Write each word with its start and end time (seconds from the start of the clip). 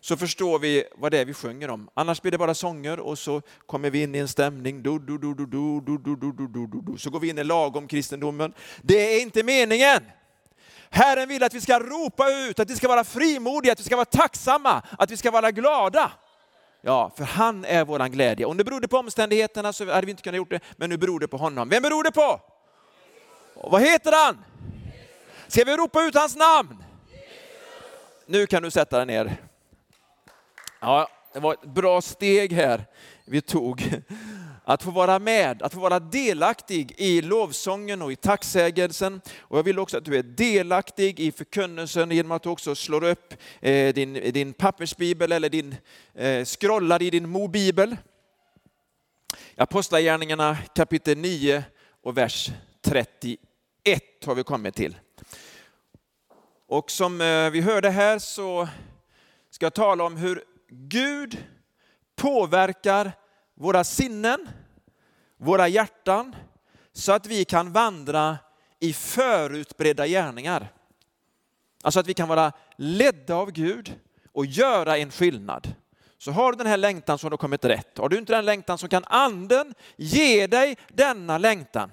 så 0.00 0.16
förstår 0.16 0.58
vi 0.58 0.84
vad 0.96 1.12
det 1.12 1.18
är 1.18 1.24
vi 1.24 1.34
sjunger 1.34 1.70
om. 1.70 1.88
Annars 1.94 2.22
blir 2.22 2.32
det 2.32 2.38
bara 2.38 2.54
sånger 2.54 3.00
och 3.00 3.18
så 3.18 3.42
kommer 3.66 3.90
vi 3.90 4.02
in 4.02 4.14
i 4.14 4.18
en 4.18 4.28
stämning. 4.28 4.82
Du, 4.82 4.98
du, 4.98 5.18
du, 5.18 5.34
du, 5.34 5.46
du, 5.46 5.80
du, 5.80 5.98
du, 5.98 6.32
du, 6.32 6.46
du, 6.48 6.66
du, 6.66 6.92
du. 6.92 6.98
Så 6.98 7.10
går 7.10 7.20
vi 7.20 7.28
in 7.28 7.38
i 7.38 7.44
lagom 7.44 7.88
kristendomen. 7.88 8.54
Det 8.82 9.16
är 9.16 9.22
inte 9.22 9.42
meningen. 9.42 10.00
Herren 10.94 11.28
vill 11.28 11.42
att 11.42 11.54
vi 11.54 11.60
ska 11.60 11.78
ropa 11.78 12.30
ut, 12.30 12.60
att 12.60 12.70
vi 12.70 12.76
ska 12.76 12.88
vara 12.88 13.04
frimodiga, 13.04 13.72
att 13.72 13.80
vi 13.80 13.84
ska 13.84 13.96
vara 13.96 14.04
tacksamma, 14.04 14.82
att 14.98 15.10
vi 15.10 15.16
ska 15.16 15.30
vara 15.30 15.50
glada. 15.50 16.12
Ja, 16.80 17.10
för 17.16 17.24
han 17.24 17.64
är 17.64 17.84
våran 17.84 18.10
glädje. 18.10 18.46
Om 18.46 18.56
det 18.56 18.64
berodde 18.64 18.88
på 18.88 18.98
omständigheterna 18.98 19.72
så 19.72 19.92
hade 19.92 20.06
vi 20.06 20.10
inte 20.10 20.22
kunnat 20.22 20.36
gjort 20.36 20.50
det, 20.50 20.60
men 20.76 20.90
nu 20.90 20.96
beror 20.96 21.20
det 21.20 21.28
på 21.28 21.36
honom. 21.36 21.68
Vem 21.68 21.82
beror 21.82 22.04
det 22.04 22.12
på? 22.12 22.40
Och 23.54 23.70
vad 23.70 23.82
heter 23.82 24.12
han? 24.24 24.44
Ska 25.48 25.64
vi 25.64 25.76
ropa 25.76 26.02
ut 26.02 26.14
hans 26.14 26.36
namn? 26.36 26.84
Nu 28.26 28.46
kan 28.46 28.62
du 28.62 28.70
sätta 28.70 28.96
dig 28.96 29.06
ner. 29.06 29.36
Ja, 30.80 31.08
det 31.32 31.40
var 31.40 31.52
ett 31.52 31.64
bra 31.64 32.00
steg 32.00 32.52
här 32.52 32.84
vi 33.24 33.40
tog. 33.40 34.02
Att 34.72 34.82
få 34.82 34.90
vara 34.90 35.18
med, 35.18 35.62
att 35.62 35.74
få 35.74 35.80
vara 35.80 36.00
delaktig 36.00 36.94
i 36.96 37.22
lovsången 37.22 38.02
och 38.02 38.12
i 38.12 38.16
tacksägelsen. 38.16 39.20
Och 39.38 39.58
jag 39.58 39.62
vill 39.62 39.78
också 39.78 39.96
att 39.96 40.04
du 40.04 40.16
är 40.16 40.22
delaktig 40.22 41.20
i 41.20 41.32
förkunnelsen 41.32 42.10
genom 42.10 42.32
att 42.32 42.42
du 42.42 42.48
också 42.48 42.74
slår 42.74 43.04
upp 43.04 43.34
eh, 43.60 43.94
din, 43.94 44.12
din 44.12 44.52
pappersbibel 44.52 45.32
eller 45.32 45.48
din, 45.48 45.74
eh, 46.14 46.44
scrollar 46.44 47.02
i 47.02 47.10
din 47.10 47.28
mobibel. 47.28 47.96
Apostlagärningarna 49.56 50.58
kapitel 50.74 51.18
9 51.18 51.64
och 52.02 52.18
vers 52.18 52.50
31 52.82 53.38
har 54.24 54.34
vi 54.34 54.42
kommit 54.42 54.74
till. 54.74 54.96
Och 56.68 56.90
som 56.90 57.20
eh, 57.20 57.50
vi 57.50 57.60
hörde 57.60 57.90
här 57.90 58.18
så 58.18 58.68
ska 59.50 59.66
jag 59.66 59.74
tala 59.74 60.04
om 60.04 60.16
hur 60.16 60.44
Gud 60.68 61.44
påverkar 62.16 63.12
våra 63.54 63.84
sinnen, 63.84 64.48
våra 65.42 65.68
hjärtan, 65.68 66.36
så 66.92 67.12
att 67.12 67.26
vi 67.26 67.44
kan 67.44 67.72
vandra 67.72 68.38
i 68.80 68.92
förutbredda 68.92 70.06
gärningar. 70.06 70.72
Alltså 71.82 72.00
att 72.00 72.06
vi 72.06 72.14
kan 72.14 72.28
vara 72.28 72.52
ledda 72.76 73.34
av 73.34 73.50
Gud 73.50 73.94
och 74.32 74.46
göra 74.46 74.98
en 74.98 75.10
skillnad. 75.10 75.74
Så 76.18 76.30
har 76.30 76.52
du 76.52 76.58
den 76.58 76.66
här 76.66 76.76
längtan 76.76 77.18
så 77.18 77.26
har 77.26 77.30
du 77.30 77.36
kommit 77.36 77.64
rätt. 77.64 77.98
Har 77.98 78.08
du 78.08 78.18
inte 78.18 78.32
den 78.32 78.44
längtan 78.44 78.78
så 78.78 78.88
kan 78.88 79.04
anden 79.04 79.74
ge 79.96 80.46
dig 80.46 80.76
denna 80.88 81.38
längtan. 81.38 81.90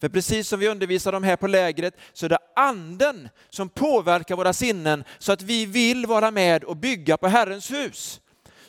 För 0.00 0.08
precis 0.08 0.48
som 0.48 0.60
vi 0.60 0.68
undervisar 0.68 1.12
om 1.12 1.22
här 1.24 1.36
på 1.36 1.46
lägret 1.46 1.94
så 2.12 2.26
är 2.26 2.30
det 2.30 2.38
anden 2.56 3.28
som 3.50 3.68
påverkar 3.68 4.36
våra 4.36 4.52
sinnen 4.52 5.04
så 5.18 5.32
att 5.32 5.42
vi 5.42 5.66
vill 5.66 6.06
vara 6.06 6.30
med 6.30 6.64
och 6.64 6.76
bygga 6.76 7.16
på 7.16 7.28
Herrens 7.28 7.70
hus. 7.70 8.20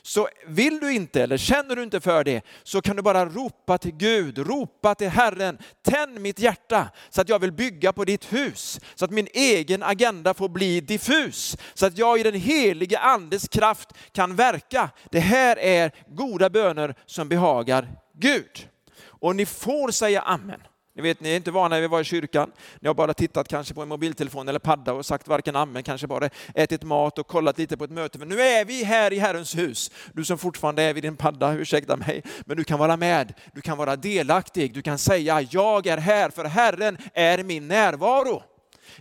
Så 0.06 0.30
vill 0.48 0.80
du 0.80 0.94
inte 0.94 1.24
eller 1.24 1.38
känner 1.38 1.76
du 1.76 1.84
inte 1.84 2.02
för 2.02 2.24
det 2.24 2.46
så 2.64 2.82
kan 2.82 2.96
du 2.96 3.02
bara 3.02 3.26
ropa 3.26 3.78
till 3.78 3.92
Gud, 3.92 4.38
ropa 4.38 4.96
till 4.96 5.10
Herren, 5.10 5.58
tänd 5.82 6.20
mitt 6.20 6.40
hjärta 6.40 6.90
så 7.10 7.22
att 7.22 7.30
jag 7.30 7.40
vill 7.40 7.52
bygga 7.52 7.94
på 7.94 8.06
ditt 8.06 8.34
hus, 8.34 8.80
så 8.96 9.06
att 9.06 9.12
min 9.12 9.28
egen 9.34 9.84
agenda 9.84 10.34
får 10.34 10.50
bli 10.50 10.82
diffus, 10.82 11.58
så 11.74 11.86
att 11.86 11.98
jag 11.98 12.20
i 12.20 12.24
den 12.24 12.34
helige 12.34 13.00
andes 13.00 13.48
kraft 13.48 13.90
kan 14.12 14.36
verka. 14.36 14.90
Det 15.12 15.20
här 15.20 15.60
är 15.60 15.92
goda 16.08 16.50
böner 16.50 16.96
som 17.06 17.30
behagar 17.30 17.88
Gud. 18.14 18.70
Och 19.06 19.36
ni 19.36 19.46
får 19.46 19.92
säga 19.92 20.22
amen. 20.22 20.60
Ni 20.96 21.02
vet, 21.02 21.20
ni 21.20 21.32
är 21.32 21.36
inte 21.36 21.52
vana 21.52 21.76
vid 21.76 21.86
att 21.86 21.92
vara 21.92 22.02
i 22.02 22.04
kyrkan. 22.04 22.52
Ni 22.80 22.88
har 22.88 22.94
bara 22.94 23.14
tittat 23.14 23.48
kanske 23.48 23.74
på 23.74 23.82
en 23.82 23.88
mobiltelefon 23.88 24.50
eller 24.50 24.60
padda 24.60 24.94
och 24.94 25.06
sagt 25.06 25.28
varken 25.28 25.56
amen, 25.56 25.84
kanske 25.84 26.08
bara 26.08 26.30
ätit 26.56 26.84
mat 26.84 27.20
och 27.20 27.28
kollat 27.28 27.58
lite 27.58 27.78
på 27.78 27.84
ett 27.84 27.92
möte. 27.92 28.20
Men 28.20 28.30
nu 28.30 28.42
är 28.42 28.66
vi 28.66 28.84
här 28.84 29.14
i 29.14 29.20
Herrens 29.20 29.58
hus. 29.58 29.92
Du 30.14 30.26
som 30.26 30.38
fortfarande 30.38 30.84
är 30.84 30.94
vid 30.94 31.04
din 31.04 31.18
padda, 31.18 31.54
ursäkta 31.54 31.98
mig, 31.98 32.24
men 32.46 32.58
du 32.58 32.64
kan 32.64 32.80
vara 32.80 32.98
med. 32.98 33.34
Du 33.54 33.62
kan 33.62 33.78
vara 33.78 33.96
delaktig. 33.96 34.74
Du 34.74 34.82
kan 34.82 34.98
säga, 34.98 35.42
jag 35.42 35.88
är 35.88 35.98
här 35.98 36.30
för 36.30 36.46
Herren 36.46 36.98
är 37.14 37.44
min 37.44 37.68
närvaro. 37.68 38.44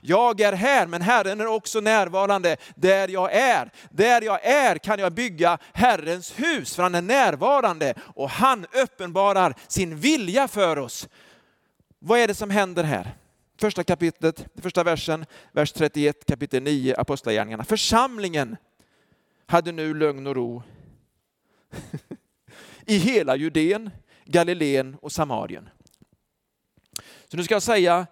Jag 0.01 0.41
är 0.41 0.53
här, 0.53 0.87
men 0.87 1.03
Herren 1.03 1.41
är 1.41 1.47
också 1.47 1.81
närvarande 1.81 2.57
där 2.75 3.09
jag 3.09 3.33
är. 3.33 3.71
Där 3.91 4.23
jag 4.23 4.45
är 4.45 4.79
kan 4.79 4.99
jag 4.99 5.13
bygga 5.13 5.59
Herrens 5.73 6.33
hus, 6.37 6.77
för 6.77 6.83
han 6.83 6.95
är 6.95 7.03
närvarande 7.03 7.95
och 8.15 8.31
han 8.31 8.67
uppenbarar 8.73 9.55
sin 9.69 9.97
vilja 9.97 10.49
för 10.49 10.79
oss. 10.79 11.09
Vad 12.05 12.19
är 12.19 12.29
det 12.29 12.35
som 12.35 12.51
händer 12.51 12.85
här? 12.85 13.17
Första 13.61 13.85
kapitlet, 13.85 14.47
första 14.57 14.85
versen, 14.85 15.27
vers 15.53 15.73
31, 15.73 16.27
kapitel 16.27 16.63
9, 16.63 16.95
Apostlagärningarna. 16.99 17.65
Församlingen 17.65 18.57
hade 19.47 19.73
nu 19.73 19.95
lugn 19.95 20.27
och 20.27 20.37
ro 20.37 20.63
i 22.87 22.97
hela 22.97 23.37
Judeen, 23.37 23.91
Galileen 24.25 24.97
och 25.03 25.13
Samarien. 25.13 25.69
Så 27.29 27.37
nu 27.37 27.45
ska 27.45 27.55
jag 27.55 27.63
säga 27.63 28.07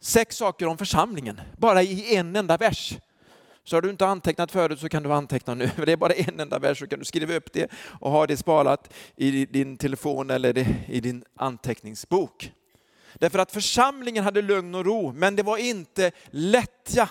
sex 0.00 0.36
saker 0.36 0.66
om 0.66 0.78
församlingen, 0.78 1.40
bara 1.58 1.82
i 1.82 2.16
en 2.16 2.36
enda 2.36 2.56
vers. 2.56 2.98
Så 3.64 3.76
har 3.76 3.82
du 3.82 3.90
inte 3.90 4.06
antecknat 4.06 4.52
förut 4.52 4.80
så 4.80 4.88
kan 4.88 5.02
du 5.02 5.12
anteckna 5.12 5.54
nu. 5.54 5.70
Det 5.86 5.92
är 5.92 5.96
bara 5.96 6.12
en 6.12 6.40
enda 6.40 6.58
vers 6.58 6.78
så 6.78 6.86
kan 6.86 6.98
du 6.98 7.04
skriva 7.04 7.34
upp 7.34 7.52
det 7.52 7.70
och 8.00 8.10
ha 8.10 8.26
det 8.26 8.36
sparat 8.36 8.92
i 9.16 9.46
din 9.46 9.76
telefon 9.76 10.30
eller 10.30 10.58
i 10.88 11.00
din 11.00 11.24
anteckningsbok. 11.34 12.52
Därför 13.18 13.38
att 13.38 13.52
församlingen 13.52 14.24
hade 14.24 14.42
lugn 14.42 14.74
och 14.74 14.84
ro, 14.84 15.12
men 15.12 15.36
det 15.36 15.42
var 15.42 15.56
inte 15.56 16.10
lättja 16.30 17.08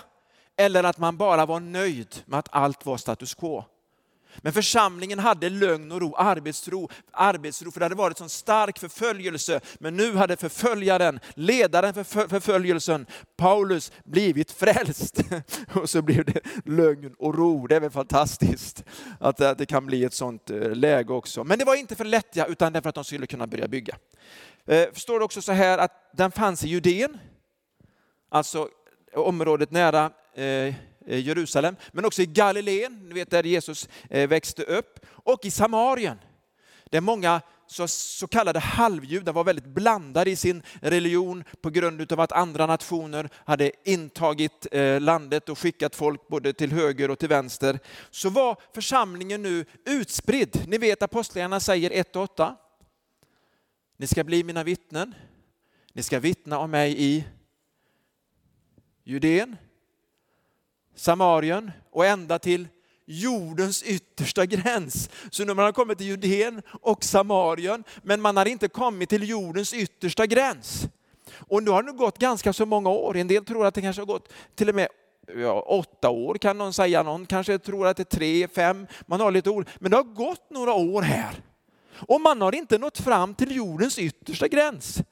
eller 0.56 0.84
att 0.84 0.98
man 0.98 1.16
bara 1.16 1.46
var 1.46 1.60
nöjd 1.60 2.22
med 2.26 2.38
att 2.38 2.48
allt 2.50 2.86
var 2.86 2.96
status 2.96 3.34
quo. 3.34 3.64
Men 4.42 4.52
församlingen 4.52 5.18
hade 5.18 5.48
lugn 5.48 5.92
och 5.92 6.00
ro, 6.00 6.14
arbetsro, 6.14 6.88
arbetsro, 7.10 7.70
för 7.70 7.80
det 7.80 7.84
hade 7.84 7.94
varit 7.94 8.18
sån 8.18 8.28
stark 8.28 8.78
förföljelse. 8.78 9.60
Men 9.78 9.96
nu 9.96 10.16
hade 10.16 10.36
förföljaren, 10.36 11.20
ledaren 11.34 11.94
för 11.94 12.28
förföljelsen, 12.28 13.06
Paulus, 13.36 13.92
blivit 14.04 14.50
frälst. 14.50 15.20
Och 15.74 15.90
så 15.90 16.02
blev 16.02 16.24
det 16.24 16.40
lugn 16.64 17.14
och 17.18 17.34
ro. 17.34 17.66
Det 17.66 17.76
är 17.76 17.80
väl 17.80 17.90
fantastiskt 17.90 18.84
att 19.20 19.36
det 19.58 19.66
kan 19.66 19.86
bli 19.86 20.04
ett 20.04 20.14
sånt 20.14 20.50
eh, 20.50 20.70
läge 20.70 21.12
också. 21.12 21.44
Men 21.44 21.58
det 21.58 21.64
var 21.64 21.74
inte 21.74 21.96
för 21.96 22.04
lättja, 22.04 22.46
utan 22.46 22.72
därför 22.72 22.88
att 22.88 22.94
de 22.94 23.04
skulle 23.04 23.26
kunna 23.26 23.46
börja 23.46 23.68
bygga. 23.68 23.96
Eh, 24.66 24.92
förstår 24.92 25.18
det 25.18 25.24
också 25.24 25.42
så 25.42 25.52
här 25.52 25.78
att 25.78 25.92
den 26.12 26.32
fanns 26.32 26.64
i 26.64 26.68
Judeen, 26.68 27.18
alltså 28.28 28.68
området 29.14 29.70
nära 29.70 30.10
eh, 30.34 30.44
eh, 30.44 30.74
Jerusalem, 31.06 31.76
men 31.92 32.04
också 32.04 32.22
i 32.22 32.26
Galileen, 32.26 33.08
ni 33.08 33.14
vet 33.14 33.30
där 33.30 33.44
Jesus 33.44 33.88
eh, 34.10 34.28
växte 34.28 34.62
upp, 34.62 35.06
och 35.08 35.44
i 35.44 35.50
Samarien. 35.50 36.18
Där 36.90 37.00
många 37.00 37.40
så, 37.66 37.88
så 37.88 38.26
kallade 38.26 38.58
halvjudar 38.58 39.32
var 39.32 39.44
väldigt 39.44 39.66
blandade 39.66 40.30
i 40.30 40.36
sin 40.36 40.62
religion 40.80 41.44
på 41.60 41.70
grund 41.70 42.12
av 42.12 42.20
att 42.20 42.32
andra 42.32 42.66
nationer 42.66 43.28
hade 43.44 43.72
intagit 43.84 44.66
eh, 44.72 45.00
landet 45.00 45.48
och 45.48 45.58
skickat 45.58 45.96
folk 45.96 46.28
både 46.28 46.52
till 46.52 46.72
höger 46.72 47.10
och 47.10 47.18
till 47.18 47.28
vänster. 47.28 47.78
Så 48.10 48.30
var 48.30 48.56
församlingen 48.74 49.42
nu 49.42 49.64
utspridd. 49.84 50.64
Ni 50.66 50.78
vet 50.78 51.02
apostlagärningarna 51.02 51.60
säger 51.60 51.90
1 51.90 52.16
och 52.16 52.22
8. 52.22 52.56
Ni 53.96 54.06
ska 54.06 54.24
bli 54.24 54.44
mina 54.44 54.64
vittnen. 54.64 55.14
Ni 55.92 56.02
ska 56.02 56.20
vittna 56.20 56.58
om 56.58 56.70
mig 56.70 56.94
i 56.98 57.24
Judeen, 59.04 59.56
Samarien 60.94 61.70
och 61.90 62.06
ända 62.06 62.38
till 62.38 62.68
jordens 63.04 63.82
yttersta 63.82 64.46
gräns. 64.46 65.10
Så 65.30 65.44
nu 65.44 65.50
har 65.50 65.56
man 65.56 65.72
kommit 65.72 65.98
till 65.98 66.06
Judeen 66.06 66.62
och 66.68 67.04
Samarien, 67.04 67.84
men 68.02 68.20
man 68.20 68.36
har 68.36 68.46
inte 68.46 68.68
kommit 68.68 69.08
till 69.08 69.28
jordens 69.28 69.74
yttersta 69.74 70.26
gräns. 70.26 70.88
Och 71.34 71.62
nu 71.62 71.70
har 71.70 71.82
det 71.82 71.92
gått 71.92 72.18
ganska 72.18 72.52
så 72.52 72.66
många 72.66 72.90
år. 72.90 73.16
En 73.16 73.28
del 73.28 73.44
tror 73.44 73.66
att 73.66 73.74
det 73.74 73.80
kanske 73.82 74.02
har 74.02 74.06
gått 74.06 74.32
till 74.54 74.68
och 74.68 74.74
med 74.74 74.88
ja, 75.36 75.60
åtta 75.60 76.10
år 76.10 76.34
kan 76.34 76.58
någon 76.58 76.72
säga, 76.72 77.02
någon 77.02 77.26
kanske 77.26 77.58
tror 77.58 77.86
att 77.86 77.96
det 77.96 78.02
är 78.02 78.16
tre, 78.16 78.48
fem, 78.48 78.86
man 79.06 79.20
har 79.20 79.30
lite 79.30 79.50
ord. 79.50 79.68
Men 79.78 79.90
det 79.90 79.96
har 79.96 80.04
gått 80.04 80.50
några 80.50 80.74
år 80.74 81.02
här. 81.02 81.42
Och 81.98 82.20
man 82.20 82.40
har 82.40 82.54
inte 82.54 82.78
nått 82.78 82.98
fram 82.98 83.34
till 83.34 83.56
jordens 83.56 83.98
yttersta 83.98 84.48
gräns. 84.48 85.02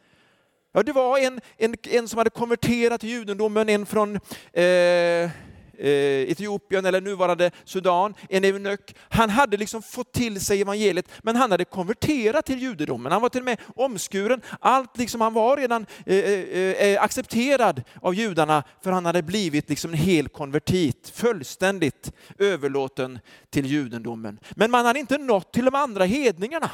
Ja, 0.72 0.82
det 0.82 0.92
var 0.92 1.18
en, 1.18 1.40
en, 1.56 1.74
en 1.82 2.08
som 2.08 2.18
hade 2.18 2.30
konverterat 2.30 3.00
till 3.00 3.10
judendomen, 3.10 3.68
en 3.68 3.86
från 3.86 4.16
eh, 4.52 5.30
Eh, 5.78 6.30
Etiopien 6.30 6.86
eller 6.86 7.00
nuvarande 7.00 7.50
Sudan, 7.64 8.14
en 8.28 8.44
eunuck. 8.44 8.94
Han 9.08 9.30
hade 9.30 9.56
liksom 9.56 9.82
fått 9.82 10.12
till 10.12 10.40
sig 10.40 10.60
evangeliet, 10.60 11.08
men 11.22 11.36
han 11.36 11.50
hade 11.50 11.64
konverterat 11.64 12.46
till 12.46 12.62
judendomen. 12.62 13.12
Han 13.12 13.22
var 13.22 13.28
till 13.28 13.40
och 13.40 13.44
med 13.44 13.60
omskuren. 13.76 14.40
Allt 14.60 14.98
liksom, 14.98 15.20
han 15.20 15.34
var 15.34 15.56
redan 15.56 15.86
eh, 16.06 16.16
eh, 16.16 16.70
eh, 16.70 17.02
accepterad 17.02 17.82
av 18.00 18.14
judarna, 18.14 18.62
för 18.82 18.92
han 18.92 19.06
hade 19.06 19.22
blivit 19.22 19.68
liksom 19.68 19.90
en 19.90 19.98
hel 19.98 20.28
konvertit, 20.28 21.12
fullständigt 21.14 22.12
överlåten 22.38 23.18
till 23.50 23.66
judendomen. 23.66 24.38
Men 24.50 24.70
man 24.70 24.86
hade 24.86 24.98
inte 24.98 25.18
nått 25.18 25.52
till 25.52 25.64
de 25.64 25.74
andra 25.74 26.04
hedningarna. 26.04 26.70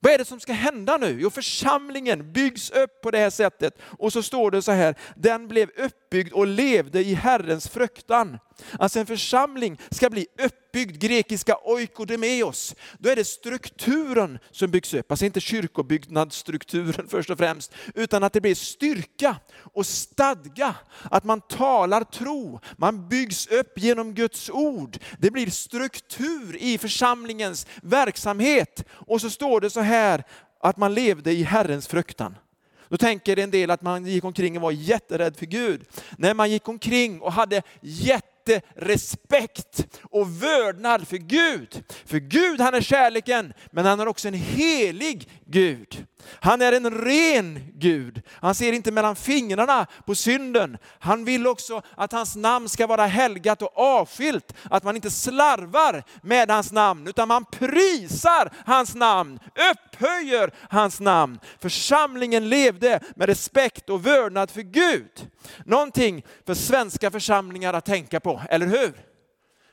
Vad 0.00 0.12
är 0.12 0.18
det 0.18 0.24
som 0.24 0.40
ska 0.40 0.52
hända 0.52 0.96
nu? 0.96 1.18
Jo, 1.20 1.30
församlingen 1.30 2.32
byggs 2.32 2.70
upp 2.70 3.00
på 3.00 3.10
det 3.10 3.18
här 3.18 3.30
sättet. 3.30 3.78
Och 3.82 4.12
så 4.12 4.22
står 4.22 4.50
det 4.50 4.62
så 4.62 4.72
här, 4.72 4.94
den 5.16 5.48
blev 5.48 5.70
uppbyggd 5.76 6.32
och 6.32 6.46
levde 6.46 7.00
i 7.00 7.14
Herrens 7.14 7.68
fruktan. 7.68 8.38
Alltså 8.78 9.00
en 9.00 9.06
församling 9.06 9.78
ska 9.90 10.10
bli 10.10 10.26
uppbyggd, 10.38 11.02
grekiska 11.02 11.56
oikodemeos. 11.64 12.74
Då 12.98 13.10
är 13.10 13.16
det 13.16 13.24
strukturen 13.24 14.38
som 14.50 14.70
byggs 14.70 14.94
upp, 14.94 15.10
alltså 15.10 15.26
inte 15.26 15.40
kyrkobyggnadsstrukturen 15.40 17.08
först 17.10 17.30
och 17.30 17.38
främst, 17.38 17.72
utan 17.94 18.24
att 18.24 18.32
det 18.32 18.40
blir 18.40 18.54
styrka 18.54 19.36
och 19.72 19.86
stadga, 19.86 20.74
att 21.02 21.24
man 21.24 21.40
talar 21.40 22.04
tro, 22.04 22.60
man 22.76 23.08
byggs 23.08 23.46
upp 23.46 23.78
genom 23.78 24.14
Guds 24.14 24.50
ord. 24.50 24.98
Det 25.18 25.30
blir 25.30 25.50
struktur 25.50 26.56
i 26.56 26.78
församlingens 26.78 27.66
verksamhet. 27.82 28.84
Och 28.90 29.20
så 29.20 29.30
står 29.30 29.60
det 29.60 29.70
så 29.70 29.80
här, 29.80 30.24
att 30.60 30.76
man 30.76 30.94
levde 30.94 31.32
i 31.32 31.42
Herrens 31.42 31.88
fruktan. 31.88 32.34
Då 32.88 32.96
tänker 32.96 33.38
en 33.38 33.50
del 33.50 33.70
att 33.70 33.82
man 33.82 34.06
gick 34.06 34.24
omkring 34.24 34.56
och 34.56 34.62
var 34.62 34.70
jätterädd 34.70 35.36
för 35.36 35.46
Gud. 35.46 35.84
När 36.18 36.34
man 36.34 36.50
gick 36.50 36.68
omkring 36.68 37.20
och 37.20 37.32
hade 37.32 37.62
jätte 37.80 38.27
respekt 38.76 39.86
och 40.02 40.42
vördnad 40.42 41.08
för 41.08 41.16
Gud. 41.16 41.84
För 42.06 42.18
Gud 42.18 42.60
han 42.60 42.74
är 42.74 42.80
kärleken, 42.80 43.52
men 43.70 43.86
han 43.86 44.00
är 44.00 44.08
också 44.08 44.28
en 44.28 44.34
helig 44.34 45.30
Gud. 45.46 46.06
Han 46.40 46.62
är 46.62 46.72
en 46.72 46.90
ren 46.90 47.72
Gud. 47.74 48.22
Han 48.30 48.54
ser 48.54 48.72
inte 48.72 48.92
mellan 48.92 49.16
fingrarna 49.16 49.86
på 50.06 50.14
synden. 50.14 50.78
Han 50.98 51.24
vill 51.24 51.46
också 51.46 51.82
att 51.96 52.12
hans 52.12 52.36
namn 52.36 52.68
ska 52.68 52.86
vara 52.86 53.06
helgat 53.06 53.62
och 53.62 53.78
avskilt. 53.78 54.54
Att 54.70 54.84
man 54.84 54.96
inte 54.96 55.10
slarvar 55.10 56.04
med 56.22 56.50
hans 56.50 56.72
namn, 56.72 57.06
utan 57.06 57.28
man 57.28 57.44
prisar 57.44 58.52
hans 58.66 58.94
namn, 58.94 59.38
upphöjer 59.98 60.50
hans 60.70 61.00
namn. 61.00 61.38
Församlingen 61.58 62.48
levde 62.48 63.00
med 63.16 63.28
respekt 63.28 63.90
och 63.90 64.06
vördnad 64.06 64.50
för 64.50 64.62
Gud. 64.62 65.28
Någonting 65.64 66.24
för 66.46 66.54
svenska 66.54 67.10
församlingar 67.10 67.74
att 67.74 67.84
tänka 67.84 68.20
på, 68.20 68.42
eller 68.50 68.66
hur? 68.66 68.92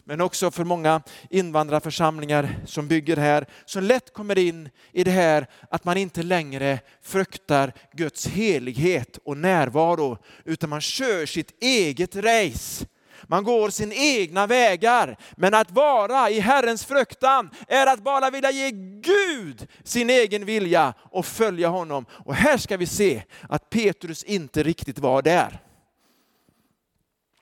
men 0.07 0.21
också 0.21 0.51
för 0.51 0.63
många 0.63 1.01
invandrarförsamlingar 1.29 2.49
som 2.65 2.87
bygger 2.87 3.17
här, 3.17 3.45
som 3.65 3.83
lätt 3.83 4.13
kommer 4.13 4.37
in 4.37 4.69
i 4.91 5.03
det 5.03 5.11
här 5.11 5.47
att 5.69 5.85
man 5.85 5.97
inte 5.97 6.23
längre 6.23 6.79
fruktar 7.01 7.73
Guds 7.93 8.27
helighet 8.27 9.19
och 9.25 9.37
närvaro, 9.37 10.17
utan 10.43 10.69
man 10.69 10.81
kör 10.81 11.25
sitt 11.25 11.63
eget 11.63 12.15
race. 12.15 12.85
Man 13.23 13.43
går 13.43 13.69
sin 13.69 13.91
egna 13.91 14.47
vägar. 14.47 15.17
Men 15.35 15.53
att 15.53 15.71
vara 15.71 16.29
i 16.29 16.39
Herrens 16.39 16.85
fruktan 16.85 17.49
är 17.67 17.87
att 17.87 18.03
bara 18.03 18.29
vilja 18.29 18.51
ge 18.51 18.71
Gud 19.01 19.67
sin 19.83 20.09
egen 20.09 20.45
vilja 20.45 20.93
och 20.99 21.25
följa 21.25 21.67
honom. 21.67 22.05
Och 22.11 22.35
här 22.35 22.57
ska 22.57 22.77
vi 22.77 22.85
se 22.85 23.23
att 23.49 23.69
Petrus 23.69 24.23
inte 24.23 24.63
riktigt 24.63 24.99
var 24.99 25.21
där. 25.21 25.59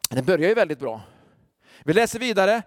Det 0.10 0.22
börjar 0.22 0.50
ju 0.50 0.56
väldigt 0.56 0.80
bra. 0.80 1.02
Vi 1.84 1.94
läser 1.94 2.20
vidare. 2.20 2.62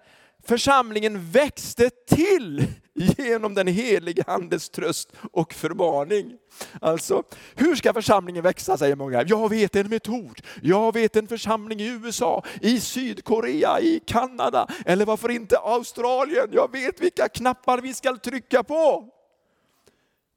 Församlingen 0.47 1.31
växte 1.31 1.91
till 1.91 2.67
genom 2.95 3.55
den 3.55 3.67
helige 3.67 4.25
Andes 4.27 4.71
tröst 4.71 5.13
och 5.33 5.53
förmaning. 5.53 6.33
Alltså, 6.81 7.23
hur 7.55 7.77
ska 7.77 7.93
församlingen 7.93 8.43
växa, 8.43 8.77
säger 8.79 8.97
många. 8.97 9.23
Jag 9.23 9.49
vet 9.49 9.77
en 9.77 9.89
metod. 9.89 10.41
Jag 10.63 10.95
vet 10.95 11.17
en 11.17 11.29
församling 11.29 11.81
i 11.81 11.89
USA, 11.89 12.45
i 12.61 12.81
Sydkorea, 12.81 13.81
i 13.81 14.01
Kanada, 14.07 14.69
eller 14.87 15.05
varför 15.05 15.31
inte 15.31 15.59
Australien. 15.59 16.49
Jag 16.53 16.73
vet 16.73 17.01
vilka 17.01 17.29
knappar 17.29 17.79
vi 17.79 17.95
ska 17.95 18.17
trycka 18.17 18.63
på. 18.63 19.09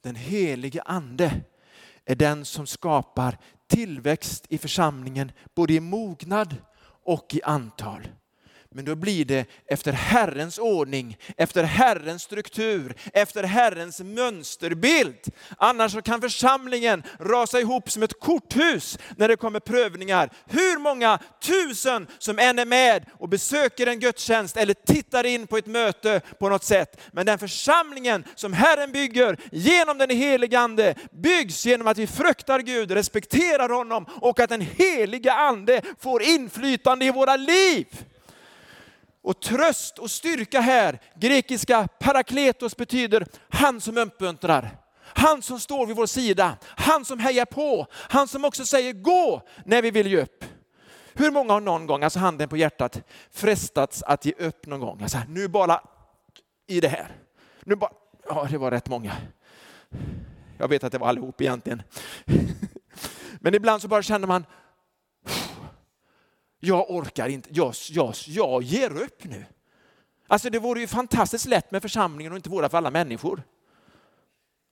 Den 0.04 0.16
helige 0.16 0.82
Ande 0.82 1.32
är 2.06 2.16
den 2.16 2.46
som 2.46 2.68
skapar 2.68 3.38
tillväxt 3.68 4.46
i 4.50 4.58
församlingen, 4.58 5.32
både 5.56 5.74
i 5.74 5.80
mognad 5.80 6.56
och 7.04 7.36
i 7.36 7.42
antal. 7.44 8.08
Men 8.76 8.86
då 8.86 8.96
blir 8.96 9.26
det 9.26 9.46
efter 9.66 9.94
Herrens 9.94 10.60
ordning, 10.60 11.18
efter 11.38 11.64
Herrens 11.64 12.24
struktur, 12.24 12.96
efter 13.14 13.44
Herrens 13.44 14.00
mönsterbild. 14.00 15.20
Annars 15.58 15.92
så 15.92 16.02
kan 16.02 16.22
församlingen 16.22 17.04
rasa 17.20 17.60
ihop 17.60 17.92
som 17.92 18.04
ett 18.04 18.20
korthus 18.20 19.00
när 19.18 19.28
det 19.28 19.36
kommer 19.36 19.60
prövningar. 19.60 20.30
Hur 20.46 20.80
många 20.80 21.20
tusen 21.44 22.08
som 22.20 22.40
än 22.40 22.60
är 22.60 22.66
med 22.66 23.06
och 23.14 23.30
besöker 23.30 23.88
en 23.88 24.00
gudstjänst 24.00 24.58
eller 24.58 24.74
tittar 24.74 25.26
in 25.26 25.48
på 25.48 25.58
ett 25.58 25.66
möte 25.66 26.22
på 26.40 26.50
något 26.50 26.64
sätt. 26.64 27.02
Men 27.12 27.26
den 27.26 27.40
församlingen 27.40 28.24
som 28.36 28.54
Herren 28.54 28.92
bygger 28.92 29.38
genom 29.52 29.98
den 29.98 30.10
helige 30.10 30.60
Ande 30.60 30.96
byggs 31.12 31.66
genom 31.66 31.88
att 31.88 31.98
vi 31.98 32.08
fruktar 32.08 32.60
Gud, 32.60 32.92
respekterar 32.92 33.70
honom 33.70 34.06
och 34.22 34.40
att 34.40 34.50
den 34.50 34.62
heliga 34.62 35.34
Ande 35.34 35.82
får 36.00 36.24
inflytande 36.24 37.06
i 37.06 37.12
våra 37.12 37.36
liv. 37.36 37.88
Och 39.30 39.40
tröst 39.40 40.00
och 40.00 40.12
styrka 40.12 40.62
här, 40.62 41.00
grekiska 41.16 41.88
parakletos 42.00 42.78
betyder 42.78 43.28
han 43.50 43.82
som 43.82 43.98
uppmuntrar. 43.98 44.78
Han 45.02 45.42
som 45.42 45.60
står 45.60 45.86
vid 45.86 45.96
vår 45.96 46.06
sida, 46.06 46.58
han 46.64 47.06
som 47.06 47.20
hejar 47.20 47.46
på, 47.46 47.88
han 47.92 48.28
som 48.28 48.46
också 48.46 48.66
säger 48.66 48.94
gå 48.94 49.42
när 49.66 49.82
vi 49.82 49.92
vill 49.92 50.08
ge 50.08 50.22
upp. 50.22 50.46
Hur 51.14 51.32
många 51.32 51.54
har 51.54 51.62
någon 51.62 51.88
gång, 51.88 52.04
alltså 52.04 52.20
handen 52.20 52.50
på 52.50 52.58
hjärtat, 52.58 53.02
frestats 53.32 54.04
att 54.04 54.26
ge 54.26 54.32
upp 54.32 54.66
någon 54.66 54.80
gång? 54.80 55.02
Alltså, 55.02 55.18
nu 55.28 55.48
bara 55.48 55.82
i 56.68 56.80
det 56.80 56.88
här. 56.88 57.08
Nu 57.64 57.76
bara, 57.76 57.92
ja 58.28 58.48
det 58.52 58.58
var 58.58 58.72
rätt 58.72 58.90
många. 58.90 59.16
Jag 60.58 60.68
vet 60.68 60.84
att 60.84 60.92
det 60.92 60.98
var 60.98 61.08
allihop 61.08 61.42
egentligen. 61.42 61.82
Men 63.40 63.56
ibland 63.56 63.82
så 63.82 63.88
bara 63.88 64.02
känner 64.02 64.28
man, 64.28 64.46
jag 66.60 66.92
orkar 66.92 67.30
inte, 67.30 67.50
jag, 67.52 67.74
jag, 67.90 68.14
jag 68.28 68.64
ger 68.64 69.02
upp 69.02 69.24
nu. 69.24 69.46
Alltså 70.28 70.50
det 70.50 70.60
vore 70.60 70.80
ju 70.80 70.88
fantastiskt 70.88 71.46
lätt 71.46 71.72
med 71.72 71.82
församlingen 71.82 72.32
och 72.32 72.36
inte 72.36 72.50
våra 72.50 72.70
för 72.70 72.78
alla 72.78 72.92
människor. 72.92 73.44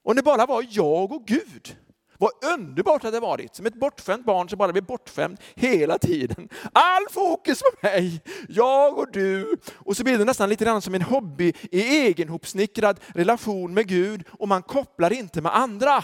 Om 0.03 0.15
det 0.15 0.24
bara 0.24 0.46
var 0.46 0.65
jag 0.70 1.12
och 1.12 1.25
Gud. 1.25 1.77
Vad 2.17 2.32
underbart 2.53 3.01
det 3.01 3.08
hade 3.08 3.20
varit. 3.20 3.56
Som 3.56 3.65
ett 3.65 3.79
bortskämt 3.79 4.25
barn 4.25 4.50
som 4.50 4.58
bara 4.58 4.72
blir 4.72 4.82
bortskämd 4.82 5.38
hela 5.56 5.98
tiden. 5.98 6.50
All 6.74 7.06
fokus 7.12 7.60
på 7.60 7.88
mig, 7.88 8.22
jag 8.50 8.98
och 8.98 9.12
du. 9.12 9.58
Och 9.75 9.98
så 9.98 10.03
blir 10.03 10.17
det 10.17 10.25
nästan 10.25 10.50
lite 10.50 10.65
grann 10.65 10.82
som 10.82 10.96
en 10.96 11.01
hobby 11.01 11.53
i 11.72 11.82
egenhopsnickrad 11.82 13.00
relation 13.08 13.74
med 13.74 13.88
Gud 13.88 14.24
och 14.32 14.48
man 14.48 14.63
kopplar 14.63 15.13
inte 15.13 15.41
med 15.41 15.56
andra. 15.56 16.03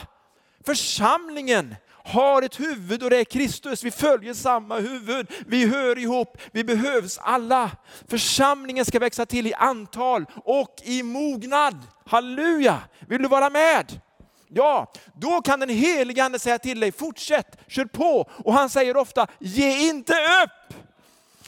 Församlingen 0.66 1.76
har 2.04 2.42
ett 2.42 2.60
huvud 2.60 3.04
och 3.04 3.10
det 3.10 3.18
är 3.18 3.24
Kristus. 3.24 3.84
Vi 3.84 3.92
följer 3.92 4.34
samma 4.34 4.80
huvud, 4.80 5.28
vi 5.48 5.66
hör 5.66 5.98
ihop, 5.98 6.38
vi 6.52 6.64
behövs 6.64 7.18
alla. 7.18 7.72
Församlingen 8.08 8.86
ska 8.86 9.00
växa 9.00 9.26
till 9.26 9.48
i 9.48 9.54
antal 9.54 10.26
och 10.46 10.76
i 10.84 11.04
mognad. 11.04 11.80
Halleluja! 12.06 12.82
Vill 13.08 13.22
du 13.22 13.28
vara 13.28 13.50
med? 13.50 14.02
Ja, 14.48 14.92
då 15.16 15.42
kan 15.42 15.60
den 15.60 15.70
helige 15.70 16.24
Ande 16.24 16.40
säga 16.40 16.60
till 16.60 16.80
dig, 16.80 16.92
fortsätt, 16.92 17.58
kör 17.68 17.86
på. 17.86 18.30
Och 18.44 18.54
han 18.54 18.70
säger 18.70 18.98
ofta, 18.98 19.28
ge 19.40 19.90
inte 19.90 20.14
upp. 20.14 20.78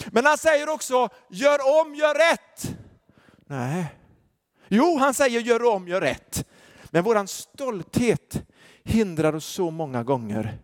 Men 0.05 0.25
han 0.25 0.37
säger 0.37 0.69
också, 0.69 1.09
gör 1.29 1.81
om, 1.81 1.95
gör 1.95 2.31
rätt. 2.31 2.77
Nej. 3.47 3.85
Jo, 4.67 4.97
han 4.97 5.13
säger 5.13 5.39
gör 5.39 5.63
om, 5.63 5.87
gör 5.87 6.01
rätt. 6.01 6.45
Men 6.83 7.03
våran 7.03 7.27
stolthet 7.27 8.41
hindrar 8.85 9.35
oss 9.35 9.45
så 9.45 9.71
många 9.71 10.03
gånger. 10.03 10.57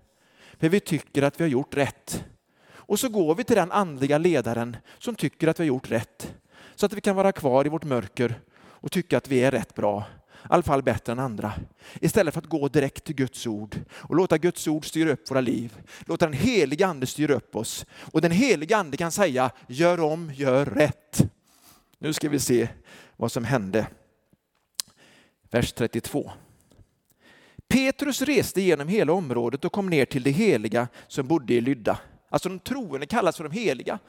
För 0.60 0.70
vi 0.70 0.80
tycker 0.80 1.22
att 1.22 1.40
vi 1.40 1.44
har 1.44 1.50
gjort 1.50 1.78
rätt. 1.78 2.26
Och 2.74 3.00
så 3.00 3.10
går 3.10 3.36
vi 3.36 3.44
till 3.44 3.56
den 3.56 3.72
andliga 3.72 4.18
ledaren 4.18 4.78
som 5.00 5.16
tycker 5.16 5.48
att 5.48 5.60
vi 5.60 5.64
har 5.64 5.68
gjort 5.68 5.92
rätt. 5.92 6.34
Så 6.76 6.86
att 6.86 6.94
vi 6.94 7.02
kan 7.02 7.16
vara 7.16 7.32
kvar 7.32 7.66
i 7.66 7.70
vårt 7.70 7.84
mörker 7.84 8.42
och 8.58 8.92
tycka 8.92 9.18
att 9.18 9.28
vi 9.28 9.44
är 9.44 9.52
rätt 9.52 9.76
bra. 9.76 10.06
i 10.34 10.48
alla 10.50 10.64
fall 10.64 10.84
bättre 10.84 11.12
än 11.12 11.20
andra. 11.20 11.54
Istället 12.02 12.34
för 12.34 12.42
att 12.42 12.50
gå 12.50 12.68
direkt 12.68 13.04
till 13.04 13.16
Guds 13.16 13.48
ord 13.48 13.76
och 13.92 14.16
låta 14.16 14.38
Guds 14.38 14.68
ord 14.68 14.86
styra 14.86 15.12
upp 15.12 15.32
våra 15.32 15.42
liv. 15.42 15.78
Låta 16.06 16.26
den 16.26 16.34
heliga 16.34 16.88
ande 16.88 17.08
styra 17.08 17.34
upp 17.34 17.56
oss. 17.56 17.86
Och 18.12 18.22
den 18.22 18.32
heliga 18.32 18.78
ande 18.78 18.98
kan 18.98 19.12
säga, 19.12 19.52
gör 19.68 20.00
om, 20.00 20.32
gör 20.34 20.66
rätt. 20.66 21.22
Nu 22.00 22.14
ska 22.14 22.30
vi 22.30 22.40
se 22.40 22.68
vad 23.18 23.32
som 23.32 23.44
hände. 23.44 23.88
Vers 25.52 25.74
32. 25.74 26.32
Petrus 27.72 28.22
reste 28.22 28.62
genom 28.62 28.88
hela 28.88 29.14
området 29.14 29.66
och 29.66 29.72
kom 29.72 29.90
ner 29.90 30.06
till 30.06 30.24
det 30.24 30.32
heliga 30.32 30.88
som 31.08 31.28
bodde 31.28 31.54
i 31.54 31.62
Lydda. 31.62 32.00
Alltså 32.30 32.50
de 32.50 32.60
troende 32.60 33.06
kallas 33.06 33.38
för 33.38 33.44
de 33.44 33.52
heliga. 33.52 34.00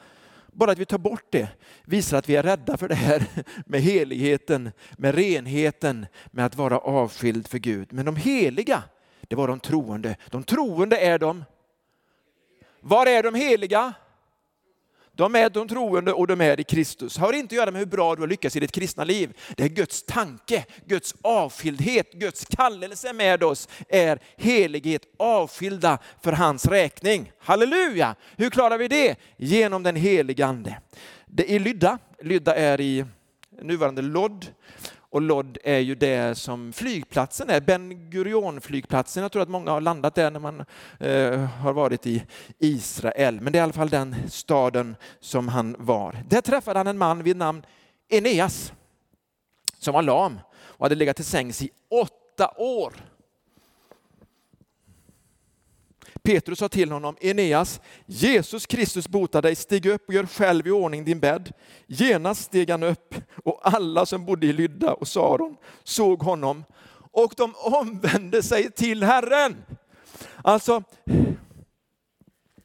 Bara 0.47 0.71
att 0.71 0.77
vi 0.77 0.85
tar 0.85 0.97
bort 0.97 1.25
det 1.29 1.47
visar 1.85 2.17
att 2.17 2.29
vi 2.29 2.35
är 2.35 2.43
rädda 2.43 2.77
för 2.77 2.87
det 2.87 2.95
här 2.95 3.25
med 3.65 3.81
heligheten, 3.81 4.71
med 4.97 5.15
renheten, 5.15 6.05
med 6.31 6.45
att 6.45 6.55
vara 6.55 6.77
avskild 6.77 7.47
för 7.47 7.57
Gud. 7.57 7.93
Men 7.93 8.05
de 8.05 8.15
heliga, 8.15 8.83
det 9.21 9.35
var 9.35 9.47
de 9.47 9.59
troende. 9.59 10.15
De 10.29 10.43
troende 10.43 10.97
är 10.97 11.19
de. 11.19 11.43
Var 12.79 13.05
är 13.05 13.23
de 13.23 13.35
heliga? 13.35 13.93
De 15.15 15.35
är 15.35 15.49
de 15.49 15.67
troende 15.67 16.13
och 16.13 16.27
de 16.27 16.41
är 16.41 16.59
i 16.59 16.63
Kristus. 16.63 17.17
Har 17.17 17.33
inte 17.33 17.53
att 17.53 17.57
göra 17.57 17.71
med 17.71 17.79
hur 17.79 17.85
bra 17.85 18.15
du 18.15 18.21
har 18.21 18.27
lyckats 18.27 18.55
i 18.55 18.59
ditt 18.59 18.71
kristna 18.71 19.03
liv. 19.03 19.37
Det 19.57 19.63
är 19.63 19.67
Guds 19.69 20.03
tanke, 20.03 20.65
Guds 20.85 21.15
avskildhet, 21.21 22.13
Guds 22.13 22.45
kallelse 22.45 23.13
med 23.13 23.43
oss 23.43 23.69
är 23.89 24.19
helighet, 24.37 25.01
avskilda 25.17 25.97
för 26.21 26.31
hans 26.31 26.65
räkning. 26.65 27.31
Halleluja! 27.39 28.15
Hur 28.37 28.49
klarar 28.49 28.77
vi 28.77 28.87
det? 28.87 29.15
Genom 29.37 29.83
den 29.83 29.95
helige 29.95 30.45
Ande. 30.45 30.81
Det 31.25 31.55
är 31.55 31.59
Lydda, 31.59 31.97
Lydda 32.21 32.55
är 32.55 32.81
i 32.81 33.05
nuvarande 33.61 34.01
lodd 34.01 34.45
och 35.13 35.21
Lod 35.21 35.57
är 35.63 35.79
ju 35.79 35.95
det 35.95 36.37
som 36.37 36.73
flygplatsen 36.73 37.49
är, 37.49 37.61
Ben 37.61 38.09
Gurion 38.09 38.61
flygplatsen. 38.61 39.23
Jag 39.23 39.31
tror 39.31 39.41
att 39.41 39.49
många 39.49 39.71
har 39.71 39.81
landat 39.81 40.15
där 40.15 40.31
när 40.31 40.39
man 40.39 40.65
eh, 40.99 41.39
har 41.39 41.73
varit 41.73 42.07
i 42.07 42.23
Israel. 42.59 43.41
Men 43.41 43.53
det 43.53 43.57
är 43.57 43.61
i 43.61 43.63
alla 43.63 43.73
fall 43.73 43.89
den 43.89 44.15
staden 44.29 44.95
som 45.19 45.47
han 45.47 45.75
var. 45.79 46.23
Där 46.29 46.41
träffade 46.41 46.79
han 46.79 46.87
en 46.87 46.97
man 46.97 47.23
vid 47.23 47.37
namn 47.37 47.65
Eneas 48.09 48.73
som 49.79 49.93
var 49.93 50.01
lam 50.01 50.39
och 50.55 50.85
hade 50.85 50.95
legat 50.95 51.15
till 51.15 51.25
sängs 51.25 51.61
i 51.61 51.69
åtta 51.89 52.53
år. 52.57 52.93
Petrus 56.23 56.59
sa 56.59 56.69
till 56.69 56.91
honom, 56.91 57.17
Eneas, 57.21 57.81
Jesus 58.05 58.65
Kristus 58.65 59.07
botar 59.07 59.41
dig, 59.41 59.55
stig 59.55 59.85
upp 59.85 60.07
och 60.07 60.13
gör 60.13 60.25
själv 60.25 60.67
i 60.67 60.71
ordning 60.71 61.05
din 61.05 61.19
bädd. 61.19 61.53
Genast 61.87 62.43
steg 62.43 62.69
han 62.69 62.83
upp 62.83 63.15
och 63.43 63.59
alla 63.63 64.05
som 64.05 64.25
bodde 64.25 64.47
i 64.47 64.53
Lydda 64.53 64.93
och 64.93 65.07
Saron 65.07 65.55
såg 65.83 66.23
honom 66.23 66.63
och 67.11 67.33
de 67.37 67.53
omvände 67.55 68.43
sig 68.43 68.71
till 68.71 69.03
Herren. 69.03 69.55
Alltså, 70.43 70.83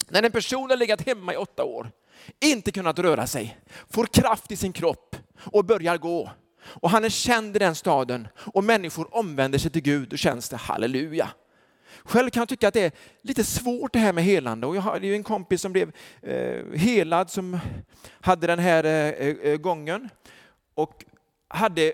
när 0.09 0.23
en 0.23 0.33
person 0.33 0.71
har 0.71 0.77
legat 0.77 1.07
hemma 1.07 1.35
i 1.35 1.37
åtta 1.37 1.65
år, 1.65 1.91
inte 2.41 2.73
kunnat 2.73 2.99
röra 2.99 3.27
sig, 3.27 3.59
får 3.91 4.05
kraft 4.05 4.53
i 4.53 4.57
sin 4.57 4.73
kropp 4.73 5.17
och 5.45 5.65
börjar 5.65 5.99
gå, 5.99 6.31
och 6.65 6.91
han 6.91 7.05
är 7.05 7.09
känd 7.09 7.57
i 7.57 7.59
den 7.59 7.75
staden 7.75 8.29
och 8.38 8.65
människor 8.65 9.17
omvänder 9.17 9.59
sig 9.59 9.71
till 9.71 9.83
Gud 9.83 10.12
och 10.12 10.19
känns 10.19 10.49
det 10.49 10.57
halleluja. 10.57 11.29
Själv 12.05 12.31
kan 12.31 12.40
jag 12.40 12.49
tycka 12.49 12.69
att 12.69 12.75
det 12.75 12.85
är 12.85 12.93
lite 13.23 13.45
svårt 13.45 13.93
det 13.93 13.99
här 13.99 14.12
med 14.12 14.25
helande. 14.25 14.67
Och 14.67 14.76
jag 14.76 14.83
hade 14.83 15.07
ju 15.07 15.14
en 15.14 15.23
kompis 15.23 15.61
som 15.61 15.73
blev 15.73 15.93
eh, 16.23 16.64
helad 16.75 17.31
som 17.31 17.59
hade 18.21 18.47
den 18.47 18.59
här 18.59 18.85
eh, 18.85 18.93
eh, 18.93 19.37
eh, 19.43 19.57
gången 19.57 20.09
och 20.75 21.05
hade 21.49 21.93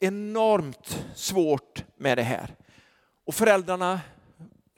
enormt 0.00 1.06
svårt 1.14 1.84
med 1.96 2.18
det 2.18 2.22
här. 2.22 2.54
Och 3.24 3.34
föräldrarna, 3.34 4.00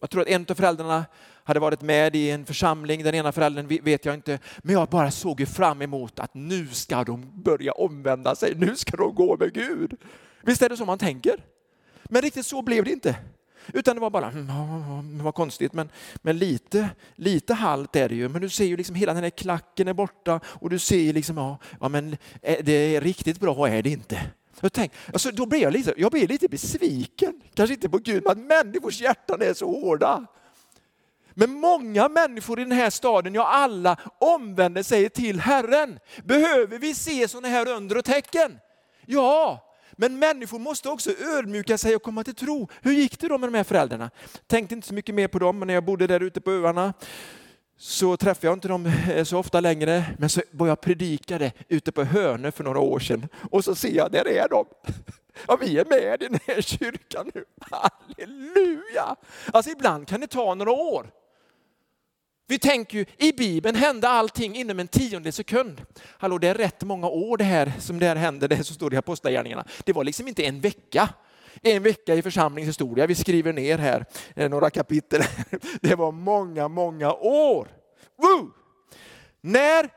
jag 0.01 0.11
tror 0.11 0.23
att 0.23 0.29
en 0.29 0.47
av 0.49 0.55
föräldrarna 0.55 1.05
hade 1.45 1.61
varit 1.61 1.83
med 1.83 2.17
i 2.17 2.31
en 2.31 2.47
församling, 2.47 3.03
den 3.03 3.15
ena 3.15 3.33
föräldern 3.33 3.67
vet 3.83 4.05
jag 4.05 4.15
inte, 4.15 4.39
men 4.59 4.75
jag 4.75 4.89
bara 4.89 5.11
såg 5.11 5.41
ju 5.41 5.47
fram 5.47 5.83
emot 5.83 6.19
att 6.19 6.35
nu 6.35 6.69
ska 6.69 7.05
de 7.05 7.43
börja 7.43 7.73
omvända 7.73 8.35
sig, 8.35 8.55
nu 8.55 8.77
ska 8.77 8.97
de 8.97 9.15
gå 9.15 9.37
med 9.37 9.55
Gud. 9.55 9.97
Visst 10.43 10.63
är 10.63 10.69
det 10.69 10.77
så 10.77 10.85
man 10.85 10.99
tänker? 10.99 11.45
Men 12.05 12.23
riktigt 12.23 12.47
så 12.47 12.63
blev 12.63 12.85
det 12.85 12.91
inte. 12.91 13.17
Utan 13.73 13.97
det 13.97 14.01
var 14.01 14.11
bara, 14.11 14.29
mm, 14.29 15.23
vad 15.23 15.35
konstigt, 15.35 15.73
men, 15.73 15.89
men 16.17 16.39
lite, 16.39 16.89
lite 17.15 17.55
halt 17.55 17.97
är 17.97 18.09
det 18.09 18.15
ju. 18.15 18.29
Men 18.29 18.43
du 18.43 18.49
ser 18.49 18.65
ju 18.65 18.77
liksom 18.77 18.95
hela 18.95 19.15
den 19.15 19.23
här 19.23 19.31
klacken 19.31 19.89
är 19.89 19.93
borta 19.93 20.41
och 20.45 20.71
du 20.71 20.79
ser 20.79 21.13
liksom, 21.13 21.37
ja, 21.37 21.59
ja 21.81 21.89
men 21.89 22.17
eh, 22.43 22.65
det 22.65 22.73
är 22.73 23.01
riktigt 23.01 23.41
bra 23.41 23.69
är 23.69 23.83
det 23.83 23.91
inte. 23.91 24.21
Jag 24.61 24.73
tänk, 24.73 24.93
alltså, 25.13 25.31
då 25.31 25.47
blir 25.47 25.63
jag, 25.63 25.73
lite, 25.73 25.95
jag 25.97 26.13
blir 26.13 26.29
lite 26.29 26.49
besviken, 26.49 27.41
kanske 27.55 27.75
inte 27.75 27.89
på 27.89 27.99
Gud, 27.99 28.23
men 28.25 28.33
att 28.33 28.39
människors 28.39 29.01
hjärtan 29.01 29.43
är 29.43 29.55
så 29.55 29.81
hårda. 29.81 30.27
Men 31.35 31.51
många 31.51 32.09
människor 32.09 32.61
i 32.61 32.65
den 32.65 32.73
här 32.73 32.91
staden, 32.91 33.35
ja 33.35 33.47
alla, 33.47 33.97
omvänder 34.19 34.83
sig 34.83 35.11
till 35.11 35.41
Herren. 35.41 35.99
Behöver 36.25 36.79
vi 36.79 36.95
se 36.95 37.29
sådana 37.29 37.49
här 37.49 37.69
under 37.69 37.99
och 37.99 38.05
tecken? 38.05 38.59
Ja, 39.07 39.68
men 40.01 40.19
människor 40.19 40.59
måste 40.59 40.89
också 40.89 41.11
ödmjuka 41.11 41.79
sig 41.79 41.97
och 41.97 42.03
komma 42.03 42.25
till 42.25 42.35
tro. 42.35 42.69
Hur 42.83 42.93
gick 42.93 43.21
det 43.21 43.29
då 43.29 43.39
med 43.39 43.49
de 43.49 43.57
här 43.57 43.65
föräldrarna? 43.65 44.11
Tänkte 44.47 44.75
inte 44.75 44.89
så 44.89 44.95
mycket 44.95 45.15
mer 45.15 45.29
på 45.29 45.39
dem, 45.39 45.59
men 45.59 45.67
när 45.67 45.75
jag 45.75 45.85
bodde 45.85 46.07
där 46.07 46.23
ute 46.23 46.41
på 46.41 46.51
öarna 46.51 46.95
så 47.79 48.17
träffade 48.17 48.47
jag 48.47 48.57
inte 48.57 48.69
dem 48.69 48.87
eh, 48.87 49.25
så 49.25 49.39
ofta 49.39 49.61
längre. 49.61 50.05
Men 50.19 50.29
så 50.29 50.43
var 50.51 50.69
jag 50.69 50.81
predikade 50.81 51.53
ute 51.69 51.93
på 51.93 52.05
Hönö 52.05 52.51
för 52.51 52.65
några 52.65 52.79
år 52.81 52.99
sedan 52.99 53.29
och 53.51 53.65
så 53.65 53.75
ser 53.75 53.97
jag, 53.97 54.13
där 54.13 54.29
är 54.29 54.49
de. 54.49 54.65
Ja, 55.47 55.57
vi 55.61 55.79
är 55.79 55.85
med 55.85 56.23
i 56.23 56.29
den 56.29 56.41
här 56.47 56.61
kyrkan 56.61 57.31
nu. 57.35 57.45
Halleluja! 57.61 59.17
Alltså 59.53 59.71
ibland 59.71 60.09
kan 60.09 60.21
det 60.21 60.27
ta 60.27 60.55
några 60.55 60.73
år. 60.73 61.11
Vi 62.51 62.59
tänker 62.59 62.99
ju, 62.99 63.05
i 63.17 63.33
Bibeln 63.33 63.77
hände 63.77 64.09
allting 64.09 64.57
inom 64.57 64.79
en 64.79 64.89
tionde 64.89 65.33
sekund. 65.33 65.83
Hallå, 66.19 66.39
det 66.39 66.49
är 66.49 66.55
rätt 66.55 66.85
många 66.85 67.09
år 67.09 67.37
det 67.37 67.45
här 67.45 67.73
som 67.79 67.99
det 67.99 68.07
här 68.07 68.17
hände, 68.17 68.49
det 68.49 68.65
som 68.65 68.75
står 68.75 68.95
i 68.95 68.97
Apostlagärningarna. 68.97 69.65
Det 69.85 69.93
var 69.93 70.05
liksom 70.05 70.29
inte 70.29 70.45
en 70.45 70.61
vecka. 70.61 71.09
En 71.63 71.83
vecka 71.83 72.15
i 72.15 72.23
församlingshistoria, 72.23 73.07
vi 73.07 73.15
skriver 73.15 73.53
ner 73.53 73.79
här 73.79 74.05
eh, 74.35 74.51
några 74.51 74.71
kapitel. 74.71 75.23
Det 75.81 75.95
var 75.95 76.13
många, 76.13 76.69
många 76.69 77.13
år. 77.13 77.69
Woo! 78.17 78.51
När 79.41 79.89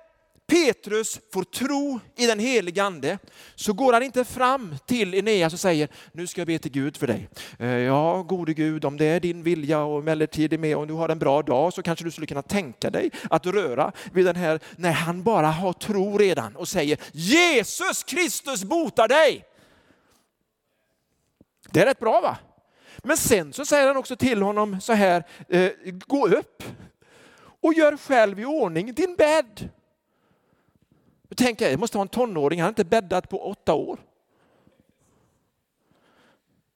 Petrus 0.52 1.20
får 1.34 1.44
tro 1.44 2.00
i 2.16 2.28
den 2.28 2.40
helige 2.40 2.84
ande 2.84 3.18
så 3.56 3.74
går 3.74 3.94
han 3.94 4.04
inte 4.04 4.24
fram 4.24 4.76
till 4.86 5.14
Eneas 5.14 5.54
och 5.54 5.60
säger 5.60 5.90
nu 6.12 6.28
ska 6.28 6.42
jag 6.42 6.48
be 6.48 6.60
till 6.60 6.72
Gud 6.72 6.98
för 6.98 7.08
dig. 7.08 7.30
Eh, 7.60 7.68
ja, 7.68 8.22
gode 8.22 8.54
Gud, 8.54 8.86
om 8.86 8.98
det 8.98 9.06
är 9.06 9.20
din 9.20 9.44
vilja 9.44 9.84
och 9.84 10.00
emellertid 10.00 10.54
är 10.54 10.58
med 10.58 10.78
och 10.78 10.88
du 10.88 10.94
har 10.94 11.10
en 11.10 11.20
bra 11.20 11.42
dag 11.42 11.74
så 11.74 11.84
kanske 11.84 12.06
du 12.06 12.12
skulle 12.12 12.28
kunna 12.28 12.42
tänka 12.42 12.90
dig 12.90 13.12
att 13.30 13.46
röra 13.46 13.92
vid 14.14 14.26
den 14.26 14.36
här, 14.36 14.60
när 14.76 14.92
han 14.92 15.24
bara 15.24 15.48
har 15.48 15.74
tro 15.74 16.18
redan 16.18 16.56
och 16.56 16.68
säger 16.68 16.98
Jesus 17.12 18.04
Kristus 18.04 18.64
botar 18.64 19.08
dig. 19.08 19.46
Det 21.70 21.82
är 21.82 21.86
rätt 21.86 22.00
bra 22.00 22.22
va? 22.22 22.38
Men 23.04 23.18
sen 23.18 23.54
så 23.54 23.66
säger 23.66 23.88
han 23.88 23.98
också 23.98 24.16
till 24.16 24.42
honom 24.42 24.82
så 24.82 24.94
här, 24.94 25.24
eh, 25.50 25.72
gå 26.08 26.28
upp 26.28 26.64
och 27.62 27.74
gör 27.74 27.98
själv 27.98 28.40
i 28.40 28.46
ordning 28.46 28.94
din 28.94 29.16
bädd. 29.16 29.70
Då 31.32 31.36
tänker 31.36 31.66
jag, 31.66 31.74
det 31.74 31.78
måste 31.78 31.98
vara 31.98 32.06
en 32.06 32.08
tonåring, 32.08 32.60
han 32.60 32.66
har 32.66 32.70
inte 32.70 32.84
bäddat 32.86 33.30
på 33.30 33.50
åtta 33.50 33.74
år. 33.74 34.00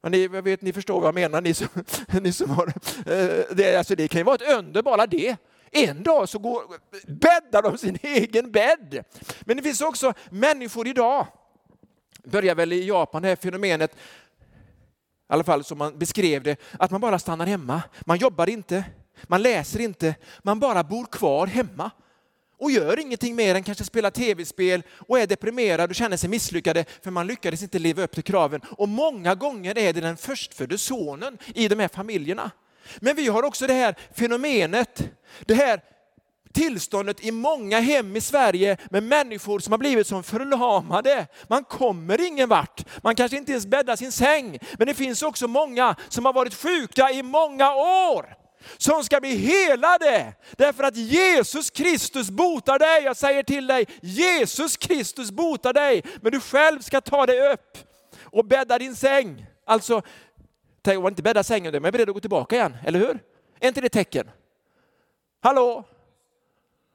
Men 0.02 0.12
ni, 0.12 0.24
jag 0.24 0.42
vet, 0.42 0.62
ni 0.62 0.74
förstår 0.74 1.02
vad 1.02 1.08
jag 1.08 1.16
menar, 1.16 1.42
ni 1.42 1.54
som, 1.54 1.68
ni 2.22 2.34
som 2.34 2.50
har... 2.50 2.68
Eh, 3.06 3.56
det, 3.56 3.76
alltså 3.78 3.96
det 3.96 4.08
kan 4.08 4.20
ju 4.20 4.24
vara 4.24 4.36
ett 4.36 4.58
under 4.58 4.82
bara 4.82 5.08
det. 5.08 5.38
En 5.72 6.04
dag 6.04 6.30
så 6.30 6.40
går, 6.40 6.64
bäddar 7.08 7.62
de 7.62 7.78
sin 7.78 7.98
egen 8.02 8.52
bädd. 8.52 9.04
Men 9.42 9.58
det 9.58 9.64
finns 9.64 9.82
också 9.82 10.14
människor 10.30 10.88
idag, 10.88 11.28
börjar 12.24 12.56
väl 12.56 12.74
i 12.74 12.88
Japan 12.88 13.22
det 13.22 13.28
här 13.28 13.36
fenomenet, 13.36 13.96
i 13.96 13.98
alla 15.28 15.44
fall 15.44 15.64
som 15.64 15.78
man 15.78 16.00
beskrev 16.00 16.44
det, 16.44 16.60
att 16.80 16.92
man 16.92 17.02
bara 17.02 17.20
stannar 17.20 17.46
hemma. 17.46 17.82
Man 18.06 18.18
jobbar 18.18 18.50
inte, 18.50 18.84
man 19.24 19.42
läser 19.42 19.80
inte, 19.80 20.16
man 20.44 20.60
bara 20.60 20.84
bor 20.84 21.06
kvar 21.06 21.48
hemma 21.48 21.92
och 22.58 22.72
gör 22.72 23.00
ingenting 23.00 23.36
mer 23.36 23.56
än 23.56 23.64
kanske 23.64 23.84
spela 23.84 24.12
tv-spel 24.12 24.84
och 25.08 25.20
är 25.20 25.28
deprimerad 25.28 25.90
och 25.90 25.96
känner 25.96 26.18
sig 26.18 26.30
misslyckade 26.30 26.86
för 27.04 27.12
man 27.12 27.28
lyckades 27.28 27.64
inte 27.64 27.80
leva 27.80 28.04
upp 28.04 28.12
till 28.12 28.24
kraven. 28.24 28.62
Och 28.70 28.90
många 28.90 29.36
gånger 29.36 29.78
är 29.78 29.94
det 29.94 30.02
den 30.02 30.18
förstfödde 30.18 30.78
sonen 30.78 31.38
i 31.56 31.68
de 31.68 31.80
här 31.80 31.88
familjerna. 31.88 32.52
Men 33.00 33.16
vi 33.16 33.28
har 33.28 33.44
också 33.44 33.68
det 33.68 33.74
här 33.74 33.96
fenomenet, 34.14 35.10
det 35.46 35.54
här 35.54 35.82
tillståndet 36.54 37.26
i 37.26 37.32
många 37.32 37.80
hem 37.80 38.16
i 38.16 38.22
Sverige 38.22 38.78
med 38.90 39.04
människor 39.04 39.60
som 39.60 39.74
har 39.74 39.78
blivit 39.78 40.08
som 40.08 40.24
förlamade. 40.24 41.28
Man 41.48 41.64
kommer 41.64 42.22
ingen 42.28 42.50
vart. 42.50 42.86
Man 43.04 43.16
kanske 43.16 43.38
inte 43.38 43.52
ens 43.52 43.66
bäddar 43.66 43.96
sin 43.96 44.12
säng. 44.12 44.60
Men 44.78 44.88
det 44.88 44.94
finns 44.94 45.24
också 45.24 45.48
många 45.48 45.96
som 46.10 46.26
har 46.26 46.34
varit 46.34 46.54
sjuka 46.54 47.12
i 47.12 47.24
många 47.24 47.76
år 47.76 48.45
som 48.78 49.04
ska 49.04 49.20
bli 49.20 49.36
helade. 49.36 50.34
Därför 50.52 50.84
att 50.84 50.96
Jesus 50.98 51.70
Kristus 51.70 52.30
botar 52.30 52.80
dig. 52.80 53.04
Jag 53.04 53.18
säger 53.18 53.44
till 53.44 53.68
dig, 53.68 53.86
Jesus 54.02 54.78
Kristus 54.78 55.32
botar 55.32 55.74
dig. 55.74 56.04
Men 56.22 56.32
du 56.32 56.40
själv 56.40 56.80
ska 56.80 57.02
ta 57.02 57.26
dig 57.26 57.54
upp 57.54 57.78
och 58.24 58.46
bädda 58.46 58.78
din 58.78 58.96
säng 58.96 59.46
Alltså, 59.66 60.02
tänk 60.82 60.98
om 60.98 61.04
man 61.04 61.12
inte 61.12 61.24
bäddar 61.24 61.44
sängen, 61.44 61.72
då 61.72 61.78
är 61.78 61.80
man 61.80 61.92
beredd 61.92 62.10
att 62.10 62.14
gå 62.14 62.20
tillbaka 62.20 62.56
igen, 62.56 62.78
eller 62.86 63.00
hur? 63.00 63.20
Är 63.60 63.68
inte 63.68 63.82
det 63.82 63.86
ett 63.86 63.94
tecken? 63.94 64.32
Hallå? 65.42 65.84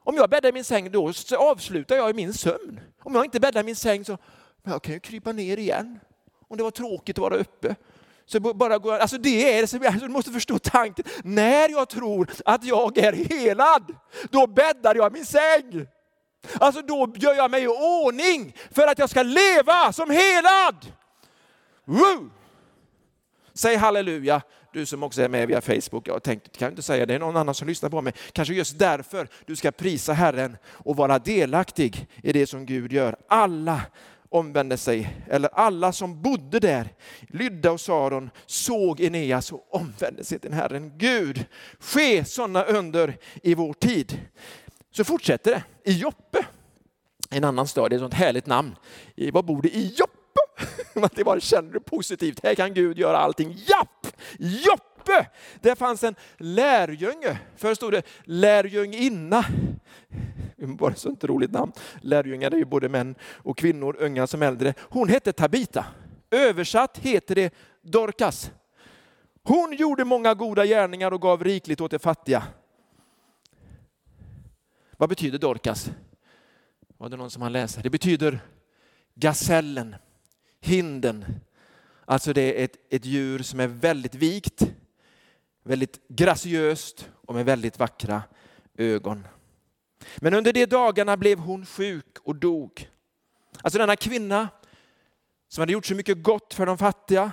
Om 0.05 0.17
jag 0.17 0.31
bäddar 0.31 0.53
min 0.53 0.65
säng, 0.65 0.91
då 0.91 1.13
avslutar 1.39 1.97
jag 1.97 2.11
i 2.11 2.13
min 2.13 2.35
sömn. 2.35 2.81
Om 3.03 3.15
jag 3.15 3.25
inte 3.25 3.41
bäddar 3.41 3.63
min 3.63 3.77
säng 3.77 4.05
så 4.05 4.19
jag 4.63 4.83
kan 4.83 4.93
jag 4.93 5.03
krypa 5.03 5.33
ner 5.33 5.57
igen. 5.57 6.01
Om 6.49 6.57
det 6.57 6.63
var 6.63 6.71
tråkigt 6.71 7.19
att 7.19 7.23
vara 7.23 7.37
uppe. 7.37 7.77
Så 8.33 8.41
bara 8.41 8.79
går, 8.79 8.99
alltså 8.99 9.19
det 9.19 9.59
är 9.59 9.61
det 9.61 9.67
som 9.67 9.87
alltså 9.87 10.07
du 10.07 10.09
måste 10.09 10.31
förstå 10.31 10.59
tanken. 10.59 11.05
När 11.25 11.69
jag 11.69 11.89
tror 11.89 12.31
att 12.45 12.65
jag 12.65 12.99
är 12.99 13.13
helad, 13.13 13.97
då 14.31 14.47
bäddar 14.47 14.95
jag 14.95 15.13
min 15.13 15.27
säng. 15.27 15.87
Alltså 16.61 16.83
då 16.83 17.13
gör 17.17 17.35
jag 17.35 17.51
mig 17.51 17.63
i 17.63 17.69
ordning 17.69 18.57
för 18.71 18.87
att 18.87 18.99
jag 18.99 19.11
ska 19.11 19.23
leva 19.23 19.93
som 19.93 20.11
helad. 20.11 20.93
Woo! 21.85 22.31
Säg 23.55 23.77
halleluja, 23.77 24.43
du 24.73 24.87
som 24.87 25.03
också 25.03 25.23
är 25.23 25.29
med 25.29 25.49
via 25.49 25.61
Facebook. 25.61 26.09
Jag 26.09 26.23
tänkte, 26.23 26.51
kan 26.51 26.71
inte 26.71 26.83
säga 26.83 27.07
det, 27.07 27.15
är 27.15 27.19
någon 27.19 27.37
annan 27.37 27.55
som 27.55 27.69
lyssnar 27.69 27.91
på 27.91 28.03
mig. 28.03 28.13
Kanske 28.33 28.55
just 28.55 28.79
därför 28.79 29.29
du 29.47 29.57
ska 29.57 29.71
prisa 29.71 30.13
Herren 30.13 30.57
och 30.67 30.97
vara 30.97 31.19
delaktig 31.19 32.09
i 32.23 32.33
det 32.33 32.47
som 32.47 32.67
Gud 32.67 32.93
gör. 32.93 33.17
Alla 33.29 33.81
omvände 34.31 34.77
sig, 34.77 35.17
eller 35.29 35.51
alla 35.53 35.93
som 35.93 36.23
bodde 36.23 36.59
där, 36.59 36.89
Lydda 37.21 37.73
och 37.73 37.81
Saron, 37.81 38.31
såg 38.47 39.01
Eneas 39.01 39.53
och 39.53 39.75
omvände 39.75 40.25
sig 40.25 40.39
till 40.39 40.53
Herren. 40.53 40.93
Gud, 40.99 41.45
ske 41.79 42.25
sådana 42.25 42.65
under 42.65 43.17
i 43.43 43.55
vår 43.55 43.73
tid. 43.73 44.21
Så 44.91 45.05
fortsätter 45.05 45.51
det 45.51 45.91
i 45.91 45.99
Joppe, 45.99 46.47
en 47.31 47.45
annan 47.45 47.67
stad, 47.67 47.91
det 47.91 47.95
är 47.95 47.97
ett 47.97 48.03
sånt 48.03 48.15
härligt 48.15 48.47
namn. 48.47 48.77
Vad 49.33 49.45
bor 49.45 49.63
det 49.63 49.77
i 49.77 49.95
Joppe? 49.97 50.21
det 51.15 51.25
bara 51.25 51.41
känner 51.41 51.73
du 51.73 51.81
positivt, 51.81 52.41
här 52.43 52.55
kan 52.55 52.75
Gud 52.75 52.99
göra 52.99 53.19
allting. 53.19 53.57
Japp! 53.67 54.07
Joppe! 54.39 55.27
Där 55.61 55.75
fanns 55.75 56.05
en 56.05 56.15
lärjunge, 56.37 57.39
förr 57.57 57.75
stod 57.75 57.93
det 57.93 58.03
lärjunginna. 58.25 59.45
Bara 60.79 60.95
så 60.95 61.01
sånt 61.01 61.25
roligt 61.25 61.51
namn. 61.51 61.73
Lärjungar 62.01 62.51
är 62.51 62.57
ju 62.57 62.65
både 62.65 62.89
män 62.89 63.15
och 63.23 63.59
kvinnor, 63.59 63.97
unga 63.99 64.27
som 64.27 64.43
äldre. 64.43 64.75
Hon 64.81 65.09
hette 65.09 65.33
Tabita. 65.33 65.87
Översatt 66.31 66.99
heter 66.99 67.35
det 67.35 67.55
Dorcas. 67.83 68.51
Hon 69.43 69.73
gjorde 69.73 70.05
många 70.05 70.35
goda 70.35 70.67
gärningar 70.67 71.13
och 71.13 71.21
gav 71.23 71.45
rikligt 71.45 71.81
åt 71.81 71.91
de 71.91 71.99
fattiga. 71.99 72.43
Vad 74.97 75.09
betyder 75.09 75.39
Dorcas? 75.39 75.91
Var 76.99 77.09
det 77.09 77.17
någon 77.17 77.31
som 77.31 77.43
han 77.43 77.53
läsa? 77.53 77.81
Det 77.81 77.91
betyder 77.91 78.41
gasellen, 79.15 79.97
hinden. 80.61 81.25
Alltså 82.05 82.33
det 82.33 82.61
är 82.61 82.65
ett, 82.65 82.77
ett 82.91 83.05
djur 83.05 83.39
som 83.39 83.61
är 83.61 83.67
väldigt 83.67 84.15
vikt, 84.15 84.73
väldigt 85.65 86.09
graciöst 86.09 87.11
och 87.27 87.35
med 87.35 87.45
väldigt 87.45 87.79
vackra 87.79 88.23
ögon. 88.75 89.27
Men 90.17 90.35
under 90.35 90.53
de 90.53 90.67
dagarna 90.67 91.17
blev 91.17 91.39
hon 91.39 91.67
sjuk 91.67 92.19
och 92.23 92.37
dog. 92.37 92.89
Alltså 93.63 93.79
denna 93.79 93.97
kvinna 93.97 94.49
som 95.49 95.63
hade 95.63 95.73
gjort 95.73 95.87
så 95.87 95.95
mycket 95.95 96.23
gott 96.23 96.55
för 96.55 96.67
de 96.67 96.79
fattiga, 96.79 97.33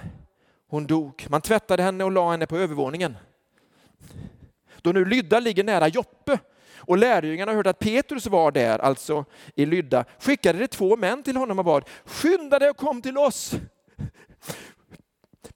hon 0.68 0.88
dog. 0.88 1.26
Man 1.30 1.42
tvättade 1.42 1.84
henne 1.84 2.04
och 2.04 2.12
la 2.12 2.32
henne 2.32 2.48
på 2.48 2.58
övervåningen. 2.58 3.18
Då 4.82 4.92
nu 4.92 5.06
Lydda 5.06 5.40
ligger 5.40 5.64
nära 5.64 5.88
Joppe 5.88 6.40
och 6.76 6.98
lärjungarna 6.98 7.54
hörde 7.54 7.70
att 7.70 7.80
Petrus 7.80 8.26
var 8.26 8.52
där, 8.52 8.80
alltså 8.80 9.26
i 9.56 9.66
Lydda, 9.66 10.06
skickade 10.20 10.60
de 10.60 10.68
två 10.68 10.96
män 10.96 11.24
till 11.24 11.38
honom 11.38 11.60
och 11.60 11.66
bad, 11.66 11.90
skynda 12.06 12.60
dig 12.60 12.70
och 12.70 12.78
kom 12.78 13.02
till 13.02 13.18
oss. 13.18 13.54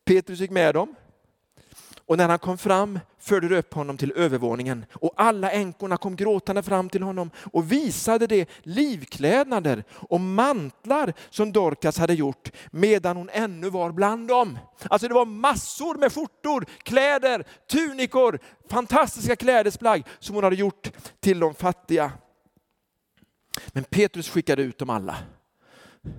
Petrus 0.06 0.40
gick 0.40 0.52
med 0.52 0.76
dem 0.76 0.96
och 2.06 2.18
när 2.18 2.30
han 2.30 2.40
kom 2.40 2.58
fram 2.58 3.00
förde 3.22 3.58
upp 3.58 3.74
honom 3.74 3.98
till 3.98 4.14
övervåningen 4.16 4.86
och 4.94 5.14
alla 5.16 5.52
änkorna 5.52 5.98
kom 5.98 6.16
gråtande 6.16 6.64
fram 6.64 6.90
till 6.90 7.04
honom 7.04 7.32
och 7.54 7.72
visade 7.72 8.28
de 8.28 8.46
livklädnader 8.64 9.84
och 9.92 10.22
mantlar 10.22 11.14
som 11.30 11.52
Dorcas 11.52 11.98
hade 11.98 12.14
gjort 12.14 12.52
medan 12.72 13.18
hon 13.18 13.30
ännu 13.30 13.70
var 13.70 13.92
bland 13.92 14.28
dem. 14.28 14.60
Alltså 14.90 15.08
det 15.08 15.14
var 15.14 15.26
massor 15.26 15.96
med 15.96 16.14
skjortor, 16.14 16.66
kläder, 16.84 17.44
tunikor, 17.72 18.40
fantastiska 18.70 19.36
klädesplagg 19.36 20.04
som 20.20 20.36
hon 20.36 20.44
hade 20.44 20.56
gjort 20.56 20.92
till 21.20 21.40
de 21.40 21.54
fattiga. 21.54 22.12
Men 23.68 23.84
Petrus 23.84 24.30
skickade 24.30 24.62
ut 24.62 24.78
dem 24.78 24.90
alla 24.90 25.18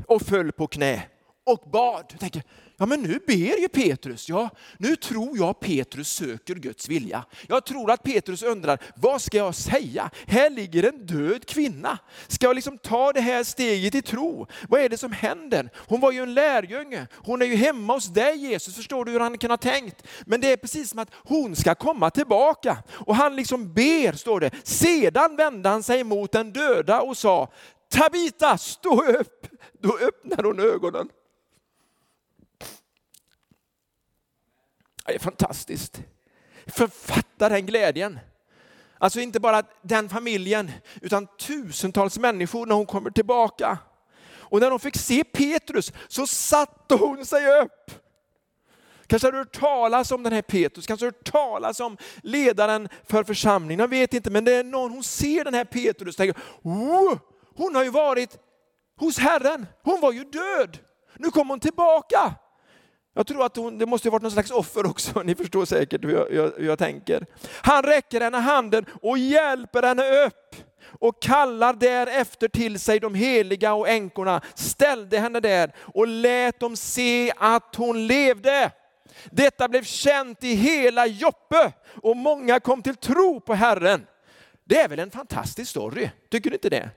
och 0.07 0.23
föll 0.23 0.53
på 0.53 0.67
knä 0.67 1.03
och 1.47 1.71
bad. 1.71 2.05
Jag 2.11 2.21
tänker, 2.21 2.43
Ja, 2.83 2.87
men 2.87 3.03
nu 3.03 3.19
ber 3.27 3.61
ju 3.61 3.69
Petrus. 3.69 4.29
Ja, 4.29 4.51
nu 4.79 4.97
tror 4.97 5.39
jag 5.39 5.61
Petrus 5.61 6.09
söker 6.09 6.55
Guds 6.55 6.89
vilja. 6.89 7.25
Jag 7.49 7.67
tror 7.67 7.91
att 7.91 8.03
Petrus 8.03 8.43
undrar, 8.43 8.79
vad 8.97 9.23
ska 9.23 9.37
jag 9.37 9.55
säga? 9.55 10.11
Här 10.27 10.51
ligger 10.51 10.83
en 10.83 11.07
död 11.07 11.47
kvinna. 11.47 11.99
Ska 12.29 12.47
jag 12.47 12.55
liksom 12.55 12.79
ta 12.79 13.13
det 13.13 13.21
här 13.21 13.45
steget 13.45 13.95
i 13.95 14.03
tro? 14.03 14.47
Vad 14.69 14.81
är 14.81 14.89
det 14.89 14.99
som 14.99 15.13
händer? 15.13 15.71
Hon 15.77 16.01
var 16.01 16.13
ju 16.13 16.23
en 16.23 16.35
lärjunge. 16.35 17.07
Hon 17.15 17.43
är 17.43 17.47
ju 17.47 17.55
hemma 17.55 17.93
hos 17.93 18.07
dig 18.07 18.37
Jesus. 18.37 18.77
Förstår 18.77 19.05
du 19.05 19.13
hur 19.13 19.21
han 19.21 19.39
kan 19.39 19.51
ha 19.51 19.57
tänkt? 19.57 20.03
Men 20.27 20.41
det 20.41 20.53
är 20.53 20.57
precis 20.57 20.91
som 20.91 20.99
att 20.99 21.11
hon 21.15 21.57
ska 21.57 21.75
komma 21.75 22.11
tillbaka. 22.11 22.83
Och 22.91 23.17
han 23.17 23.37
liksom 23.37 23.73
ber, 23.73 24.13
står 24.13 24.41
det. 24.41 24.51
Sedan 24.63 25.37
vände 25.37 25.69
han 25.69 25.83
sig 25.83 26.05
mot 26.05 26.33
den 26.33 26.53
döda 26.53 27.01
och 27.01 27.17
sa, 27.17 27.53
Tabita, 27.91 28.59
stå 28.59 29.03
upp! 29.03 29.47
Då 29.83 29.99
öppnar 29.99 30.45
hon 30.45 30.61
ögonen. 30.61 31.09
Det 35.07 35.15
är 35.15 35.19
fantastiskt. 35.19 36.03
Författa 36.67 37.49
den 37.49 37.67
glädjen. 37.67 38.19
Alltså 38.99 39.21
inte 39.21 39.41
bara 39.41 39.63
den 39.83 40.09
familjen, 40.09 40.71
utan 41.01 41.27
tusentals 41.27 42.19
människor 42.19 42.67
när 42.67 42.75
hon 42.75 42.87
kommer 42.87 43.11
tillbaka. 43.11 43.79
Och 44.53 44.61
när 44.61 44.71
hon 44.71 44.81
fick 44.81 44.97
se 44.97 45.25
Petrus 45.25 45.93
så 46.09 46.27
satte 46.27 46.95
hon 46.95 47.27
sig 47.27 47.61
upp. 47.61 47.91
Kanske 49.07 49.29
har 49.29 49.33
du 49.33 49.39
hört 49.39 49.61
talas 49.61 50.13
om 50.13 50.23
den 50.23 50.33
här 50.33 50.43
Petrus, 50.43 50.87
kanske 50.87 51.07
har 51.07 51.11
du 51.11 51.17
hört 51.19 51.33
talas 51.33 51.81
om 51.81 51.97
ledaren 52.23 52.89
för 53.05 53.25
församlingen. 53.25 53.81
Jag 53.81 53.89
vet 53.89 54.15
inte, 54.15 54.31
men 54.31 54.45
det 54.45 54.53
är 54.53 54.65
någon, 54.65 54.91
hon 54.91 55.05
ser 55.05 55.45
den 55.45 55.55
här 55.55 55.65
Petrus 55.65 56.15
och 56.15 56.17
tänker, 56.17 56.43
oh, 56.63 57.19
hon 57.57 57.75
har 57.75 57.85
ju 57.85 57.91
varit 57.91 58.39
hos 58.97 59.19
Herren, 59.19 59.67
hon 59.83 60.01
var 60.01 60.13
ju 60.13 60.25
död. 60.25 60.79
Nu 61.17 61.31
kommer 61.31 61.51
hon 61.53 61.61
tillbaka. 61.61 62.35
Jag 63.15 63.27
tror 63.27 63.45
att 63.45 63.57
hon, 63.57 63.79
det 63.79 63.87
måste 63.87 64.09
ha 64.09 64.13
varit 64.13 64.23
någon 64.23 64.33
slags 64.33 64.51
offer 64.51 64.87
också, 64.87 65.23
ni 65.25 65.35
förstår 65.35 65.65
säkert 65.65 66.05
hur 66.05 66.13
jag, 66.13 66.33
jag, 66.33 66.53
hur 66.57 66.67
jag 66.67 66.79
tänker. 66.79 67.27
Han 67.63 67.83
räcker 67.83 68.21
henne 68.21 68.39
handen 68.39 68.87
och 69.03 69.19
hjälper 69.19 69.83
henne 69.83 70.25
upp 70.27 70.57
och 71.01 71.23
kallar 71.23 71.75
därefter 71.75 72.49
till 72.49 72.81
sig 72.81 73.01
de 73.01 73.15
heliga 73.15 73.75
och 73.75 73.89
änkorna, 73.89 74.41
ställde 74.55 75.19
henne 75.19 75.41
där 75.41 75.75
och 75.79 76.07
lät 76.07 76.61
dem 76.61 76.77
se 76.77 77.33
att 77.37 77.75
hon 77.77 78.07
levde. 78.07 78.71
Detta 79.31 79.69
blev 79.69 79.85
känt 79.85 80.45
i 80.45 80.55
hela 80.55 81.07
Joppe 81.07 81.73
och 82.03 82.17
många 82.17 82.61
kom 82.61 82.83
till 82.83 82.97
tro 82.97 83.41
på 83.41 83.55
Herren. 83.55 84.07
Det 84.65 84.81
är 84.81 84.89
väl 84.89 84.99
en 84.99 85.11
fantastisk 85.11 85.71
story, 85.71 86.11
tycker 86.31 86.51
du 86.51 86.57
inte 86.57 86.71
det? 86.71 86.91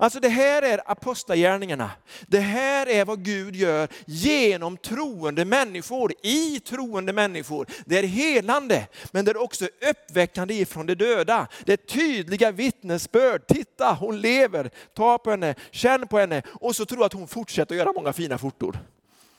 Alltså 0.00 0.20
det 0.20 0.28
här 0.28 0.62
är 0.62 0.90
apostlagärningarna. 0.90 1.90
Det 2.26 2.40
här 2.40 2.88
är 2.88 3.04
vad 3.04 3.24
Gud 3.24 3.56
gör 3.56 3.88
genom 4.06 4.76
troende 4.76 5.44
människor, 5.44 6.12
i 6.22 6.60
troende 6.60 7.12
människor. 7.12 7.66
Det 7.86 7.98
är 7.98 8.02
helande, 8.02 8.86
men 9.10 9.24
det 9.24 9.30
är 9.30 9.42
också 9.42 9.68
uppväckande 9.90 10.54
ifrån 10.54 10.86
de 10.86 10.94
döda. 10.94 11.46
Det 11.64 11.72
är 11.72 11.76
tydliga 11.76 12.50
vittnesbörd. 12.50 13.46
Titta, 13.46 13.96
hon 14.00 14.20
lever. 14.20 14.70
Ta 14.94 15.18
på 15.18 15.30
henne, 15.30 15.54
känn 15.70 16.08
på 16.08 16.18
henne. 16.18 16.42
Och 16.48 16.76
så 16.76 16.86
tror 16.86 17.00
jag 17.00 17.06
att 17.06 17.12
hon 17.12 17.28
fortsätter 17.28 17.74
att 17.74 17.78
göra 17.78 17.92
många 17.92 18.12
fina 18.12 18.38
skjortor. 18.38 18.78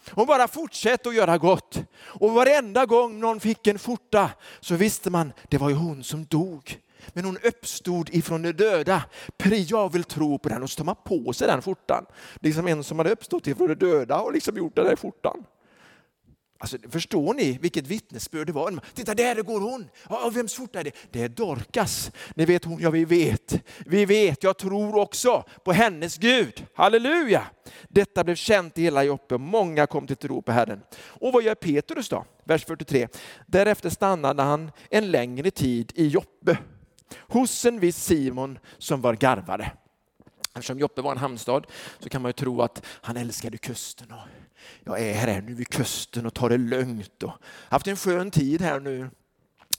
Hon 0.10 0.28
bara 0.28 0.48
fortsätter 0.48 1.10
att 1.10 1.16
göra 1.16 1.38
gott. 1.38 1.84
Och 2.02 2.32
varenda 2.32 2.86
gång 2.86 3.20
någon 3.20 3.40
fick 3.40 3.68
en 3.68 3.80
skjorta 3.80 4.30
så 4.60 4.76
visste 4.76 5.10
man, 5.10 5.34
det 5.50 5.58
var 5.58 5.70
ju 5.70 5.76
hon 5.76 6.04
som 6.04 6.26
dog. 6.26 6.80
Men 7.14 7.26
hon 7.26 7.38
uppstod 7.44 8.10
ifrån 8.10 8.42
de 8.42 8.52
döda. 8.52 9.04
Jag 9.68 9.94
vill 9.94 10.04
tro 10.04 10.40
på 10.40 10.50
den 10.50 10.64
och 10.64 10.70
så 10.70 10.78
tar 10.78 10.86
man 10.86 10.96
på 11.06 11.34
sig 11.34 11.48
den 11.48 11.62
skjortan. 11.62 12.06
Liksom 12.40 12.68
en 12.68 12.84
som 12.84 12.98
hade 12.98 13.12
uppstått 13.12 13.48
ifrån 13.48 13.68
de 13.68 13.76
döda 13.76 14.20
och 14.20 14.34
liksom 14.34 14.58
gjort 14.58 14.76
den 14.76 14.86
där 14.86 14.96
skjortan. 14.96 15.46
Alltså, 16.62 16.78
förstår 16.90 17.34
ni 17.34 17.58
vilket 17.62 17.88
vittnesbörd 17.88 18.48
det 18.48 18.54
var? 18.54 18.80
Titta 18.94 19.16
där 19.16 19.36
går 19.42 19.60
hon! 19.60 19.90
Ja, 20.10 20.30
vems 20.34 20.58
skjorta 20.58 20.80
är 20.80 20.84
det? 20.84 20.92
Det 21.12 21.22
är 21.22 21.30
Dorcas. 21.30 22.12
Ni 22.36 22.46
vet 22.46 22.66
hon, 22.66 22.80
ja 22.82 22.90
vi 22.90 23.06
vet. 23.06 23.64
Vi 23.86 24.06
vet, 24.06 24.44
jag 24.44 24.58
tror 24.58 24.96
också 24.96 25.44
på 25.64 25.72
hennes 25.72 26.18
Gud. 26.18 26.66
Halleluja! 26.76 27.44
Detta 27.90 28.24
blev 28.24 28.36
känt 28.36 28.78
i 28.78 28.82
hela 28.82 29.04
Joppe. 29.04 29.38
Många 29.38 29.88
kom 29.88 30.08
till 30.08 30.16
tro 30.16 30.42
på 30.42 30.52
Herren. 30.52 30.82
Och 30.94 31.34
vad 31.34 31.44
gör 31.44 31.56
Petrus 31.56 32.10
då? 32.10 32.26
Vers 32.44 32.66
43. 32.66 33.08
Därefter 33.48 33.90
stannade 33.90 34.44
han 34.44 34.72
en 34.90 35.12
längre 35.12 35.52
tid 35.52 35.92
i 35.96 36.08
Joppe 36.08 36.58
hos 37.20 37.66
en 37.66 37.80
viss 37.80 38.04
Simon 38.04 38.60
som 38.78 39.02
var 39.02 39.14
garvare. 39.14 39.72
Eftersom 40.54 40.80
Joppe 40.80 41.02
var 41.02 41.12
en 41.12 41.18
hamnstad 41.18 41.66
så 42.00 42.10
kan 42.10 42.22
man 42.22 42.30
ju 42.30 42.34
tro 42.34 42.62
att 42.62 42.86
han 42.86 43.18
älskade 43.18 43.58
kusten. 43.58 44.12
Och 44.12 44.28
jag 44.84 45.00
är 45.00 45.14
här 45.14 45.42
nu 45.42 45.54
vid 45.54 45.68
kusten 45.68 46.26
och 46.26 46.34
tar 46.34 46.50
det 46.50 46.58
lugnt 46.58 47.24
och 47.24 47.34
haft 47.46 47.88
en 47.88 47.98
skön 47.98 48.32
tid 48.32 48.62
här 48.62 48.80
nu. 48.80 49.10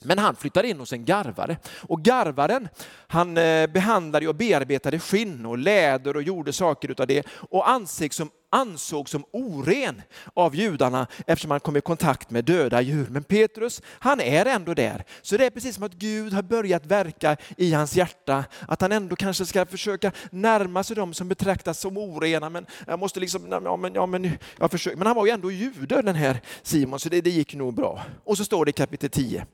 Men 0.01 0.19
han 0.19 0.35
flyttade 0.35 0.69
in 0.69 0.79
hos 0.79 0.93
en 0.93 1.05
garvare 1.05 1.57
och 1.81 2.01
garvaren 2.01 2.67
han 3.07 3.37
eh, 3.37 3.67
behandlade 3.67 4.27
och 4.27 4.35
bearbetade 4.35 4.99
skinn 4.99 5.45
och 5.45 5.57
läder 5.57 6.15
och 6.15 6.23
gjorde 6.23 6.53
saker 6.53 6.91
utav 6.91 7.07
det 7.07 7.27
och 7.29 7.69
ansågs 7.69 8.15
som, 8.15 8.31
ansågs 8.53 9.11
som 9.11 9.25
oren 9.31 10.01
av 10.33 10.55
judarna 10.55 11.07
eftersom 11.27 11.51
han 11.51 11.59
kom 11.59 11.77
i 11.77 11.81
kontakt 11.81 12.29
med 12.29 12.45
döda 12.45 12.81
djur. 12.81 13.07
Men 13.09 13.23
Petrus, 13.23 13.81
han 13.87 14.21
är 14.21 14.45
ändå 14.45 14.73
där. 14.73 15.03
Så 15.21 15.37
det 15.37 15.45
är 15.45 15.49
precis 15.49 15.75
som 15.75 15.83
att 15.83 15.93
Gud 15.93 16.33
har 16.33 16.41
börjat 16.41 16.85
verka 16.85 17.37
i 17.57 17.73
hans 17.73 17.95
hjärta. 17.95 18.45
Att 18.67 18.81
han 18.81 18.91
ändå 18.91 19.15
kanske 19.15 19.45
ska 19.45 19.65
försöka 19.65 20.11
närma 20.31 20.83
sig 20.83 20.95
dem 20.95 21.13
som 21.13 21.27
betraktas 21.27 21.79
som 21.79 21.97
orena. 21.97 22.49
Men 22.49 22.65
jag 22.87 22.99
måste 22.99 23.19
liksom, 23.19 23.47
ja 23.51 23.77
men, 23.77 23.93
ja, 23.93 24.05
men, 24.05 24.37
jag 24.59 24.71
försöker. 24.71 24.97
men 24.97 25.07
han 25.07 25.15
var 25.15 25.25
ju 25.25 25.31
ändå 25.31 25.51
jude 25.51 26.01
den 26.01 26.15
här 26.15 26.41
Simon, 26.63 26.99
så 26.99 27.09
det, 27.09 27.21
det 27.21 27.29
gick 27.29 27.55
nog 27.55 27.73
bra. 27.73 28.05
Och 28.23 28.37
så 28.37 28.45
står 28.45 28.65
det 28.65 28.69
i 28.69 28.73
kapitel 28.73 29.09
10. 29.09 29.45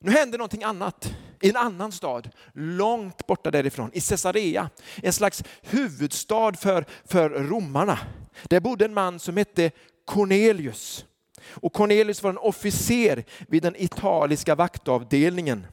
Nu 0.00 0.10
händer 0.10 0.38
någonting 0.38 0.64
annat 0.64 1.14
i 1.42 1.48
en 1.48 1.56
annan 1.56 1.92
stad, 1.92 2.30
långt 2.54 3.26
borta 3.26 3.50
därifrån, 3.50 3.90
i 3.92 4.00
Caesarea. 4.00 4.70
En 4.96 5.12
slags 5.12 5.44
huvudstad 5.62 6.52
för, 6.52 6.84
för 7.04 7.30
romarna. 7.30 7.98
Där 8.44 8.60
bodde 8.60 8.84
en 8.84 8.94
man 8.94 9.18
som 9.18 9.36
hette 9.36 9.70
Cornelius. 10.04 11.04
Och 11.50 11.72
Cornelius 11.72 12.22
var 12.22 12.30
en 12.30 12.38
officer 12.38 13.24
vid 13.48 13.62
den 13.62 13.76
italiska 13.76 14.54
vaktavdelningen. 14.54 15.66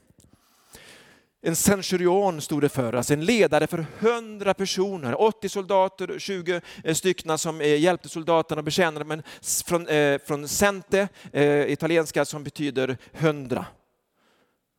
En 1.41 1.55
centurion 1.55 2.41
stod 2.41 2.61
det 2.61 2.69
för, 2.69 2.93
alltså 2.93 3.13
en 3.13 3.25
ledare 3.25 3.67
för 3.67 3.85
hundra 3.99 4.53
personer, 4.53 5.21
80 5.21 5.49
soldater, 5.49 6.19
20 6.19 6.61
eh, 6.83 6.93
stycken 6.93 7.37
som 7.37 7.61
eh, 7.61 7.79
hjälpte 7.79 8.09
soldaterna 8.09 8.59
och 8.59 8.63
betjänade, 8.63 9.05
men 9.05 9.23
från, 9.65 9.87
eh, 9.87 10.19
från 10.27 10.47
cente, 10.47 11.07
eh, 11.33 11.71
italienska 11.71 12.25
som 12.25 12.43
betyder 12.43 12.97
hundra. 13.13 13.65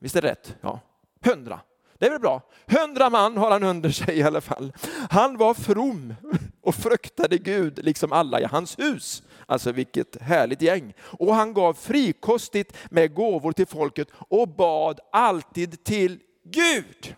Visst 0.01 0.17
är 0.17 0.23
det 0.23 0.29
rätt? 0.29 0.57
Ja. 0.61 0.81
Hundra. 1.25 1.61
Det 1.99 2.07
är 2.07 2.11
väl 2.11 2.21
bra. 2.21 2.43
Hundra 2.67 3.11
man 3.11 3.37
har 3.37 3.51
han 3.51 3.63
under 3.63 3.91
sig 3.91 4.19
i 4.19 4.23
alla 4.23 4.41
fall. 4.41 4.73
Han 5.11 5.37
var 5.37 5.55
from 5.55 6.15
och 6.61 6.75
fruktade 6.75 7.39
Gud 7.39 7.85
liksom 7.85 8.13
alla 8.13 8.41
i 8.41 8.45
hans 8.45 8.79
hus. 8.79 9.23
Alltså 9.47 9.73
vilket 9.73 10.17
härligt 10.21 10.63
gäng. 10.63 10.95
Och 11.01 11.35
han 11.35 11.55
gav 11.55 11.75
frikostigt 11.75 12.77
med 12.91 13.15
gåvor 13.15 13.53
till 13.53 13.67
folket 13.67 14.09
och 14.13 14.49
bad 14.49 15.01
alltid 15.13 15.85
till 15.85 16.19
Gud. 16.45 17.15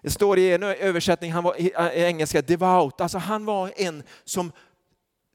Det 0.00 0.10
står 0.10 0.38
i 0.38 0.52
en 0.52 0.62
översättning, 0.62 1.32
han 1.32 1.44
var 1.44 1.60
i 1.60 1.72
engelska 1.94 2.42
devout, 2.42 3.00
alltså 3.00 3.18
han 3.18 3.44
var 3.44 3.72
en 3.76 4.02
som 4.24 4.52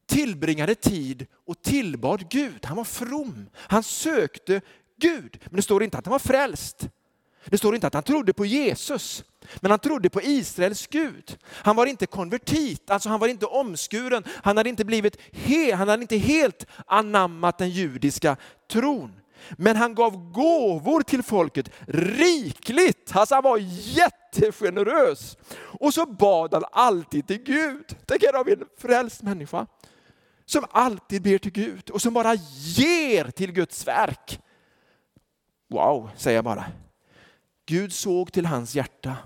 tillbringade 0.06 0.74
tid 0.74 1.26
och 1.46 1.62
tillbad 1.62 2.30
Gud. 2.30 2.64
Han 2.64 2.76
var 2.76 2.84
from. 2.84 3.48
Han 3.54 3.82
sökte 3.82 4.60
Gud. 5.00 5.38
Men 5.44 5.56
det 5.56 5.62
står 5.62 5.82
inte 5.82 5.98
att 5.98 6.06
han 6.06 6.12
var 6.12 6.18
frälst. 6.18 6.88
Det 7.44 7.58
står 7.58 7.74
inte 7.74 7.86
att 7.86 7.94
han 7.94 8.02
trodde 8.02 8.32
på 8.32 8.46
Jesus. 8.46 9.24
Men 9.60 9.70
han 9.70 9.80
trodde 9.80 10.10
på 10.10 10.22
Israels 10.22 10.86
Gud. 10.86 11.38
Han 11.46 11.76
var 11.76 11.86
inte 11.86 12.06
konvertit, 12.06 12.90
alltså 12.90 13.08
han 13.08 13.20
var 13.20 13.28
inte 13.28 13.46
omskuren. 13.46 14.24
Han 14.42 14.56
hade 14.56 14.68
inte, 14.68 14.84
blivit 14.84 15.16
he, 15.32 15.74
han 15.74 15.88
hade 15.88 16.02
inte 16.02 16.16
helt 16.16 16.66
anammat 16.86 17.58
den 17.58 17.70
judiska 17.70 18.36
tron. 18.70 19.12
Men 19.50 19.76
han 19.76 19.94
gav 19.94 20.32
gåvor 20.32 21.02
till 21.02 21.22
folket 21.22 21.70
rikligt. 21.86 23.16
Alltså 23.16 23.34
han 23.34 23.44
var 23.44 23.58
jättegenerös. 23.60 25.36
Och 25.56 25.94
så 25.94 26.06
bad 26.06 26.54
han 26.54 26.64
alltid 26.72 27.26
till 27.26 27.42
Gud. 27.42 27.96
Tänk 28.06 28.22
er, 28.22 28.32
har 28.32 28.50
en 28.50 28.64
frälst 28.78 29.22
människa 29.22 29.66
som 30.46 30.64
alltid 30.70 31.22
ber 31.22 31.38
till 31.38 31.52
Gud 31.52 31.90
och 31.90 32.02
som 32.02 32.14
bara 32.14 32.34
ger 32.76 33.24
till 33.24 33.52
Guds 33.52 33.86
verk. 33.86 34.40
Wow, 35.70 36.10
säger 36.16 36.36
jag 36.36 36.44
bara. 36.44 36.66
Gud 37.66 37.92
såg 37.92 38.32
till 38.32 38.46
hans 38.46 38.74
hjärta. 38.74 39.16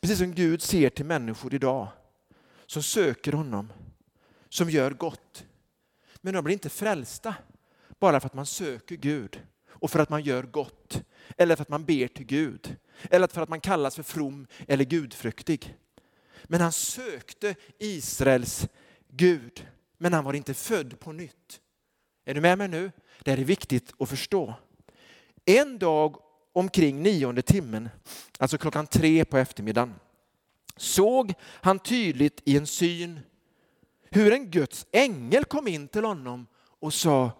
Precis 0.00 0.18
som 0.18 0.34
Gud 0.34 0.62
ser 0.62 0.90
till 0.90 1.04
människor 1.04 1.54
idag 1.54 1.88
som 2.66 2.82
söker 2.82 3.32
honom, 3.32 3.72
som 4.48 4.70
gör 4.70 4.90
gott. 4.90 5.44
Men 6.20 6.34
de 6.34 6.44
blir 6.44 6.52
inte 6.52 6.68
frälsta 6.68 7.34
bara 7.98 8.20
för 8.20 8.26
att 8.26 8.34
man 8.34 8.46
söker 8.46 8.96
Gud 8.96 9.40
och 9.68 9.90
för 9.90 9.98
att 9.98 10.08
man 10.08 10.22
gör 10.22 10.42
gott. 10.42 11.02
Eller 11.36 11.56
för 11.56 11.62
att 11.62 11.68
man 11.68 11.84
ber 11.84 12.08
till 12.08 12.26
Gud. 12.26 12.76
Eller 13.10 13.26
för 13.26 13.42
att 13.42 13.48
man 13.48 13.60
kallas 13.60 13.96
för 13.96 14.02
from 14.02 14.46
eller 14.68 14.84
gudfruktig. 14.84 15.76
Men 16.44 16.60
han 16.60 16.72
sökte 16.72 17.54
Israels 17.78 18.68
Gud. 19.08 19.66
Men 19.98 20.12
han 20.12 20.24
var 20.24 20.32
inte 20.32 20.54
född 20.54 21.00
på 21.00 21.12
nytt. 21.12 21.60
Är 22.24 22.34
du 22.34 22.40
med 22.40 22.58
mig 22.58 22.68
nu? 22.68 22.92
Det 23.22 23.32
är 23.32 23.36
viktigt 23.36 23.92
att 23.98 24.08
förstå. 24.08 24.54
En 25.44 25.78
dag 25.78 26.16
omkring 26.52 27.02
nionde 27.02 27.42
timmen, 27.42 27.88
alltså 28.38 28.58
klockan 28.58 28.86
tre 28.86 29.24
på 29.24 29.38
eftermiddagen, 29.38 29.94
såg 30.76 31.34
han 31.42 31.78
tydligt 31.78 32.42
i 32.44 32.56
en 32.56 32.66
syn 32.66 33.20
hur 34.10 34.32
en 34.32 34.50
Guds 34.50 34.86
ängel 34.92 35.44
kom 35.44 35.68
in 35.68 35.88
till 35.88 36.04
honom 36.04 36.46
och 36.80 36.94
sa 36.94 37.30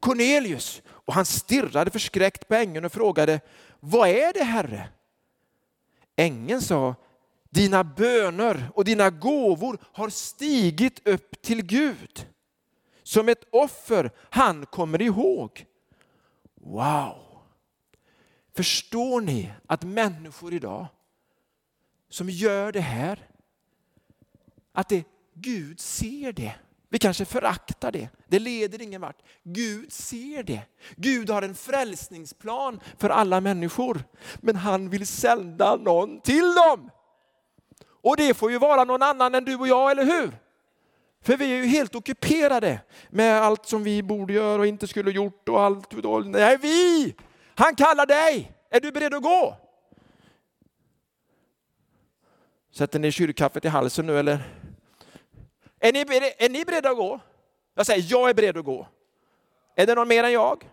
Cornelius. 0.00 0.82
Och 0.88 1.14
han 1.14 1.24
stirrade 1.24 1.90
förskräckt 1.90 2.48
på 2.48 2.54
ängeln 2.54 2.84
och 2.84 2.92
frågade, 2.92 3.40
vad 3.80 4.08
är 4.08 4.32
det 4.32 4.44
Herre? 4.44 4.88
Ängeln 6.16 6.60
sa, 6.60 6.94
dina 7.50 7.84
böner 7.84 8.70
och 8.74 8.84
dina 8.84 9.10
gåvor 9.10 9.78
har 9.92 10.08
stigit 10.08 11.08
upp 11.08 11.42
till 11.42 11.62
Gud. 11.62 12.26
Som 13.02 13.28
ett 13.28 13.44
offer 13.52 14.10
han 14.30 14.66
kommer 14.66 15.02
ihåg. 15.02 15.66
Wow! 16.54 17.29
Förstår 18.60 19.20
ni 19.20 19.52
att 19.66 19.84
människor 19.84 20.54
idag 20.54 20.86
som 22.08 22.30
gör 22.30 22.72
det 22.72 22.80
här, 22.80 23.26
att 24.72 24.88
det, 24.88 25.04
Gud 25.34 25.80
ser 25.80 26.32
det. 26.32 26.54
Vi 26.88 26.98
kanske 26.98 27.24
föraktar 27.24 27.92
det. 27.92 28.08
Det 28.28 28.38
leder 28.38 28.82
ingen 28.82 29.00
vart. 29.00 29.22
Gud 29.42 29.92
ser 29.92 30.42
det. 30.42 30.62
Gud 30.96 31.30
har 31.30 31.42
en 31.42 31.54
frälsningsplan 31.54 32.80
för 32.98 33.10
alla 33.10 33.40
människor. 33.40 34.04
Men 34.40 34.56
han 34.56 34.90
vill 34.90 35.06
sända 35.06 35.76
någon 35.76 36.20
till 36.20 36.54
dem. 36.54 36.90
Och 38.02 38.16
det 38.16 38.34
får 38.34 38.50
ju 38.50 38.58
vara 38.58 38.84
någon 38.84 39.02
annan 39.02 39.34
än 39.34 39.44
du 39.44 39.56
och 39.56 39.68
jag, 39.68 39.90
eller 39.90 40.04
hur? 40.04 40.38
För 41.22 41.36
vi 41.36 41.44
är 41.44 41.56
ju 41.56 41.66
helt 41.66 41.94
ockuperade 41.94 42.80
med 43.10 43.42
allt 43.42 43.66
som 43.66 43.84
vi 43.84 44.02
borde 44.02 44.32
göra 44.32 44.60
och 44.60 44.66
inte 44.66 44.86
skulle 44.86 45.10
gjort 45.10 45.48
och 45.48 45.60
allt. 45.60 45.92
Nej, 46.24 46.56
vi 46.56 47.14
han 47.60 47.74
kallar 47.76 48.06
dig. 48.06 48.52
Är 48.70 48.80
du 48.80 48.92
beredd 48.92 49.14
att 49.14 49.22
gå? 49.22 49.56
Sätter 52.72 52.98
ni 52.98 53.12
kyrkkaffet 53.12 53.64
i 53.64 53.68
halsen 53.68 54.06
nu 54.06 54.18
eller? 54.18 54.38
Är 55.80 55.92
ni, 55.92 56.00
är 56.38 56.48
ni 56.48 56.64
beredda 56.64 56.90
att 56.90 56.96
gå? 56.96 57.20
Jag 57.74 57.86
säger, 57.86 58.06
jag 58.10 58.30
är 58.30 58.34
beredd 58.34 58.56
att 58.56 58.64
gå. 58.64 58.86
Är 59.74 59.86
det 59.86 59.94
någon 59.94 60.08
mer 60.08 60.24
än 60.24 60.32
jag? 60.32 60.70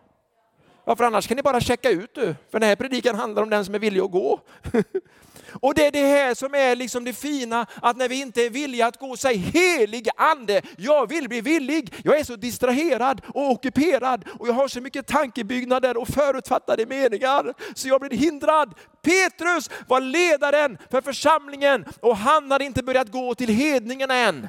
Ja, 0.86 0.96
för 0.96 1.04
annars 1.04 1.28
kan 1.28 1.38
ni 1.38 1.44
bara 1.44 1.62
checka 1.62 1.90
ut 1.90 2.14
du. 2.14 2.36
För 2.50 2.60
den 2.60 2.70
här 2.70 2.76
predikan 2.76 3.16
handlar 3.16 3.44
om 3.44 3.50
den 3.50 3.66
som 3.66 3.76
är 3.76 3.80
villig 3.80 4.02
att 4.02 4.12
gå. 4.12 4.40
Och 5.54 5.74
det 5.74 5.88
är 5.88 5.92
det 5.92 6.08
här 6.08 6.34
som 6.34 6.54
är 6.54 6.76
liksom 6.76 7.04
det 7.04 7.14
fina, 7.14 7.66
att 7.82 7.98
när 7.98 8.10
vi 8.10 8.22
inte 8.22 8.42
är 8.42 8.50
villiga 8.50 8.88
att 8.88 9.00
gå, 9.00 9.18
säg 9.18 9.38
helig 9.38 10.08
ande, 10.18 10.62
jag 10.78 11.10
vill 11.10 11.30
bli 11.30 11.42
villig. 11.42 11.94
Jag 12.04 12.20
är 12.20 12.24
så 12.24 12.36
distraherad 12.36 13.22
och 13.28 13.52
ockuperad 13.52 14.26
och 14.40 14.48
jag 14.48 14.54
har 14.54 14.68
så 14.68 14.82
mycket 14.82 15.08
tankebyggnader 15.08 15.98
och 15.98 16.08
förutfattade 16.08 16.86
meningar 16.86 17.54
så 17.76 17.88
jag 17.88 18.02
blir 18.02 18.18
hindrad. 18.18 18.74
Petrus 19.02 19.70
var 19.88 20.02
ledaren 20.02 20.78
för 20.92 21.02
församlingen 21.02 21.86
och 22.00 22.18
han 22.18 22.52
hade 22.52 22.66
inte 22.66 22.84
börjat 22.84 23.12
gå 23.12 23.36
till 23.36 23.50
hedningarna 23.50 24.16
än. 24.16 24.48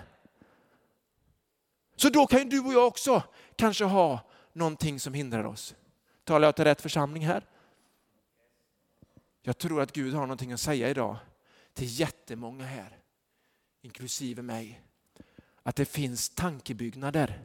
Så 1.96 2.08
då 2.08 2.26
kan 2.26 2.38
ju 2.38 2.44
du 2.44 2.60
och 2.60 2.72
jag 2.72 2.86
också 2.86 3.22
kanske 3.56 3.84
ha 3.84 4.20
någonting 4.52 5.00
som 5.00 5.14
hindrar 5.14 5.44
oss. 5.44 5.74
Talar 6.24 6.48
jag 6.48 6.56
till 6.56 6.64
rätt 6.64 6.80
församling 6.80 7.26
här? 7.26 7.42
Jag 9.48 9.58
tror 9.58 9.80
att 9.80 9.92
Gud 9.92 10.14
har 10.14 10.20
någonting 10.20 10.52
att 10.52 10.60
säga 10.60 10.90
idag 10.90 11.16
till 11.74 12.00
jättemånga 12.00 12.64
här, 12.64 12.98
inklusive 13.82 14.42
mig. 14.42 14.80
Att 15.62 15.76
det 15.76 15.84
finns 15.84 16.28
tankebyggnader. 16.28 17.40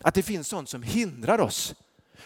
Att 0.00 0.14
det 0.14 0.22
finns 0.22 0.48
sånt 0.48 0.68
som 0.68 0.82
hindrar 0.82 1.40
oss 1.40 1.74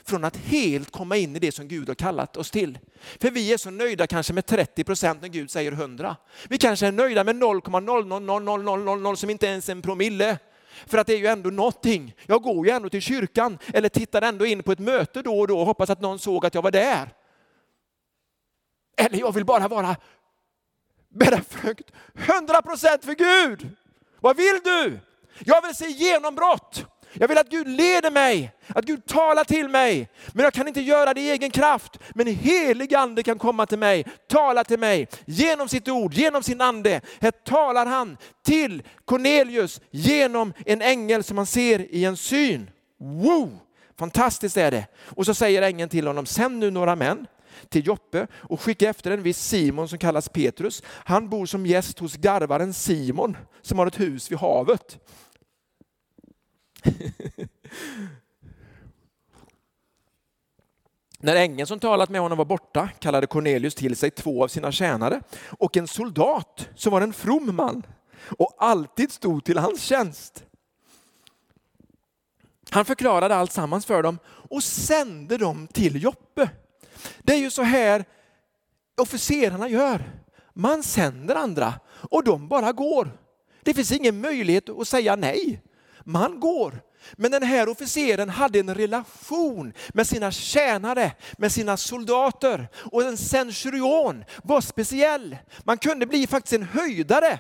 från 0.05 0.25
att 0.25 0.37
helt 0.37 0.91
komma 0.91 1.17
in 1.17 1.37
i 1.37 1.39
det 1.39 1.53
som 1.53 1.69
Gud 1.69 1.89
har 1.89 1.95
kallat 1.95 2.37
oss 2.37 2.51
till. 2.51 2.79
För 3.21 3.31
vi 3.31 3.53
är 3.53 3.57
så 3.57 3.71
nöjda 3.71 4.07
kanske 4.07 4.33
med 4.33 4.47
30 4.47 4.85
procent 4.85 5.23
när 5.23 5.29
Gud 5.29 5.51
säger 5.51 5.73
100. 5.73 6.17
Vi 6.49 6.59
kanske 6.59 6.87
är 6.87 6.93
nöjda 6.93 7.25
med 7.25 7.37
0,00000 7.37 9.15
som 9.15 9.31
inte 9.31 9.47
ens 9.47 9.69
är 9.69 9.73
en 9.73 9.83
promille. 9.83 10.39
För 10.87 10.99
att 10.99 11.07
det 11.07 11.15
är 11.15 11.19
ju 11.19 11.27
ändå 11.27 11.51
någonting. 11.51 12.15
Jag 12.27 12.43
går 12.43 12.67
ju 12.67 12.73
ändå 12.73 12.89
till 12.89 13.03
kyrkan 13.03 13.59
eller 13.75 13.89
tittar 13.89 14.23
ändå 14.23 14.47
in 14.47 14.63
på 14.63 14.73
ett 14.73 14.79
möte 14.79 15.23
då 15.23 15.41
och 15.41 15.49
då 15.49 15.61
och 15.61 15.67
hoppas 15.67 15.91
att 15.91 16.01
någon 16.01 16.19
såg 16.19 16.47
att 16.47 16.55
jag 16.55 16.63
var 16.63 16.71
där. 16.71 17.18
Eller 18.99 19.19
jag 19.19 19.35
vill 19.35 19.45
bara 19.45 19.69
vara 19.69 19.97
bära 21.09 21.41
frukt 21.49 21.91
100% 22.15 23.05
för 23.05 23.15
Gud. 23.15 23.69
Vad 24.21 24.37
vill 24.37 24.61
du? 24.65 25.01
Jag 25.45 25.63
vill 25.63 25.75
se 25.75 25.87
genombrott. 25.87 26.85
Jag 27.13 27.29
vill 27.29 27.39
att 27.39 27.49
Gud 27.49 27.69
leder 27.69 28.11
mig, 28.11 28.53
att 28.67 28.85
Gud 28.85 29.07
talar 29.07 29.45
till 29.45 29.69
mig. 29.69 30.09
Men 30.33 30.45
jag 30.45 30.53
kan 30.53 30.69
inte 30.69 30.81
göra 30.81 31.15
det 31.15 31.21
i 31.21 31.31
egen 31.31 31.51
kraft. 31.51 31.99
Men 32.15 32.27
helig 32.27 32.95
ande 32.95 33.23
kan 33.23 33.39
komma 33.39 33.67
till 33.67 33.79
mig, 33.79 34.07
tala 34.29 34.65
till 34.65 34.79
mig 34.79 35.09
genom 35.27 35.69
sitt 35.69 35.89
ord, 35.89 36.15
genom 36.15 36.43
sin 36.43 36.61
ande. 36.61 37.01
Här 37.21 37.31
talar 37.31 37.87
han 37.87 38.17
till 38.45 38.83
Cornelius 39.05 39.81
genom 39.91 40.53
en 40.67 40.83
ängel 40.83 41.25
som 41.25 41.37
han 41.37 41.47
ser 41.47 41.95
i 41.95 42.05
en 42.05 42.17
syn. 42.17 42.71
Wow! 42.99 43.59
Fantastiskt 43.99 44.57
är 44.57 44.71
det. 44.71 44.87
Och 45.01 45.27
så 45.27 45.35
säger 45.35 45.63
ängeln 45.63 45.89
till 45.89 46.07
honom, 46.07 46.27
sänd 46.27 46.59
nu 46.59 46.71
några 46.71 46.97
män 46.97 47.27
till 47.69 47.87
Joppe 47.87 48.27
och 48.33 48.61
skicka 48.61 48.89
efter 48.89 49.11
en 49.11 49.23
viss 49.23 49.39
Simon 49.39 49.89
som 49.89 49.99
kallas 49.99 50.29
Petrus. 50.29 50.83
Han 50.87 51.29
bor 51.29 51.47
som 51.47 51.67
gäst 51.67 51.99
hos 51.99 52.17
garvaren 52.17 52.75
Simon 52.75 53.37
som 53.63 53.79
har 53.79 53.87
ett 53.87 54.01
hus 54.01 54.31
vid 54.31 54.39
havet. 54.39 54.99
När 61.21 61.37
ängeln 61.37 61.67
som 61.67 61.81
talat 61.81 62.09
med 62.09 62.21
honom 62.21 62.39
var 62.39 62.45
borta 62.45 62.89
kallade 62.99 63.27
Cornelius 63.27 63.75
till 63.75 63.97
sig 63.97 64.11
två 64.11 64.45
av 64.45 64.49
sina 64.49 64.73
tjänare 64.73 65.21
och 65.59 65.77
en 65.77 65.89
soldat 65.89 66.69
som 66.75 66.93
var 66.93 67.01
en 67.01 67.13
from 67.13 67.57
man 67.57 67.83
och 68.39 68.55
alltid 68.59 69.13
stod 69.13 69.45
till 69.45 69.59
hans 69.59 69.83
tjänst. 69.83 70.45
Han 72.71 72.85
förklarade 72.85 73.35
allt 73.35 73.53
sammans 73.53 73.87
för 73.87 74.03
dem 74.03 74.19
och 74.27 74.63
sände 74.63 75.39
dem 75.39 75.67
till 75.67 76.03
Joppe. 76.03 76.51
Det 77.19 77.33
är 77.33 77.39
ju 77.39 77.51
så 77.51 77.63
här 77.63 78.05
officerarna 78.97 79.69
gör. 79.69 80.13
Man 80.55 80.83
sänder 80.83 81.35
andra 81.35 81.75
och 82.11 82.25
de 82.25 82.49
bara 82.49 82.73
går. 82.73 83.19
Det 83.63 83.75
finns 83.75 83.93
ingen 83.93 84.21
möjlighet 84.21 84.69
att 84.69 84.89
säga 84.89 85.17
nej. 85.17 85.63
Man 86.05 86.41
går. 86.41 86.81
Men 87.13 87.31
den 87.31 87.43
här 87.43 87.69
officeren 87.69 88.29
hade 88.29 88.59
en 88.59 88.75
relation 88.75 89.73
med 89.89 90.07
sina 90.07 90.31
tjänare, 90.31 91.13
med 91.39 91.53
sina 91.53 91.77
soldater. 91.77 92.69
Och 92.93 93.03
en 93.03 93.17
centurion 93.17 94.25
var 94.45 94.61
speciell. 94.61 95.37
Man 95.65 95.79
kunde 95.79 96.07
bli 96.07 96.27
faktiskt 96.27 96.53
en 96.53 96.63
höjdare 96.63 97.39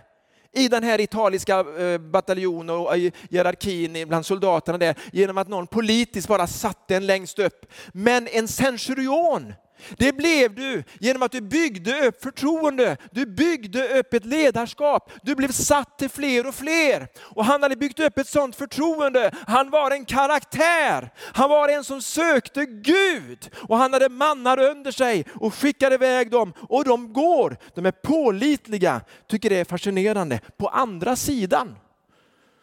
i 0.53 0.69
den 0.69 0.85
här 0.85 1.01
italiska 1.01 1.59
eh, 1.59 1.99
bataljonen 1.99 2.77
och 2.77 2.95
hierarkin 3.31 4.09
bland 4.09 4.27
soldaterna 4.27 4.79
där 4.79 4.95
genom 5.13 5.39
att 5.39 5.49
någon 5.49 5.67
politiskt 5.67 6.29
bara 6.29 6.47
satte 6.47 6.97
en 6.97 7.07
längst 7.07 7.39
upp. 7.39 7.67
Men 7.93 8.29
en 8.33 8.49
centurion 8.49 9.55
det 9.99 10.13
blev 10.13 10.55
du 10.55 10.85
genom 11.01 11.23
att 11.23 11.33
du 11.33 11.41
byggde 11.41 12.07
upp 12.07 12.23
förtroende, 12.23 12.97
du 13.11 13.27
byggde 13.27 13.99
upp 13.99 14.15
ett 14.15 14.25
ledarskap, 14.25 15.13
du 15.23 15.35
blev 15.35 15.53
satt 15.53 15.99
till 15.99 16.09
fler 16.09 16.47
och 16.47 16.55
fler. 16.55 17.09
Och 17.21 17.45
han 17.45 17.63
hade 17.63 17.77
byggt 17.77 18.01
upp 18.01 18.19
ett 18.19 18.29
sådant 18.29 18.57
förtroende, 18.57 19.31
han 19.47 19.71
var 19.71 19.91
en 19.91 20.05
karaktär, 20.05 21.11
han 21.33 21.51
var 21.51 21.69
en 21.69 21.85
som 21.85 22.03
sökte 22.03 22.67
Gud. 22.67 23.51
Och 23.69 23.77
han 23.77 23.93
hade 23.93 24.09
mannar 24.09 24.59
under 24.59 24.91
sig 24.91 25.25
och 25.35 25.55
skickade 25.55 25.95
iväg 25.95 26.31
dem. 26.31 26.53
Och 26.69 26.85
de 26.85 27.13
går, 27.13 27.57
de 27.75 27.87
är 27.87 27.91
pålitliga, 27.91 29.01
tycker 29.27 29.51
det 29.51 29.57
är 29.57 29.65
fascinerande. 29.65 30.41
På 30.57 30.69
andra 30.69 31.17
sidan. 31.17 31.77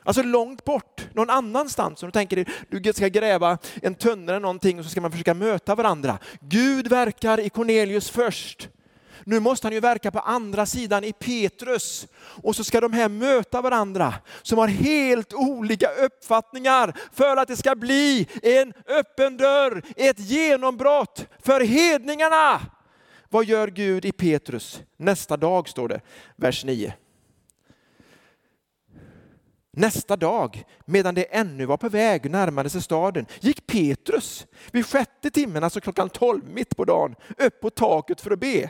Alltså 0.06 0.24
långt 0.24 0.66
bort, 0.66 1.08
någon 1.14 1.30
annanstans. 1.30 2.04
Om 2.04 2.08
du 2.08 2.12
tänker 2.12 2.36
dig, 2.36 2.46
du 2.70 2.94
ska 2.94 3.08
gräva 3.08 3.58
en 3.82 3.96
tunnel 3.96 4.30
eller 4.30 4.40
någonting 4.40 4.80
och 4.80 4.86
så 4.86 4.92
ska 4.92 5.02
man 5.02 5.12
försöka 5.12 5.34
möta 5.34 5.76
varandra. 5.76 6.18
Gud 6.40 6.88
verkar 6.88 7.40
i 7.40 7.50
Cornelius 7.50 8.10
först. 8.10 8.70
Nu 9.24 9.40
måste 9.40 9.68
han 9.68 9.74
ju 9.74 9.80
verka 9.80 10.12
på 10.12 10.20
andra 10.20 10.66
sidan 10.66 11.04
i 11.04 11.14
Petrus. 11.14 12.08
Och 12.44 12.56
så 12.56 12.64
ska 12.64 12.82
de 12.82 12.94
här 12.94 13.10
möta 13.10 13.62
varandra 13.62 14.14
som 14.42 14.58
har 14.58 14.68
helt 14.68 15.34
olika 15.34 15.88
uppfattningar 15.90 16.94
för 17.14 17.38
att 17.38 17.48
det 17.48 17.58
ska 17.58 17.76
bli 17.76 18.28
en 18.44 18.74
öppen 18.88 19.38
dörr, 19.38 19.82
ett 19.96 20.20
genombrott 20.20 21.26
för 21.40 21.62
hedningarna. 21.62 22.62
Vad 23.30 23.46
gör 23.46 23.68
Gud 23.68 24.06
i 24.06 24.12
Petrus? 24.12 24.82
Nästa 24.98 25.38
dag 25.38 25.70
står 25.70 25.88
det, 25.88 26.02
vers 26.36 26.66
9. 26.66 26.94
Nästa 29.76 30.16
dag, 30.16 30.64
medan 30.86 31.16
det 31.16 31.24
ännu 31.24 31.66
var 31.66 31.78
på 31.78 31.90
väg 31.90 32.32
närmade 32.32 32.70
sig 32.70 32.82
staden, 32.82 33.26
gick 33.40 33.68
Petrus 33.68 34.48
vid 34.72 34.86
sjätte 34.86 35.30
timmen, 35.30 35.64
alltså 35.64 35.82
klockan 35.82 36.10
tolv 36.10 36.50
mitt 36.50 36.78
på 36.78 36.86
dagen, 36.86 37.16
upp 37.38 37.62
på 37.62 37.70
taket 37.70 38.22
för 38.22 38.32
att 38.32 38.40
be. 38.40 38.70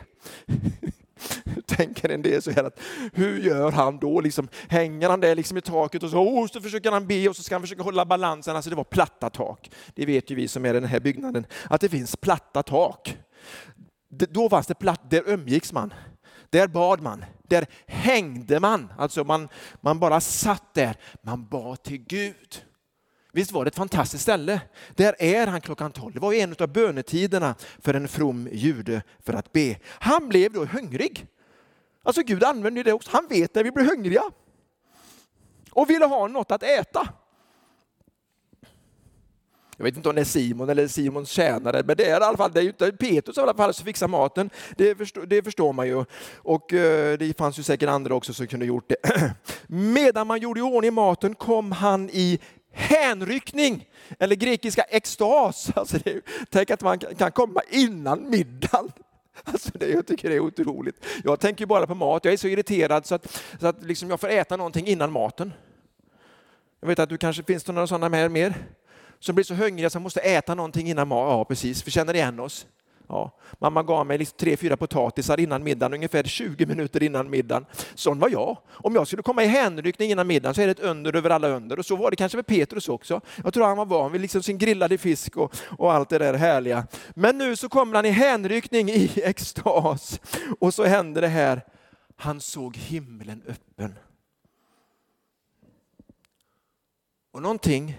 Tänker 1.66 2.08
en 2.08 2.22
del 2.22 2.42
så 2.42 2.50
här 2.50 2.64
att 2.64 2.80
hur 3.12 3.38
gör 3.40 3.72
han 3.72 3.98
då? 3.98 4.20
Liksom, 4.20 4.48
hänger 4.68 5.10
han 5.10 5.20
där 5.20 5.34
liksom 5.34 5.58
i 5.58 5.60
taket 5.60 6.02
och 6.02 6.10
så, 6.10 6.18
oh, 6.18 6.46
så 6.46 6.60
försöker 6.60 6.92
han 6.92 7.06
be 7.06 7.28
och 7.28 7.36
så 7.36 7.42
ska 7.42 7.54
han 7.54 7.62
försöka 7.62 7.82
hålla 7.82 8.04
balansen. 8.04 8.56
Alltså 8.56 8.70
det 8.70 8.76
var 8.76 8.84
platta 8.84 9.30
tak. 9.30 9.70
Det 9.94 10.06
vet 10.06 10.30
ju 10.30 10.34
vi 10.34 10.48
som 10.48 10.64
är 10.64 10.70
i 10.70 10.80
den 10.80 10.84
här 10.84 11.00
byggnaden, 11.00 11.46
att 11.70 11.80
det 11.80 11.88
finns 11.88 12.16
platta 12.16 12.62
tak. 12.62 13.18
Då 14.08 14.48
fanns 14.48 14.66
det 14.66 14.74
platt, 14.74 15.10
där 15.10 15.22
umgicks 15.26 15.72
man. 15.72 15.94
Där 16.50 16.68
bad 16.68 17.00
man, 17.00 17.24
där 17.42 17.66
hängde 17.86 18.60
man. 18.60 18.92
Alltså 18.98 19.24
man, 19.24 19.48
man 19.80 19.98
bara 19.98 20.20
satt 20.20 20.74
där, 20.74 20.96
man 21.22 21.48
bad 21.48 21.82
till 21.82 21.98
Gud. 21.98 22.64
Visst 23.32 23.52
var 23.52 23.64
det 23.64 23.68
ett 23.68 23.76
fantastiskt 23.76 24.22
ställe? 24.22 24.60
Där 24.94 25.14
är 25.18 25.46
han 25.46 25.60
klockan 25.60 25.92
tolv. 25.92 26.14
Det 26.14 26.20
var 26.20 26.32
en 26.32 26.54
av 26.58 26.68
bönetiderna 26.68 27.54
för 27.78 27.94
en 27.94 28.08
from 28.08 28.48
jude 28.52 29.02
för 29.18 29.32
att 29.32 29.52
be. 29.52 29.76
Han 29.88 30.28
blev 30.28 30.52
då 30.52 30.64
hungrig. 30.64 31.26
Alltså 32.02 32.22
Gud 32.22 32.44
använder 32.44 32.84
det 32.84 32.92
också. 32.92 33.10
Han 33.12 33.26
vet 33.28 33.54
när 33.54 33.64
vi 33.64 33.70
blir 33.70 33.84
hungriga. 33.84 34.22
Och 35.70 35.90
ville 35.90 36.06
ha 36.06 36.28
något 36.28 36.50
att 36.50 36.62
äta. 36.62 37.08
Jag 39.76 39.84
vet 39.84 39.96
inte 39.96 40.08
om 40.08 40.14
det 40.14 40.20
är 40.20 40.24
Simon 40.24 40.68
eller 40.68 40.88
Simons 40.88 41.30
tjänare, 41.30 41.82
men 41.86 41.96
det 41.96 42.04
är 42.04 42.20
i 42.20 42.24
alla 42.24 42.36
fall, 42.36 42.52
det 42.52 42.60
är 42.60 42.62
ju 42.62 42.68
inte 42.68 42.92
Petrus 42.92 43.38
i 43.38 43.40
alla 43.40 43.54
fall 43.54 43.74
som 43.74 43.84
fixar 43.86 44.08
maten. 44.08 44.50
Det 44.76 44.94
förstår, 44.94 45.26
det 45.26 45.42
förstår 45.42 45.72
man 45.72 45.86
ju. 45.86 46.04
Och 46.36 46.72
eh, 46.72 47.18
det 47.18 47.38
fanns 47.38 47.58
ju 47.58 47.62
säkert 47.62 47.88
andra 47.88 48.14
också 48.14 48.34
som 48.34 48.46
kunde 48.46 48.66
gjort 48.66 48.88
det. 48.88 49.34
Medan 49.66 50.26
man 50.26 50.40
gjorde 50.40 50.60
i 50.60 50.62
ordning 50.62 50.94
maten 50.94 51.34
kom 51.34 51.72
han 51.72 52.10
i 52.12 52.40
hänryckning, 52.72 53.88
eller 54.18 54.36
grekiska 54.36 54.82
extas. 54.82 55.70
Alltså 55.76 55.98
det, 56.04 56.20
tänk 56.50 56.70
att 56.70 56.82
man 56.82 56.98
kan 56.98 57.32
komma 57.32 57.62
innan 57.70 58.30
middagen. 58.30 58.92
Alltså 59.44 59.70
det, 59.74 59.88
jag 59.88 60.06
tycker 60.06 60.28
det 60.28 60.34
är 60.34 60.40
otroligt. 60.40 61.04
Jag 61.24 61.40
tänker 61.40 61.66
bara 61.66 61.86
på 61.86 61.94
mat, 61.94 62.24
jag 62.24 62.34
är 62.34 62.38
så 62.38 62.48
irriterad 62.48 63.06
så 63.06 63.14
att, 63.14 63.42
så 63.60 63.66
att 63.66 63.84
liksom 63.84 64.10
jag 64.10 64.20
får 64.20 64.28
äta 64.28 64.56
någonting 64.56 64.86
innan 64.86 65.12
maten. 65.12 65.52
Jag 66.80 66.88
vet 66.88 66.98
att 66.98 67.08
du 67.08 67.18
kanske 67.18 67.42
finns 67.42 67.64
det 67.64 67.72
några 67.72 67.86
sådana 67.86 68.08
med 68.08 68.30
mer? 68.30 68.54
Som 69.20 69.34
blir 69.34 69.44
så 69.44 69.54
hungriga 69.54 69.90
som 69.90 70.02
måste 70.02 70.20
äta 70.20 70.54
någonting 70.54 70.88
innan 70.88 71.08
mat. 71.08 71.30
Ja, 71.30 71.44
precis, 71.44 71.86
vi 71.86 71.90
känner 71.90 72.14
igen 72.14 72.40
oss. 72.40 72.66
Ja. 73.08 73.30
Mamma 73.58 73.82
gav 73.82 74.06
mig 74.06 74.18
liksom 74.18 74.36
tre, 74.38 74.56
fyra 74.56 74.76
potatisar 74.76 75.40
innan 75.40 75.62
middagen, 75.62 75.94
ungefär 75.94 76.22
20 76.22 76.66
minuter 76.66 77.02
innan 77.02 77.30
middagen. 77.30 77.66
Sån 77.94 78.18
var 78.18 78.28
jag. 78.28 78.58
Om 78.68 78.94
jag 78.94 79.06
skulle 79.06 79.22
komma 79.22 79.44
i 79.44 79.46
hänryckning 79.46 80.10
innan 80.10 80.26
middagen 80.26 80.54
så 80.54 80.60
är 80.60 80.66
det 80.66 80.70
ett 80.70 80.80
under 80.80 81.16
över 81.16 81.30
alla 81.30 81.48
under. 81.48 81.78
Och 81.78 81.86
så 81.86 81.96
var 81.96 82.10
det 82.10 82.16
kanske 82.16 82.38
med 82.38 82.46
Petrus 82.46 82.88
också. 82.88 83.20
Jag 83.44 83.54
tror 83.54 83.66
han 83.66 83.76
var 83.76 83.86
van 83.86 84.12
vid 84.12 84.20
liksom 84.20 84.42
sin 84.42 84.58
grillade 84.58 84.98
fisk 84.98 85.36
och, 85.36 85.56
och 85.78 85.92
allt 85.92 86.08
det 86.08 86.18
där 86.18 86.34
härliga. 86.34 86.86
Men 87.14 87.38
nu 87.38 87.56
så 87.56 87.68
kommer 87.68 87.94
han 87.94 88.04
i 88.04 88.10
hänryckning 88.10 88.90
i 88.90 89.10
extas. 89.24 90.20
Och 90.60 90.74
så 90.74 90.84
händer 90.84 91.20
det 91.20 91.28
här. 91.28 91.62
Han 92.16 92.40
såg 92.40 92.76
himlen 92.76 93.42
öppen. 93.48 93.94
Och 97.32 97.42
någonting 97.42 97.96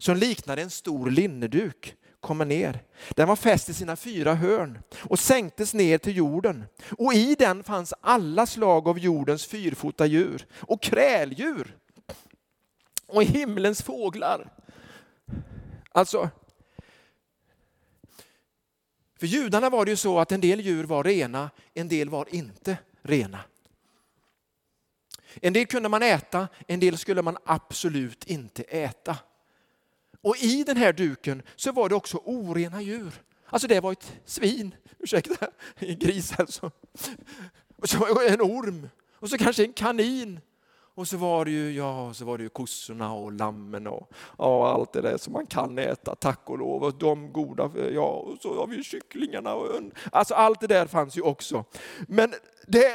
som 0.00 0.16
liknade 0.16 0.62
en 0.62 0.70
stor 0.70 1.10
linneduk 1.10 1.94
kommer 2.20 2.44
ner. 2.44 2.82
Den 3.10 3.28
var 3.28 3.36
fäst 3.36 3.68
i 3.68 3.74
sina 3.74 3.96
fyra 3.96 4.34
hörn 4.34 4.78
och 4.98 5.18
sänktes 5.18 5.74
ner 5.74 5.98
till 5.98 6.16
jorden. 6.16 6.64
Och 6.98 7.14
i 7.14 7.34
den 7.34 7.64
fanns 7.64 7.94
alla 8.00 8.46
slag 8.46 8.88
av 8.88 8.98
jordens 8.98 9.46
fyrfota 9.46 10.06
djur 10.06 10.46
och 10.52 10.82
kräldjur 10.82 11.76
och 13.06 13.24
himlens 13.24 13.82
fåglar. 13.82 14.52
Alltså, 15.92 16.30
för 19.18 19.26
judarna 19.26 19.70
var 19.70 19.84
det 19.84 19.90
ju 19.90 19.96
så 19.96 20.18
att 20.18 20.32
en 20.32 20.40
del 20.40 20.60
djur 20.60 20.84
var 20.84 21.04
rena, 21.04 21.50
en 21.74 21.88
del 21.88 22.10
var 22.10 22.34
inte 22.34 22.78
rena. 23.02 23.38
En 25.34 25.52
del 25.52 25.66
kunde 25.66 25.88
man 25.88 26.02
äta, 26.02 26.48
en 26.66 26.80
del 26.80 26.98
skulle 26.98 27.22
man 27.22 27.36
absolut 27.44 28.24
inte 28.24 28.62
äta. 28.62 29.16
Och 30.22 30.36
i 30.36 30.64
den 30.64 30.76
här 30.76 30.92
duken 30.92 31.42
så 31.56 31.72
var 31.72 31.88
det 31.88 31.94
också 31.94 32.16
orena 32.24 32.82
djur. 32.82 33.22
Alltså 33.46 33.68
det 33.68 33.80
var 33.80 33.92
ett 33.92 34.12
svin, 34.24 34.74
ursäkta, 34.98 35.46
en 35.78 35.98
gris 35.98 36.32
alltså. 36.38 36.70
Och 37.76 37.88
så 37.88 38.20
en 38.28 38.40
orm 38.40 38.88
och 39.14 39.30
så 39.30 39.38
kanske 39.38 39.64
en 39.64 39.72
kanin. 39.72 40.40
Och 40.94 41.08
så 41.08 41.16
var 41.16 41.44
det 41.44 41.50
ju, 41.50 41.72
ja, 41.72 42.14
så 42.14 42.24
var 42.24 42.38
det 42.38 42.44
ju 42.44 42.48
kossorna 42.48 43.12
och 43.12 43.32
lammen 43.32 43.86
och 43.86 44.12
och 44.36 44.68
allt 44.68 44.92
det 44.92 45.00
där 45.00 45.16
som 45.16 45.32
man 45.32 45.46
kan 45.46 45.78
äta, 45.78 46.14
tack 46.14 46.50
och 46.50 46.58
lov. 46.58 46.82
Och 46.82 46.94
de 46.94 47.32
goda, 47.32 47.70
ja, 47.94 48.06
och 48.06 48.38
så 48.42 48.60
har 48.60 48.66
vi 48.66 48.82
kycklingarna 48.82 49.54
och 49.54 49.80
Alltså 50.12 50.34
allt 50.34 50.60
det 50.60 50.66
där 50.66 50.86
fanns 50.86 51.16
ju 51.16 51.22
också. 51.22 51.64
Men 52.08 52.34
det, 52.66 52.92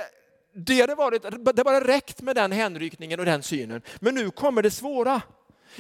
det 0.54 0.82
hade 0.82 0.96
varit, 0.96 1.26
det 1.56 1.64
bara 1.64 1.88
räckt 1.88 2.22
med 2.22 2.36
den 2.36 2.52
hänryckningen 2.52 3.20
och 3.20 3.26
den 3.26 3.44
synen. 3.44 3.82
Men 4.00 4.16
nu 4.16 4.32
kommer 4.32 4.62
det 4.62 4.72
svåra. 4.72 5.22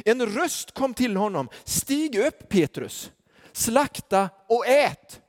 En 0.05 0.25
röst 0.25 0.71
kom 0.71 0.93
till 0.93 1.17
honom. 1.17 1.49
Stig 1.63 2.15
upp 2.15 2.49
Petrus, 2.49 3.11
slakta 3.51 4.29
och 4.47 4.67
ät. 4.67 5.21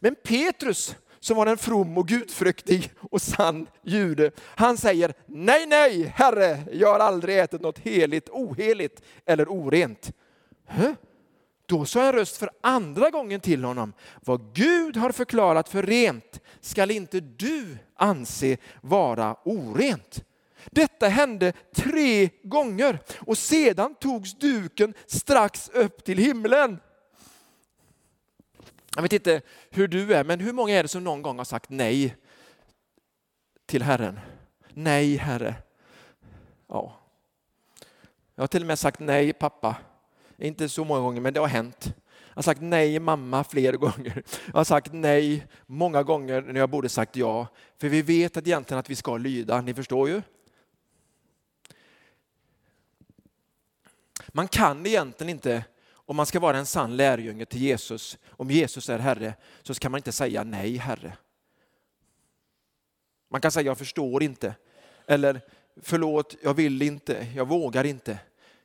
Men 0.00 0.14
Petrus, 0.14 0.96
som 1.20 1.36
var 1.36 1.46
en 1.46 1.58
from 1.58 1.98
och 1.98 2.08
gudfruktig 2.08 2.92
och 3.10 3.22
sann 3.22 3.66
jude, 3.82 4.30
han 4.40 4.76
säger 4.76 5.14
nej, 5.26 5.66
nej, 5.66 6.12
herre, 6.16 6.62
jag 6.72 6.92
har 6.92 7.00
aldrig 7.00 7.38
ätit 7.38 7.60
något 7.60 7.78
heligt, 7.78 8.28
oheligt 8.28 9.02
eller 9.26 9.48
orent. 9.48 10.12
Hä? 10.66 10.94
Då 11.66 11.84
sa 11.84 12.06
en 12.06 12.12
röst 12.12 12.36
för 12.36 12.50
andra 12.60 13.10
gången 13.10 13.40
till 13.40 13.64
honom, 13.64 13.92
vad 14.20 14.54
Gud 14.54 14.96
har 14.96 15.12
förklarat 15.12 15.68
för 15.68 15.82
rent 15.82 16.40
skall 16.60 16.90
inte 16.90 17.20
du 17.20 17.78
anse 17.96 18.56
vara 18.80 19.36
orent. 19.44 20.24
Detta 20.70 21.08
hände 21.08 21.52
tre 21.74 22.28
gånger 22.42 22.98
och 23.18 23.38
sedan 23.38 23.94
togs 23.94 24.34
duken 24.34 24.94
strax 25.06 25.68
upp 25.68 26.04
till 26.04 26.18
himlen. 26.18 26.78
Jag 28.94 29.02
vet 29.02 29.12
inte 29.12 29.40
hur 29.70 29.88
du 29.88 30.14
är, 30.14 30.24
men 30.24 30.40
hur 30.40 30.52
många 30.52 30.74
är 30.74 30.82
det 30.82 30.88
som 30.88 31.04
någon 31.04 31.22
gång 31.22 31.38
har 31.38 31.44
sagt 31.44 31.70
nej 31.70 32.16
till 33.66 33.82
Herren? 33.82 34.20
Nej, 34.68 35.16
Herre. 35.16 35.54
Ja. 36.68 36.98
Jag 38.34 38.42
har 38.42 38.48
till 38.48 38.62
och 38.62 38.66
med 38.66 38.78
sagt 38.78 39.00
nej, 39.00 39.32
pappa. 39.32 39.76
Inte 40.38 40.68
så 40.68 40.84
många 40.84 41.00
gånger, 41.00 41.20
men 41.20 41.34
det 41.34 41.40
har 41.40 41.46
hänt. 41.46 41.94
Jag 42.28 42.36
har 42.36 42.42
sagt 42.42 42.60
nej 42.60 42.98
mamma 42.98 43.44
flera 43.44 43.76
gånger. 43.76 44.22
Jag 44.46 44.54
har 44.54 44.64
sagt 44.64 44.92
nej 44.92 45.46
många 45.66 46.02
gånger 46.02 46.42
när 46.42 46.60
jag 46.60 46.70
borde 46.70 46.88
sagt 46.88 47.16
ja. 47.16 47.46
För 47.80 47.88
vi 47.88 48.02
vet 48.02 48.36
att 48.36 48.46
egentligen 48.46 48.78
att 48.78 48.90
vi 48.90 48.96
ska 48.96 49.16
lyda, 49.16 49.60
ni 49.60 49.74
förstår 49.74 50.08
ju. 50.08 50.22
Man 54.32 54.48
kan 54.48 54.86
egentligen 54.86 55.30
inte, 55.30 55.64
om 55.92 56.16
man 56.16 56.26
ska 56.26 56.40
vara 56.40 56.58
en 56.58 56.66
sann 56.66 56.96
lärjunge 56.96 57.46
till 57.46 57.62
Jesus, 57.62 58.18
om 58.30 58.50
Jesus 58.50 58.88
är 58.88 58.98
Herre, 58.98 59.34
så 59.62 59.74
kan 59.74 59.92
man 59.92 59.98
inte 59.98 60.12
säga 60.12 60.44
nej 60.44 60.76
Herre. 60.76 61.16
Man 63.30 63.40
kan 63.40 63.52
säga 63.52 63.66
jag 63.66 63.78
förstår 63.78 64.22
inte, 64.22 64.54
eller 65.06 65.40
förlåt, 65.82 66.36
jag 66.42 66.54
vill 66.54 66.82
inte, 66.82 67.26
jag 67.34 67.48
vågar 67.48 67.84
inte. 67.84 68.18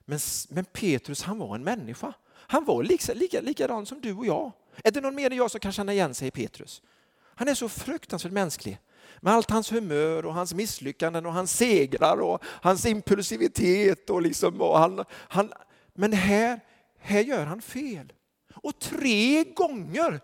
Men, 0.05 0.19
men 0.49 0.65
Petrus 0.65 1.23
han 1.23 1.37
var 1.37 1.55
en 1.55 1.63
människa. 1.63 2.13
Han 2.33 2.65
var 2.65 2.83
lika, 2.83 3.13
lika, 3.13 3.41
likadan 3.41 3.85
som 3.85 4.01
du 4.01 4.13
och 4.13 4.25
jag. 4.25 4.51
Är 4.83 4.91
det 4.91 5.01
någon 5.01 5.15
mer 5.15 5.31
än 5.31 5.37
jag 5.37 5.51
som 5.51 5.59
kan 5.59 5.71
känna 5.71 5.93
igen 5.93 6.13
sig 6.13 6.27
i 6.27 6.31
Petrus? 6.31 6.81
Han 7.19 7.47
är 7.47 7.53
så 7.53 7.69
fruktansvärt 7.69 8.31
mänsklig. 8.31 8.79
Med 9.21 9.33
allt 9.33 9.49
hans 9.49 9.71
humör 9.71 10.25
och 10.25 10.33
hans 10.33 10.53
misslyckanden 10.53 11.25
och 11.25 11.33
hans 11.33 11.57
segrar 11.57 12.21
och 12.21 12.43
hans 12.43 12.85
impulsivitet. 12.85 14.09
Och 14.09 14.21
liksom, 14.21 14.61
och 14.61 14.79
han, 14.79 15.03
han, 15.11 15.53
men 15.93 16.13
här, 16.13 16.59
här 16.99 17.19
gör 17.21 17.45
han 17.45 17.61
fel. 17.61 18.13
Och 18.53 18.79
tre 18.79 19.43
gånger. 19.43 20.19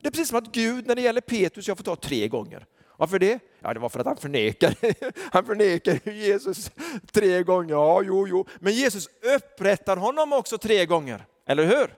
Det 0.00 0.08
är 0.08 0.10
precis 0.10 0.28
som 0.28 0.38
att 0.38 0.52
Gud 0.52 0.86
när 0.86 0.94
det 0.94 1.02
gäller 1.02 1.20
Petrus, 1.20 1.68
jag 1.68 1.76
får 1.76 1.84
ta 1.84 1.96
tre 1.96 2.28
gånger. 2.28 2.66
Varför 2.96 3.18
det? 3.18 3.38
Ja, 3.60 3.74
det 3.74 3.80
var 3.80 3.88
för 3.88 4.00
att 4.00 4.06
han 4.06 4.16
förnekade. 4.16 4.94
Han 5.32 5.44
förnekar 5.44 6.10
Jesus 6.10 6.70
tre 7.12 7.42
gånger. 7.42 7.74
Ja, 7.74 8.02
jo, 8.02 8.28
jo. 8.28 8.46
Men 8.58 8.72
Jesus 8.72 9.08
upprättar 9.36 9.96
honom 9.96 10.32
också 10.32 10.58
tre 10.58 10.86
gånger. 10.86 11.26
Eller 11.46 11.64
hur? 11.64 11.94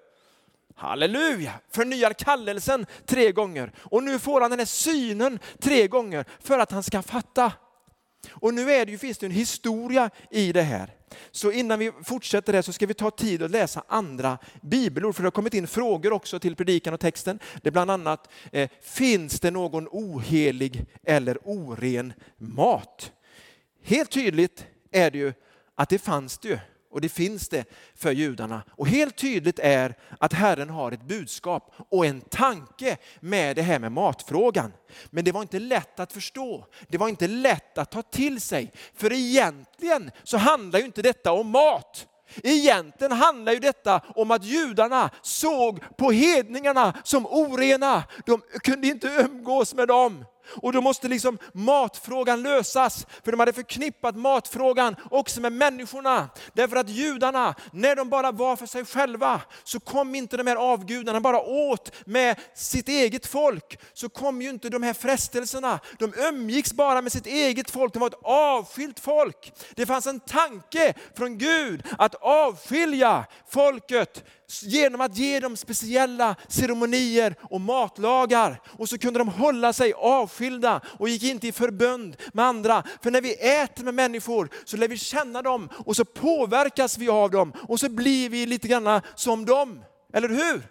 Halleluja! 0.81 1.53
Förnyar 1.71 2.13
kallelsen 2.13 2.87
tre 3.07 3.33
gånger. 3.33 3.73
Och 3.79 4.03
nu 4.03 4.19
får 4.19 4.41
han 4.41 4.51
den 4.51 4.59
här 4.59 4.67
synen 4.67 5.39
tre 5.59 5.89
gånger 5.89 6.25
för 6.41 6.59
att 6.59 6.73
han 6.73 6.83
ska 6.83 7.03
fatta. 7.03 7.53
Och 8.31 8.55
nu 8.55 8.73
är 8.73 8.87
det 8.87 8.93
ju, 8.93 8.99
finns 8.99 9.19
det 9.19 9.27
en 9.27 9.33
historia 9.33 10.11
i 10.31 10.53
det 10.53 10.63
här. 10.63 10.95
Så 11.31 11.53
innan 11.53 11.79
vi 11.79 11.93
fortsätter 12.05 12.53
det 12.53 12.63
så 12.63 12.73
ska 12.73 12.87
vi 12.87 12.95
ta 12.95 13.11
tid 13.11 13.43
att 13.43 13.51
läsa 13.51 13.85
andra 13.89 14.39
bibelord, 14.63 15.15
för 15.15 15.23
det 15.23 15.27
har 15.27 15.31
kommit 15.31 15.55
in 15.55 15.67
frågor 15.67 16.13
också 16.13 16.39
till 16.39 16.57
predikan 16.57 16.95
och 16.95 17.01
texten. 17.01 17.39
Det 17.63 17.69
är 17.69 17.73
bland 17.73 17.91
annat, 17.91 18.31
eh, 18.53 18.71
finns 18.83 19.41
det 19.41 19.51
någon 19.51 19.89
ohelig 19.91 20.87
eller 21.03 21.39
oren 21.45 22.13
mat? 22.37 23.13
Helt 23.83 24.11
tydligt 24.11 24.67
är 24.91 25.11
det 25.11 25.19
ju 25.19 25.33
att 25.75 25.89
det 25.89 25.99
fanns 25.99 26.39
det 26.39 26.49
ju. 26.49 26.59
Och 26.91 27.01
det 27.01 27.09
finns 27.09 27.49
det 27.49 27.65
för 27.95 28.13
judarna. 28.13 28.63
Och 28.71 28.89
helt 28.89 29.17
tydligt 29.17 29.59
är 29.59 29.95
att 30.19 30.33
Herren 30.33 30.71
har 30.71 30.93
ett 30.93 31.03
budskap 31.03 31.75
och 31.91 32.07
en 32.07 32.21
tanke 32.21 32.97
med 33.21 33.57
det 33.57 33.63
här 33.63 33.79
med 33.79 33.93
matfrågan. 33.93 34.73
Men 35.11 35.25
det 35.25 35.33
var 35.33 35.43
inte 35.43 35.59
lätt 35.59 36.01
att 36.01 36.13
förstå. 36.13 36.67
Det 36.89 36.99
var 36.99 37.09
inte 37.09 37.27
lätt 37.27 37.79
att 37.79 37.91
ta 37.91 38.03
till 38.03 38.41
sig. 38.41 38.73
För 38.95 39.13
egentligen 39.13 40.11
så 40.23 40.37
handlar 40.37 40.79
ju 40.79 40.85
inte 40.85 41.03
detta 41.03 41.33
om 41.33 41.51
mat. 41.51 42.07
Egentligen 42.43 43.13
handlar 43.13 43.53
ju 43.53 43.59
detta 43.59 44.03
om 44.15 44.31
att 44.31 44.45
judarna 44.45 45.11
såg 45.23 45.97
på 45.97 46.11
hedningarna 46.11 46.95
som 47.05 47.27
orena. 47.27 48.03
De 48.27 48.41
kunde 48.63 48.87
inte 48.87 49.09
umgås 49.09 49.75
med 49.75 49.89
dem. 49.89 50.25
Och 50.55 50.73
då 50.73 50.81
måste 50.81 51.09
liksom 51.09 51.39
matfrågan 51.53 52.43
lösas, 52.43 53.07
för 53.25 53.31
de 53.31 53.41
hade 53.41 53.53
förknippat 53.53 54.17
matfrågan 54.17 54.97
också 55.11 55.41
med 55.41 55.53
människorna. 55.53 56.29
Därför 56.53 56.77
att 56.77 56.89
judarna, 56.89 57.55
när 57.73 57.97
de 57.97 58.09
bara 58.11 58.33
var 58.33 58.57
för 58.57 58.67
sig 58.67 58.85
själva, 58.85 59.41
så 59.65 59.81
kom 59.81 60.15
inte 60.15 60.37
de 60.37 60.47
här 60.47 60.57
avgudarna 60.57 61.21
bara 61.21 61.41
åt 61.41 61.93
med 62.07 62.41
sitt 62.55 62.89
eget 62.89 63.27
folk. 63.27 63.79
Så 63.93 64.09
kom 64.09 64.43
ju 64.43 64.51
inte 64.51 64.69
de 64.69 64.83
här 64.83 64.93
frestelserna. 64.93 65.81
De 65.99 66.15
umgicks 66.17 66.73
bara 66.73 67.03
med 67.03 67.13
sitt 67.13 67.27
eget 67.27 67.71
folk, 67.71 67.93
de 67.93 67.99
var 67.99 68.07
ett 68.07 68.23
avskilt 68.23 69.01
folk. 69.01 69.53
Det 69.75 69.87
fanns 69.87 70.07
en 70.07 70.21
tanke 70.21 70.95
från 71.17 71.39
Gud 71.39 71.83
att 71.99 72.15
avskilja 72.15 73.25
folket 73.49 74.25
genom 74.63 75.01
att 75.01 75.17
ge 75.17 75.41
dem 75.41 75.57
speciella 75.57 76.37
ceremonier 76.49 77.35
och 77.43 77.61
matlagar. 77.61 78.61
Och 78.67 78.89
så 78.89 78.99
kunde 78.99 79.19
de 79.19 79.29
hålla 79.29 79.73
sig 79.73 79.93
avskilda 79.93 80.81
och 80.99 81.09
gick 81.09 81.23
inte 81.23 81.49
i 81.49 81.53
förbund 81.53 82.17
med 82.33 82.45
andra. 82.45 82.83
För 83.03 83.11
när 83.11 83.21
vi 83.21 83.35
äter 83.35 83.85
med 83.85 83.95
människor 83.95 84.49
så 84.65 84.77
lär 84.77 84.89
vi 84.89 84.97
känna 84.97 85.43
dem 85.43 85.69
och 85.73 85.97
så 85.97 86.05
påverkas 86.05 86.99
vi 86.99 87.09
av 87.09 87.31
dem 87.31 87.53
och 87.69 87.81
så 87.81 87.89
blir 87.89 88.29
vi 88.29 88.47
lite 88.47 88.69
grann 88.69 89.01
som 89.15 89.45
dem. 89.45 89.85
Eller 90.13 90.29
hur? 90.29 90.63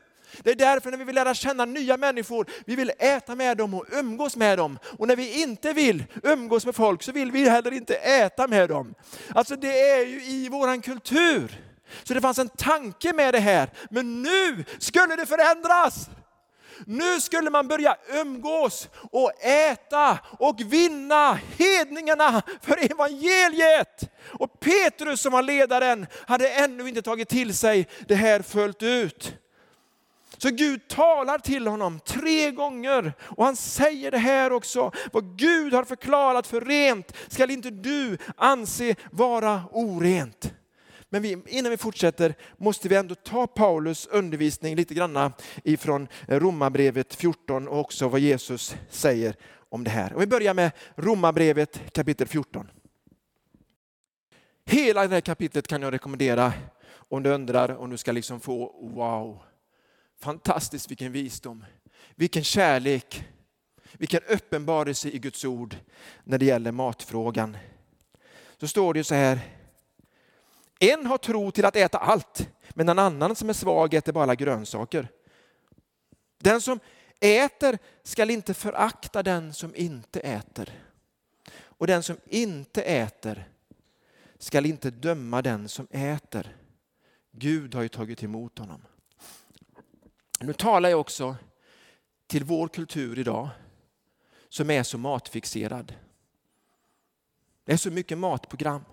Det 0.44 0.52
är 0.52 0.56
därför 0.56 0.92
när 0.92 0.98
vi 0.98 1.04
vill 1.04 1.16
lära 1.16 1.34
känna 1.34 1.66
nya 1.66 1.98
människor, 1.98 2.46
vi 2.66 2.76
vill 2.76 2.92
äta 3.00 3.36
med 3.36 3.58
dem 3.58 3.74
och 3.74 3.86
umgås 3.92 4.36
med 4.36 4.58
dem. 4.58 4.80
Och 4.98 5.08
när 5.08 5.16
vi 5.16 5.42
inte 5.42 5.74
vill 5.74 6.04
umgås 6.24 6.66
med 6.66 6.76
folk 6.76 7.04
så 7.04 7.12
vill 7.12 7.32
vi 7.32 7.50
heller 7.50 7.74
inte 7.74 7.96
äta 7.96 8.48
med 8.48 8.70
dem. 8.70 8.94
Alltså 9.36 9.56
det 9.56 9.80
är 9.80 10.06
ju 10.06 10.24
i 10.24 10.50
våran 10.50 10.82
kultur. 10.82 11.69
Så 12.04 12.14
det 12.14 12.22
fanns 12.22 12.40
en 12.40 12.50
tanke 12.50 13.14
med 13.14 13.34
det 13.34 13.40
här. 13.40 13.70
Men 13.90 14.22
nu 14.24 14.66
skulle 14.80 15.16
det 15.16 15.26
förändras. 15.26 16.10
Nu 16.86 17.22
skulle 17.22 17.50
man 17.50 17.68
börja 17.68 17.98
umgås 18.08 18.90
och 19.12 19.44
äta 19.44 20.20
och 20.40 20.62
vinna 20.62 21.40
hedningarna 21.58 22.42
för 22.62 22.92
evangeliet. 22.92 24.12
Och 24.40 24.60
Petrus 24.60 25.22
som 25.22 25.32
var 25.32 25.44
ledaren 25.44 26.08
hade 26.28 26.50
ännu 26.50 26.90
inte 26.90 27.02
tagit 27.02 27.30
till 27.30 27.54
sig 27.54 27.88
det 28.08 28.16
här 28.16 28.42
fullt 28.42 28.84
ut. 28.84 29.34
Så 30.38 30.50
Gud 30.50 30.88
talar 30.88 31.38
till 31.38 31.68
honom 31.68 32.00
tre 32.00 32.52
gånger 32.52 33.14
och 33.22 33.46
han 33.46 33.56
säger 33.56 34.12
det 34.12 34.18
här 34.18 34.52
också. 34.52 34.92
Vad 35.12 35.38
Gud 35.38 35.74
har 35.74 35.84
förklarat 35.84 36.48
för 36.48 36.62
rent 36.62 37.14
skall 37.28 37.52
inte 37.52 37.70
du 37.70 38.18
anse 38.38 38.96
vara 39.12 39.64
orent. 39.72 40.54
Men 41.10 41.22
vi, 41.22 41.38
innan 41.48 41.72
vi 41.72 41.78
fortsätter 41.78 42.36
måste 42.58 42.90
vi 42.90 42.96
ändå 42.96 43.16
ta 43.16 43.48
Paulus 43.48 44.08
undervisning 44.08 44.76
lite 44.76 44.94
grann 44.94 45.34
ifrån 45.64 46.08
Romarbrevet 46.28 47.16
14 47.16 47.68
och 47.68 47.80
också 47.80 48.08
vad 48.08 48.20
Jesus 48.20 48.76
säger 48.90 49.36
om 49.70 49.84
det 49.84 49.90
här. 49.90 50.14
Och 50.14 50.22
vi 50.22 50.28
börjar 50.28 50.54
med 50.54 50.72
Romarbrevet 50.96 51.94
kapitel 51.94 52.28
14. 52.28 52.68
Hela 54.66 55.08
det 55.08 55.14
här 55.14 55.22
kapitlet 55.22 55.68
kan 55.68 55.82
jag 55.82 55.94
rekommendera 55.94 56.54
om 56.92 57.24
du 57.24 57.30
undrar 57.30 57.76
om 57.78 57.90
du 57.90 57.98
ska 57.98 58.12
liksom 58.12 58.40
få 58.40 58.90
wow, 58.94 59.42
fantastiskt 60.20 60.92
vilken 60.92 61.12
visdom, 61.12 61.66
vilken 62.16 62.44
kärlek, 62.44 63.24
vilken 63.94 64.22
uppenbarelse 64.30 65.10
i 65.10 65.20
Guds 65.20 65.46
ord 65.46 65.76
när 66.24 66.38
det 66.38 66.46
gäller 66.46 66.72
matfrågan. 66.72 67.58
Så 68.58 68.68
står 68.68 68.94
det 68.94 69.04
så 69.04 69.16
här 69.16 69.40
en 70.80 71.06
har 71.06 71.18
tro 71.18 71.52
till 71.52 71.66
att 71.66 71.76
äta 71.76 71.98
allt, 71.98 72.50
men 72.70 72.90
en 72.90 73.00
annan 73.00 73.36
som 73.36 73.50
är 73.50 73.54
svag 73.54 73.94
äter 73.94 74.12
bara 74.12 74.36
grönsaker. 74.36 75.08
Den 76.38 76.62
som 76.62 76.80
äter 77.20 77.78
skall 78.04 78.30
inte 78.30 78.54
förakta 78.54 79.24
den 79.24 79.54
som 79.54 79.76
inte 79.76 80.20
äter. 80.20 80.84
Och 81.58 81.88
den 81.88 82.04
som 82.04 82.18
inte 82.26 82.82
äter 82.82 83.50
skall 84.38 84.66
inte 84.66 84.90
döma 84.92 85.42
den 85.42 85.70
som 85.70 85.88
äter. 85.92 86.58
Gud 87.32 87.76
har 87.76 87.82
ju 87.82 87.90
tagit 87.90 88.24
emot 88.24 88.60
honom. 88.60 88.82
Nu 90.40 90.54
talar 90.54 90.90
jag 90.90 91.00
också 91.00 91.36
till 92.28 92.44
vår 92.44 92.68
kultur 92.68 93.20
idag 93.20 93.50
som 94.50 94.70
är 94.70 94.84
så 94.84 94.98
matfixerad. 94.98 95.94
Det 97.64 97.74
är 97.74 97.78
så 97.78 97.92
mycket 97.92 98.18
matprogram. 98.18 98.84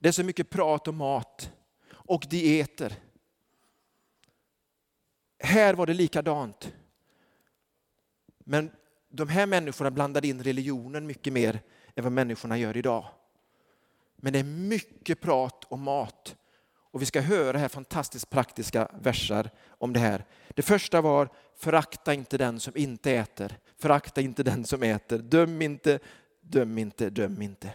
Det 0.00 0.08
är 0.08 0.12
så 0.12 0.24
mycket 0.24 0.50
prat 0.50 0.88
om 0.88 0.96
mat 0.96 1.52
och 1.90 2.26
dieter. 2.30 2.94
Här 5.38 5.74
var 5.74 5.86
det 5.86 5.94
likadant. 5.94 6.72
Men 8.38 8.70
de 9.08 9.28
här 9.28 9.46
människorna 9.46 9.90
blandade 9.90 10.28
in 10.28 10.42
religionen 10.42 11.06
mycket 11.06 11.32
mer 11.32 11.60
än 11.94 12.04
vad 12.04 12.12
människorna 12.12 12.58
gör 12.58 12.76
idag. 12.76 13.06
Men 14.16 14.32
det 14.32 14.38
är 14.38 14.44
mycket 14.44 15.20
prat 15.20 15.64
om 15.68 15.82
mat. 15.82 16.36
Och 16.90 17.02
vi 17.02 17.06
ska 17.06 17.20
höra 17.20 17.58
här 17.58 17.68
fantastiskt 17.68 18.30
praktiska 18.30 18.88
versar 19.00 19.50
om 19.68 19.92
det 19.92 20.00
här. 20.00 20.24
Det 20.48 20.62
första 20.62 21.00
var, 21.00 21.28
förakta 21.56 22.14
inte 22.14 22.38
den 22.38 22.60
som 22.60 22.76
inte 22.76 23.12
äter. 23.12 23.58
Förakta 23.78 24.20
inte 24.20 24.42
den 24.42 24.64
som 24.64 24.82
äter. 24.82 25.18
Döm 25.18 25.62
inte, 25.62 25.98
döm 26.40 26.78
inte, 26.78 27.10
döm 27.10 27.42
inte. 27.42 27.72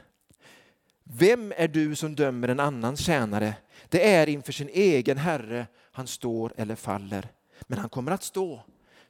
Vem 1.13 1.53
är 1.57 1.67
du 1.67 1.95
som 1.95 2.15
dömer 2.15 2.47
en 2.47 2.59
annan 2.59 2.97
tjänare? 2.97 3.53
Det 3.89 4.09
är 4.13 4.29
inför 4.29 4.51
sin 4.51 4.69
egen 4.69 5.17
herre 5.17 5.67
han 5.91 6.07
står 6.07 6.53
eller 6.57 6.75
faller. 6.75 7.27
Men 7.61 7.79
han 7.79 7.89
kommer 7.89 8.11
att 8.11 8.23
stå, 8.23 8.63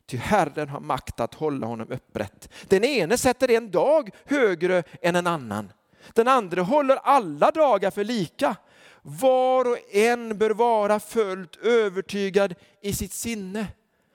ty 0.06 0.18
Herren 0.18 0.70
har 0.70 0.80
makt 0.80 1.20
att 1.20 1.34
hålla 1.34 1.68
honom 1.68 1.88
upprätt. 1.92 2.50
Den 2.68 2.84
ene 2.84 3.18
sätter 3.18 3.52
en 3.52 3.72
dag 3.72 4.10
högre 4.26 4.84
än 5.02 5.16
en 5.16 5.28
annan. 5.28 5.72
Den 6.14 6.28
andra 6.28 6.62
håller 6.62 6.96
alla 6.96 7.52
dagar 7.52 7.92
för 7.92 8.04
lika. 8.04 8.56
Var 9.02 9.66
och 9.66 9.96
en 9.96 10.38
bör 10.38 10.50
vara 10.50 11.00
fullt 11.00 11.56
övertygad 11.56 12.56
i 12.82 12.94
sitt 12.94 13.14
sinne. 13.14 13.68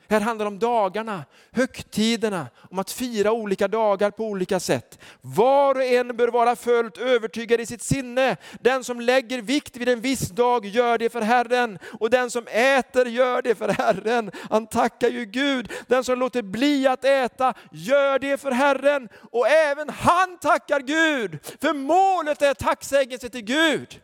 Här 0.09 0.21
handlar 0.21 0.45
det 0.45 0.49
om 0.49 0.59
dagarna, 0.59 1.25
högtiderna, 1.53 2.47
om 2.71 2.79
att 2.79 2.91
fira 2.91 3.33
olika 3.33 3.69
dagar 3.69 4.11
på 4.11 4.25
olika 4.25 4.61
sätt. 4.61 4.99
Var 5.21 5.75
och 5.75 5.85
en 5.85 6.17
bör 6.17 6.29
vara 6.29 6.57
fullt 6.57 6.99
övertygad 6.99 7.61
i 7.61 7.67
sitt 7.67 7.83
sinne. 7.83 8.37
Den 8.61 8.85
som 8.85 9.01
lägger 9.01 9.43
vikt 9.43 9.77
vid 9.77 9.89
en 9.89 10.01
viss 10.01 10.29
dag 10.29 10.67
gör 10.67 10.99
det 10.99 11.13
för 11.13 11.21
Herren 11.21 11.79
och 12.01 12.11
den 12.11 12.31
som 12.31 12.47
äter 12.47 13.07
gör 13.07 13.43
det 13.43 13.55
för 13.55 13.69
Herren. 13.69 14.31
Han 14.51 14.67
tackar 14.67 15.09
ju 15.09 15.25
Gud. 15.25 15.73
Den 15.87 16.05
som 16.05 16.19
låter 16.19 16.43
bli 16.43 16.87
att 16.87 17.05
äta 17.05 17.55
gör 17.73 18.19
det 18.19 18.41
för 18.41 18.51
Herren 18.51 19.09
och 19.31 19.49
även 19.49 19.89
han 19.91 20.39
tackar 20.39 20.81
Gud. 20.81 21.39
För 21.61 21.73
målet 21.75 22.43
är 22.43 22.55
tacksägelse 22.55 23.29
till 23.29 23.45
Gud. 23.45 24.01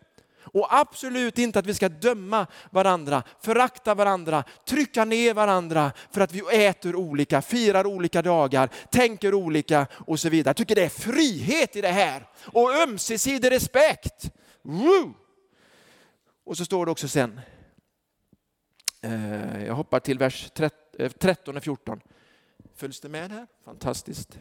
Och 0.53 0.75
absolut 0.75 1.39
inte 1.39 1.59
att 1.59 1.67
vi 1.67 1.75
ska 1.75 1.89
döma 1.89 2.47
varandra, 2.71 3.23
förakta 3.41 3.95
varandra, 3.95 4.45
trycka 4.67 5.05
ner 5.05 5.35
varandra 5.35 5.93
för 6.11 6.21
att 6.21 6.33
vi 6.33 6.67
äter 6.67 6.97
olika, 6.97 7.43
firar 7.43 7.87
olika 7.87 8.23
dagar, 8.23 8.71
tänker 8.91 9.35
olika 9.35 9.87
och 9.93 10.21
så 10.21 10.29
vidare. 10.29 10.49
Jag 10.51 10.57
tycker 10.57 10.75
det 10.75 10.85
är 10.85 10.89
frihet 10.89 11.77
i 11.77 11.81
det 11.81 11.89
här 11.89 12.27
och 12.53 12.75
ömsesidig 12.75 13.51
respekt. 13.51 14.31
Woo! 14.63 15.15
Och 16.45 16.57
så 16.57 16.65
står 16.65 16.87
det 16.87 16.93
också 16.93 17.09
sen, 17.09 17.41
eh, 19.01 19.65
jag 19.65 19.75
hoppar 19.75 20.01
till 20.01 20.19
vers 20.19 20.51
13 21.19 21.55
eh, 21.55 21.57
och 21.57 21.63
14. 21.63 22.01
Följs 22.77 23.01
det 23.01 23.09
med 23.09 23.31
här? 23.31 23.47
Fantastiskt. 23.65 24.39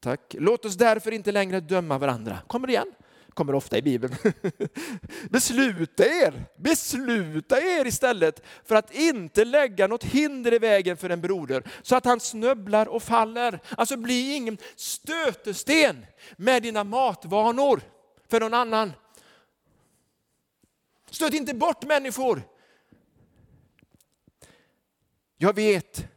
Tack. 0.00 0.34
Låt 0.38 0.64
oss 0.64 0.74
därför 0.74 1.12
inte 1.12 1.32
längre 1.32 1.60
döma 1.60 1.98
varandra. 1.98 2.38
Kommer 2.46 2.66
det 2.66 2.72
igen? 2.72 2.94
Kommer 3.34 3.54
ofta 3.54 3.78
i 3.78 3.82
Bibeln. 3.82 4.14
Besluta 5.30 6.06
er, 6.06 6.44
besluta 6.56 7.60
er 7.60 7.86
istället 7.86 8.42
för 8.64 8.74
att 8.74 8.94
inte 8.94 9.44
lägga 9.44 9.86
något 9.86 10.04
hinder 10.04 10.54
i 10.54 10.58
vägen 10.58 10.96
för 10.96 11.10
en 11.10 11.20
broder 11.20 11.62
så 11.82 11.96
att 11.96 12.04
han 12.04 12.20
snubblar 12.20 12.86
och 12.86 13.02
faller. 13.02 13.60
Alltså 13.76 13.96
bli 13.96 14.34
ingen 14.34 14.58
stötesten 14.76 16.06
med 16.36 16.62
dina 16.62 16.84
matvanor 16.84 17.80
för 18.28 18.40
någon 18.40 18.54
annan. 18.54 18.92
Stöt 21.10 21.34
inte 21.34 21.54
bort 21.54 21.84
människor. 21.84 22.42
Jag 25.36 25.54
vet 25.54 26.08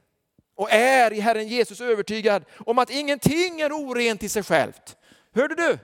och 0.55 0.71
är 0.71 1.13
i 1.13 1.19
Herren 1.19 1.47
Jesus 1.47 1.81
övertygad 1.81 2.45
om 2.65 2.79
att 2.79 2.89
ingenting 2.89 3.61
är 3.61 3.71
orent 3.71 4.23
i 4.23 4.29
sig 4.29 4.43
självt. 4.43 4.97
Hörde 5.33 5.55
du? 5.55 5.79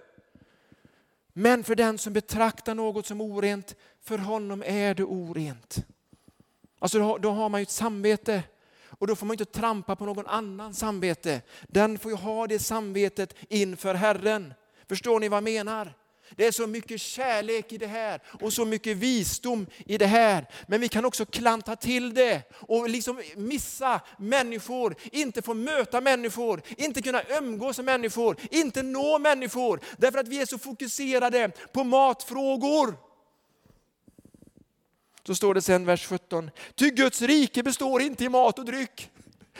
Men 1.33 1.63
för 1.63 1.75
den 1.75 1.97
som 1.97 2.13
betraktar 2.13 2.75
något 2.75 3.05
som 3.05 3.21
orent, 3.21 3.75
för 4.01 4.17
honom 4.17 4.63
är 4.65 4.93
det 4.93 5.03
orent. 5.03 5.85
Alltså 6.79 7.17
då, 7.17 7.29
har 7.29 7.49
man 7.49 7.61
ju 7.61 7.63
ett 7.63 7.69
samvete 7.69 8.43
och 8.89 9.07
då 9.07 9.15
får 9.15 9.25
man 9.25 9.33
inte 9.33 9.45
trampa 9.45 9.95
på 9.95 10.05
någon 10.05 10.27
annans 10.27 10.79
samvete. 10.79 11.41
Den 11.67 11.99
får 11.99 12.11
ju 12.11 12.17
ha 12.17 12.47
det 12.47 12.59
samvetet 12.59 13.35
inför 13.49 13.95
Herren. 13.95 14.53
Förstår 14.87 15.19
ni 15.19 15.29
vad 15.29 15.37
jag 15.37 15.43
menar? 15.43 15.93
Det 16.31 16.45
är 16.45 16.51
så 16.51 16.67
mycket 16.67 17.01
kärlek 17.01 17.73
i 17.73 17.77
det 17.77 17.87
här 17.87 18.21
och 18.41 18.53
så 18.53 18.65
mycket 18.65 18.97
visdom 18.97 19.67
i 19.85 19.97
det 19.97 20.05
här. 20.05 20.47
Men 20.67 20.81
vi 20.81 20.87
kan 20.87 21.05
också 21.05 21.25
klanta 21.25 21.75
till 21.75 22.13
det 22.13 22.41
och 22.53 22.89
liksom 22.89 23.21
missa 23.35 24.01
människor, 24.17 24.95
inte 25.11 25.41
få 25.41 25.53
möta 25.53 26.01
människor, 26.01 26.61
inte 26.77 27.01
kunna 27.01 27.21
umgås 27.23 27.77
med 27.77 27.85
människor, 27.85 28.37
inte 28.51 28.83
nå 28.83 29.19
människor. 29.19 29.79
Därför 29.97 30.19
att 30.19 30.27
vi 30.27 30.41
är 30.41 30.45
så 30.45 30.57
fokuserade 30.57 31.51
på 31.73 31.83
matfrågor. 31.83 32.97
Så 35.27 35.35
står 35.35 35.53
det 35.53 35.61
sen 35.61 35.85
vers 35.85 36.07
17. 36.07 36.51
Ty 36.75 36.89
Guds 36.89 37.21
rike 37.21 37.63
består 37.63 38.01
inte 38.01 38.23
i 38.23 38.29
mat 38.29 38.59
och 38.59 38.65
dryck. 38.65 39.09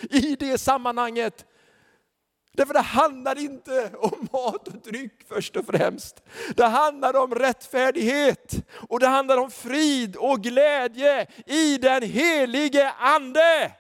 I 0.10 0.36
det 0.36 0.58
sammanhanget 0.58 1.46
Därför 2.56 2.74
det 2.74 2.82
handlar 2.82 3.38
inte 3.38 3.92
om 3.98 4.28
mat 4.32 4.68
och 4.68 4.74
dryck 4.74 5.14
först 5.30 5.56
och 5.56 5.66
främst. 5.66 6.24
Det 6.56 6.66
handlar 6.66 7.16
om 7.16 7.36
rättfärdighet 7.36 8.56
och 8.90 9.00
det 9.00 9.08
handlar 9.08 9.38
om 9.38 9.52
frid 9.52 10.16
och 10.16 10.44
glädje 10.44 11.28
i 11.46 11.78
den 11.78 12.04
helige 12.04 12.92
ande. 12.92 13.72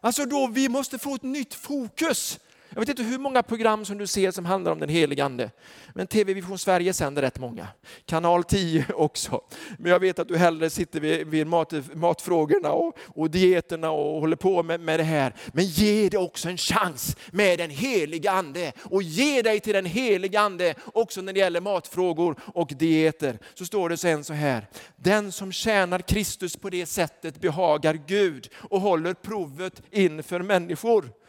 Alltså 0.00 0.24
då 0.24 0.46
vi 0.46 0.68
måste 0.68 0.98
få 0.98 1.14
ett 1.14 1.22
nytt 1.22 1.54
fokus. 1.54 2.40
Jag 2.74 2.80
vet 2.80 2.88
inte 2.88 3.02
hur 3.02 3.18
många 3.18 3.42
program 3.42 3.84
som 3.84 3.98
du 3.98 4.06
ser 4.06 4.30
som 4.30 4.44
handlar 4.44 4.72
om 4.72 4.80
den 4.80 4.88
helige 4.88 5.24
Ande. 5.24 5.50
Men 5.94 6.06
TV 6.06 6.34
Vision 6.34 6.58
Sverige 6.58 6.92
sänder 6.92 7.22
rätt 7.22 7.38
många. 7.38 7.68
Kanal 8.06 8.44
10 8.44 8.86
också. 8.94 9.40
Men 9.78 9.92
jag 9.92 10.00
vet 10.00 10.18
att 10.18 10.28
du 10.28 10.36
hellre 10.36 10.70
sitter 10.70 11.00
vid, 11.00 11.26
vid 11.26 11.46
mat, 11.46 11.72
matfrågorna 11.94 12.72
och, 12.72 12.98
och 12.98 13.30
dieterna 13.30 13.90
och 13.90 14.20
håller 14.20 14.36
på 14.36 14.62
med, 14.62 14.80
med 14.80 15.00
det 15.00 15.04
här. 15.04 15.34
Men 15.52 15.64
ge 15.64 16.08
det 16.08 16.18
också 16.18 16.48
en 16.48 16.56
chans 16.56 17.16
med 17.30 17.58
den 17.58 17.70
helige 17.70 18.30
Ande. 18.30 18.72
Och 18.82 19.02
ge 19.02 19.42
dig 19.42 19.60
till 19.60 19.74
den 19.74 19.86
helige 19.86 20.40
Ande 20.40 20.74
också 20.94 21.20
när 21.20 21.32
det 21.32 21.40
gäller 21.40 21.60
matfrågor 21.60 22.36
och 22.54 22.72
dieter. 22.78 23.38
Så 23.54 23.64
står 23.64 23.88
det 23.88 23.96
sen 23.96 24.24
så 24.24 24.32
här. 24.32 24.68
Den 24.96 25.32
som 25.32 25.52
tjänar 25.52 25.98
Kristus 25.98 26.56
på 26.56 26.70
det 26.70 26.86
sättet 26.86 27.40
behagar 27.40 28.00
Gud 28.06 28.48
och 28.54 28.80
håller 28.80 29.14
provet 29.14 29.82
inför 29.90 30.40
människor. 30.40 31.23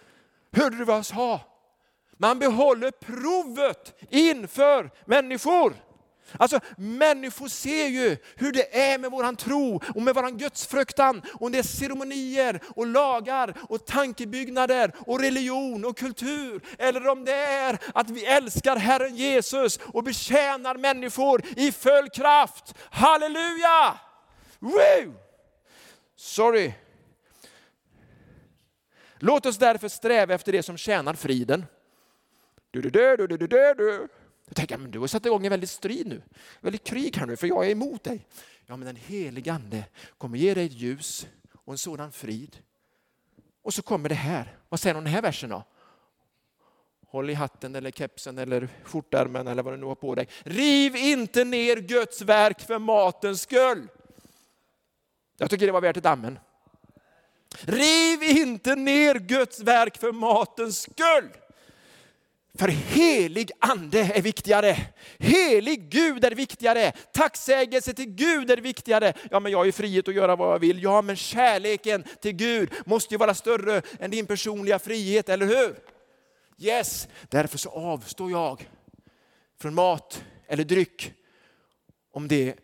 Hörde 0.55 0.77
du 0.77 0.83
vad 0.83 0.97
jag 0.97 1.05
sa? 1.05 1.41
Man 2.17 2.39
behåller 2.39 2.91
provet 2.91 3.99
inför 4.09 4.91
människor. 5.05 5.75
Alltså 6.37 6.59
människor 6.77 7.47
ser 7.47 7.87
ju 7.87 8.17
hur 8.35 8.51
det 8.51 8.77
är 8.77 8.97
med 8.97 9.11
våran 9.11 9.35
tro 9.35 9.81
och 9.95 10.01
med 10.01 10.15
våran 10.15 10.37
gudsfruktan 10.37 11.21
och 11.33 11.51
det 11.51 11.57
är 11.57 11.63
ceremonier 11.63 12.59
och 12.75 12.87
lagar 12.87 13.53
och 13.69 13.85
tankebyggnader 13.85 14.91
och 14.99 15.19
religion 15.19 15.85
och 15.85 15.97
kultur. 15.97 16.61
Eller 16.77 17.07
om 17.07 17.25
det 17.25 17.35
är 17.35 17.79
att 17.93 18.09
vi 18.09 18.25
älskar 18.25 18.75
Herren 18.75 19.15
Jesus 19.15 19.77
och 19.77 20.03
betjänar 20.03 20.75
människor 20.75 21.41
i 21.55 21.71
full 21.71 22.09
kraft. 22.09 22.75
Halleluja! 22.91 23.99
Woo! 24.59 25.13
Sorry, 26.17 26.73
Låt 29.19 29.45
oss 29.45 29.57
därför 29.57 29.87
sträva 29.87 30.33
efter 30.33 30.51
det 30.51 30.63
som 30.63 30.77
tjänar 30.77 31.13
friden. 31.13 31.65
Du, 32.71 32.81
du, 32.81 32.89
du, 32.89 33.17
du, 33.17 33.27
du, 33.27 33.47
du, 33.47 33.73
du. 33.73 34.07
Jag 34.47 34.55
tänker, 34.55 34.77
men 34.77 34.91
du 34.91 34.99
har 34.99 35.07
satt 35.07 35.25
igång 35.25 35.45
en 35.45 35.49
väldig 35.49 35.69
strid 35.69 36.07
nu, 36.07 36.21
väldigt 36.61 36.83
krig 36.83 37.17
här 37.17 37.25
nu, 37.25 37.35
för 37.35 37.47
jag 37.47 37.65
är 37.65 37.69
emot 37.69 38.03
dig. 38.03 38.27
Ja, 38.65 38.77
men 38.77 38.85
den 38.85 38.95
helige 38.95 39.53
Ande 39.53 39.83
kommer 40.17 40.37
ge 40.37 40.53
dig 40.53 40.65
ett 40.65 40.73
ljus 40.73 41.27
och 41.65 41.73
en 41.73 41.77
sådan 41.77 42.11
frid. 42.11 42.57
Och 43.61 43.73
så 43.73 43.81
kommer 43.81 44.09
det 44.09 44.15
här. 44.15 44.57
Vad 44.69 44.79
säger 44.79 44.93
den 44.93 45.05
här 45.05 45.21
versen 45.21 45.49
då? 45.49 45.63
Håll 47.07 47.29
i 47.29 47.33
hatten 47.33 47.75
eller 47.75 47.91
kepsen 47.91 48.37
eller 48.37 48.69
skjortärmen 48.83 49.47
eller 49.47 49.63
vad 49.63 49.73
du 49.73 49.77
nu 49.77 49.85
har 49.85 49.95
på 49.95 50.15
dig. 50.15 50.27
Riv 50.43 50.95
inte 50.95 51.43
ner 51.43 51.77
Guds 51.77 52.21
verk 52.21 52.61
för 52.61 52.79
matens 52.79 53.41
skull. 53.41 53.87
Jag 55.37 55.49
tycker 55.49 55.65
det 55.65 55.71
var 55.71 55.81
värt 55.81 55.97
ett 55.97 56.05
amen. 56.05 56.39
Riv 57.61 58.23
inte 58.23 58.75
ner 58.75 59.15
Guds 59.15 59.59
verk 59.59 59.97
för 59.97 60.11
matens 60.11 60.81
skull. 60.81 61.29
För 62.57 62.67
helig 62.67 63.51
ande 63.59 63.99
är 63.99 64.21
viktigare. 64.21 64.77
Helig 65.19 65.89
Gud 65.89 66.25
är 66.25 66.31
viktigare. 66.31 66.91
Tacksägelse 66.91 67.93
till 67.93 68.05
Gud 68.05 68.51
är 68.51 68.57
viktigare. 68.57 69.13
Ja, 69.31 69.39
men 69.39 69.51
jag 69.51 69.59
har 69.59 69.65
ju 69.65 69.71
frihet 69.71 70.07
att 70.07 70.15
göra 70.15 70.35
vad 70.35 70.53
jag 70.53 70.59
vill. 70.59 70.83
Ja, 70.83 71.01
men 71.01 71.15
kärleken 71.15 72.03
till 72.21 72.31
Gud 72.31 72.73
måste 72.85 73.13
ju 73.13 73.17
vara 73.17 73.33
större 73.33 73.81
än 73.99 74.11
din 74.11 74.25
personliga 74.25 74.79
frihet, 74.79 75.29
eller 75.29 75.45
hur? 75.45 75.75
Yes, 76.57 77.07
därför 77.29 77.57
så 77.57 77.69
avstår 77.69 78.31
jag 78.31 78.69
från 79.61 79.73
mat 79.73 80.23
eller 80.47 80.63
dryck 80.63 81.13
om 82.11 82.27
det 82.27 82.55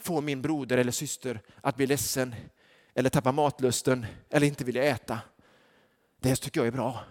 får 0.00 0.22
min 0.22 0.42
broder 0.42 0.78
eller 0.78 0.92
syster 0.92 1.40
att 1.60 1.76
bli 1.76 1.86
ledsen 1.86 2.34
eller 2.96 3.10
tappa 3.10 3.32
matlusten 3.32 4.06
eller 4.30 4.46
inte 4.46 4.64
vilja 4.64 4.84
äta. 4.84 5.18
Det 6.20 6.36
tycker 6.36 6.60
jag 6.60 6.66
är 6.66 6.70
bra. 6.70 7.04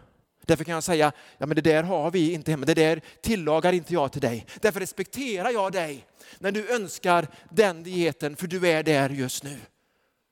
Därför 0.46 0.64
kan 0.64 0.74
jag 0.74 0.84
säga, 0.84 1.12
ja 1.38 1.46
men 1.46 1.56
det 1.56 1.62
där 1.62 1.84
har 1.84 2.12
vi 2.12 2.34
inte 2.34 2.52
hemma, 2.52 2.66
det 2.66 2.74
där 2.74 3.02
tillagar 3.22 3.74
inte 3.74 3.94
jag 3.94 4.12
till 4.12 4.22
dig. 4.22 4.46
Därför 4.62 4.80
respekterar 4.80 5.50
jag 5.50 5.72
dig 5.72 6.06
när 6.40 6.52
du 6.52 6.76
önskar 6.76 7.28
den 7.50 7.84
dieten 7.84 8.36
för 8.36 8.48
du 8.48 8.68
är 8.68 8.84
där 8.84 9.10
just 9.10 9.44
nu. 9.44 9.58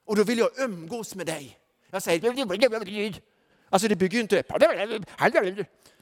Och 0.06 0.16
då 0.16 0.24
vill 0.24 0.38
jag 0.38 0.50
umgås 0.60 1.16
med 1.16 1.26
dig. 1.26 1.58
Jag 1.90 2.04
säger, 2.04 3.14
alltså 3.70 3.88
det 3.88 3.96
bygger 3.96 4.16
ju 4.16 4.22
inte 4.22 4.44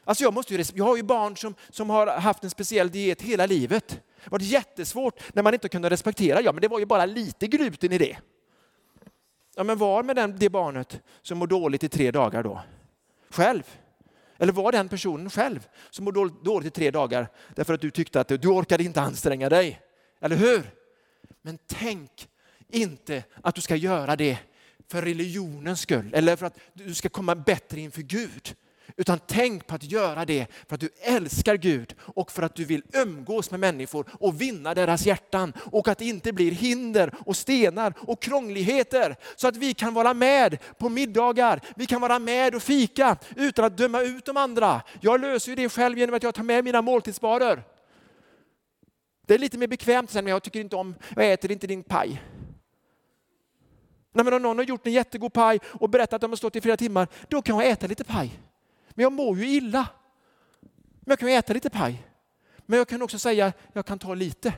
Alltså 0.04 0.24
jag, 0.24 0.34
måste 0.34 0.56
ju, 0.56 0.64
jag 0.74 0.86
har 0.86 0.98
ju 0.98 1.04
barn 1.04 1.38
som, 1.38 1.56
som 1.70 1.90
har 1.90 2.08
haft 2.08 2.44
en 2.44 2.50
speciell 2.50 2.92
diet 2.92 3.22
hela 3.22 3.46
livet. 3.46 3.88
Det 4.24 4.32
var 4.32 4.40
jättesvårt 4.40 5.20
när 5.34 5.44
man 5.44 5.54
inte 5.54 5.70
kunde 5.70 5.90
respektera, 5.90 6.42
ja 6.42 6.52
men 6.52 6.62
det 6.62 6.68
var 6.68 6.80
ju 6.80 6.86
bara 6.86 7.06
lite 7.06 7.48
gluten 7.48 7.92
i 7.92 7.98
det. 7.98 8.18
Ja 9.56 9.64
men 9.64 9.78
var 9.78 10.04
med 10.04 10.16
den, 10.16 10.36
det 10.38 10.50
barnet 10.50 11.02
som 11.22 11.38
mår 11.38 11.48
dåligt 11.48 11.84
i 11.84 11.90
tre 11.90 12.12
dagar 12.12 12.44
då? 12.44 12.62
Själv? 13.30 13.64
Eller 14.38 14.54
var 14.54 14.72
den 14.72 14.90
personen 14.90 15.30
själv 15.30 15.68
som 15.90 16.06
mår 16.06 16.44
dåligt 16.44 16.68
i 16.68 16.80
tre 16.80 16.92
dagar 16.92 17.28
därför 17.56 17.74
att 17.74 17.82
du 17.82 17.92
tyckte 17.92 18.22
att 18.22 18.28
du 18.28 18.48
orkade 18.48 18.84
inte 18.84 19.02
anstränga 19.02 19.50
dig? 19.50 19.82
Eller 20.22 20.36
hur? 20.36 20.72
Men 21.42 21.58
tänk 21.68 22.28
inte 22.70 23.24
att 23.44 23.56
du 23.56 23.62
ska 23.62 23.76
göra 23.76 24.16
det 24.16 24.38
för 24.88 25.02
religionens 25.02 25.82
skull 25.82 26.14
eller 26.14 26.36
för 26.36 26.46
att 26.46 26.58
du 26.74 26.94
ska 26.94 27.10
komma 27.10 27.36
bättre 27.36 27.80
inför 27.80 28.02
Gud. 28.02 28.56
Utan 28.98 29.20
tänk 29.28 29.68
på 29.68 29.76
att 29.76 29.84
göra 29.84 30.26
det 30.26 30.48
för 30.68 30.76
att 30.76 30.82
du 30.82 30.90
älskar 31.02 31.56
Gud 31.56 31.96
och 32.00 32.32
för 32.32 32.44
att 32.44 32.56
du 32.56 32.66
vill 32.66 32.84
umgås 32.94 33.52
med 33.52 33.60
människor 33.60 34.06
och 34.20 34.42
vinna 34.42 34.74
deras 34.74 35.06
hjärtan. 35.06 35.54
Och 35.72 35.88
att 35.88 35.98
det 35.98 36.06
inte 36.06 36.34
blir 36.34 36.52
hinder 36.52 37.14
och 37.26 37.38
stenar 37.38 37.94
och 37.98 38.22
krångligheter. 38.22 39.16
Så 39.36 39.48
att 39.48 39.58
vi 39.58 39.74
kan 39.74 39.94
vara 39.94 40.14
med 40.14 40.58
på 40.78 40.90
middagar, 40.90 41.62
vi 41.76 41.86
kan 41.86 42.02
vara 42.02 42.20
med 42.20 42.56
och 42.56 42.64
fika 42.64 43.18
utan 43.36 43.66
att 43.66 43.78
döma 43.78 44.02
ut 44.02 44.26
de 44.26 44.38
andra. 44.38 44.82
Jag 45.02 45.22
löser 45.22 45.50
ju 45.50 45.56
det 45.56 45.70
själv 45.70 45.98
genom 45.98 46.16
att 46.16 46.24
jag 46.24 46.36
tar 46.36 46.44
med 46.44 46.64
mina 46.64 46.82
måltidsbarer. 46.82 47.64
Det 49.28 49.34
är 49.34 49.40
lite 49.40 49.58
mer 49.58 49.68
bekvämt 49.68 50.12
sen, 50.12 50.24
men 50.24 50.32
jag 50.32 50.44
tycker 50.44 50.60
inte 50.60 50.76
om, 50.76 50.96
jag 51.16 51.32
äter 51.32 51.52
inte 51.52 51.68
din 51.68 51.84
paj. 51.84 52.22
Nej, 54.14 54.26
men 54.26 54.34
om 54.34 54.42
någon 54.42 54.58
har 54.58 54.66
gjort 54.66 54.88
en 54.88 54.94
jättegod 54.94 55.34
paj 55.34 55.60
och 55.66 55.90
berättat 55.90 56.14
att 56.14 56.22
de 56.22 56.32
har 56.32 56.38
stått 56.38 56.56
i 56.56 56.62
flera 56.62 56.78
timmar, 56.78 57.08
då 57.28 57.42
kan 57.42 57.58
jag 57.58 57.68
äta 57.68 57.88
lite 57.88 58.04
paj. 58.04 58.40
Men 59.02 59.04
jag 59.04 59.14
mår 59.14 59.38
ju 59.38 59.48
illa. 59.50 59.88
Men 61.00 61.12
jag 61.12 61.20
kan 61.20 61.30
äta 61.30 61.54
lite 61.54 61.70
paj. 61.70 62.08
Men 62.66 62.78
jag 62.78 62.88
kan 62.88 63.02
också 63.02 63.20
säga, 63.20 63.54
jag 63.74 63.86
kan 63.86 64.00
ta 64.00 64.14
lite. 64.14 64.54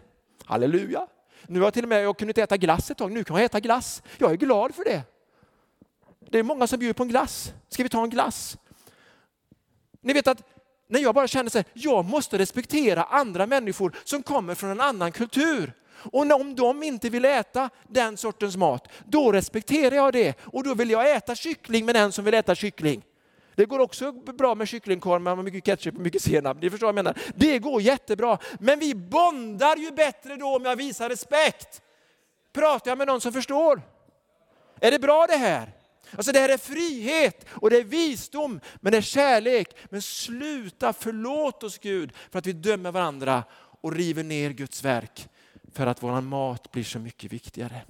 Halleluja! 0.45 1.07
Nu 1.47 1.59
har 1.59 1.65
jag 1.65 1.73
till 1.73 1.83
och 1.83 1.89
med 1.89 2.03
jag 2.03 2.17
kunde 2.17 2.29
inte 2.29 2.43
äta 2.43 2.57
glass 2.57 2.91
ett 2.91 2.97
tag, 2.97 3.11
nu 3.11 3.23
kan 3.23 3.35
jag 3.35 3.45
äta 3.45 3.59
glass. 3.59 4.03
Jag 4.17 4.31
är 4.31 4.35
glad 4.35 4.75
för 4.75 4.83
det. 4.83 5.01
Det 6.19 6.39
är 6.39 6.43
många 6.43 6.67
som 6.67 6.79
bjuder 6.79 6.93
på 6.93 7.03
en 7.03 7.09
glass. 7.09 7.53
Ska 7.69 7.83
vi 7.83 7.89
ta 7.89 8.03
en 8.03 8.09
glass? 8.09 8.57
Ni 10.01 10.13
vet 10.13 10.27
att 10.27 10.43
när 10.87 10.99
jag 10.99 11.15
bara 11.15 11.27
känner 11.27 11.49
så 11.49 11.57
här, 11.57 11.65
jag 11.73 12.05
måste 12.05 12.37
respektera 12.37 13.03
andra 13.03 13.47
människor 13.47 13.95
som 14.03 14.23
kommer 14.23 14.55
från 14.55 14.71
en 14.71 14.81
annan 14.81 15.11
kultur. 15.11 15.73
Och 15.89 16.31
om 16.31 16.55
de 16.55 16.83
inte 16.83 17.09
vill 17.09 17.25
äta 17.25 17.69
den 17.87 18.17
sortens 18.17 18.57
mat, 18.57 18.87
då 19.05 19.31
respekterar 19.31 19.95
jag 19.95 20.13
det. 20.13 20.35
Och 20.41 20.63
då 20.63 20.73
vill 20.73 20.89
jag 20.89 21.15
äta 21.15 21.35
kyckling 21.35 21.85
med 21.85 21.95
den 21.95 22.11
som 22.11 22.25
vill 22.25 22.33
äta 22.33 22.55
kyckling. 22.55 23.03
Det 23.55 23.65
går 23.65 23.79
också 23.79 24.11
bra 24.11 24.55
med 24.55 24.67
kycklingkorv 24.67 25.21
med 25.21 25.37
mycket 25.37 25.65
ketchup 25.65 25.95
och 25.95 26.01
mycket 26.01 26.21
senap. 26.21 26.61
Ni 26.61 26.69
förstår 26.69 26.87
vad 26.87 26.97
jag 26.97 27.05
menar. 27.05 27.17
Det 27.35 27.59
går 27.59 27.81
jättebra. 27.81 28.37
Men 28.59 28.79
vi 28.79 28.95
bondar 28.95 29.75
ju 29.77 29.91
bättre 29.91 30.35
då 30.35 30.55
om 30.55 30.65
jag 30.65 30.75
visar 30.75 31.09
respekt. 31.09 31.81
Pratar 32.53 32.91
jag 32.91 32.97
med 32.97 33.07
någon 33.07 33.21
som 33.21 33.33
förstår? 33.33 33.81
Är 34.79 34.91
det 34.91 34.99
bra 34.99 35.27
det 35.27 35.37
här? 35.37 35.71
Alltså 36.15 36.31
det 36.31 36.39
här 36.39 36.49
är 36.49 36.57
frihet 36.57 37.45
och 37.49 37.69
det 37.69 37.77
är 37.77 37.83
visdom, 37.83 38.59
men 38.81 38.91
det 38.91 38.97
är 38.97 39.01
kärlek. 39.01 39.75
Men 39.89 40.01
sluta, 40.01 40.93
förlåt 40.93 41.63
oss 41.63 41.77
Gud 41.77 42.11
för 42.31 42.39
att 42.39 42.47
vi 42.47 42.53
dömer 42.53 42.91
varandra 42.91 43.43
och 43.81 43.93
river 43.93 44.23
ner 44.23 44.49
Guds 44.49 44.83
verk 44.83 45.29
för 45.73 45.87
att 45.87 46.03
vår 46.03 46.21
mat 46.21 46.71
blir 46.71 46.83
så 46.83 46.99
mycket 46.99 47.33
viktigare. 47.33 47.81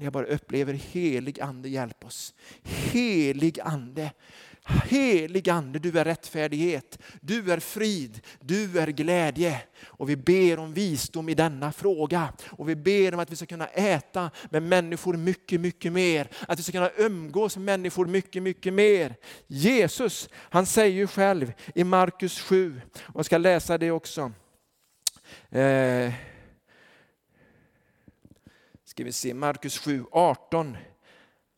Jag 0.00 0.12
bara 0.12 0.24
upplever 0.24 0.72
helig 0.72 1.40
ande, 1.40 1.68
hjälp 1.68 2.04
oss. 2.04 2.34
Helig 2.62 3.60
ande. 3.60 4.10
Helig 4.66 5.48
ande, 5.48 5.78
du 5.78 5.98
är 5.98 6.04
rättfärdighet, 6.04 6.98
du 7.20 7.52
är 7.52 7.60
frid, 7.60 8.20
du 8.40 8.78
är 8.78 8.86
glädje. 8.86 9.60
Och 9.84 10.10
vi 10.10 10.16
ber 10.16 10.58
om 10.58 10.74
visdom 10.74 11.28
i 11.28 11.34
denna 11.34 11.72
fråga. 11.72 12.32
Och 12.50 12.68
vi 12.68 12.76
ber 12.76 13.14
om 13.14 13.20
att 13.20 13.30
vi 13.30 13.36
ska 13.36 13.46
kunna 13.46 13.66
äta 13.66 14.30
med 14.50 14.62
människor 14.62 15.14
mycket, 15.14 15.60
mycket 15.60 15.92
mer. 15.92 16.28
Att 16.48 16.58
vi 16.58 16.62
ska 16.62 16.72
kunna 16.72 16.90
umgås 16.96 17.56
med 17.56 17.64
människor 17.64 18.06
mycket, 18.06 18.42
mycket 18.42 18.72
mer. 18.72 19.14
Jesus, 19.46 20.28
han 20.34 20.66
säger 20.66 20.96
ju 20.96 21.06
själv 21.06 21.52
i 21.74 21.84
Markus 21.84 22.40
7, 22.40 22.80
och 23.02 23.18
jag 23.18 23.26
ska 23.26 23.38
läsa 23.38 23.78
det 23.78 23.90
också. 23.90 24.32
Eh, 25.50 26.12
ska 28.94 29.04
vi 29.04 29.12
se, 29.12 29.34
Markus 29.34 29.78
7, 29.78 30.04
18. 30.10 30.76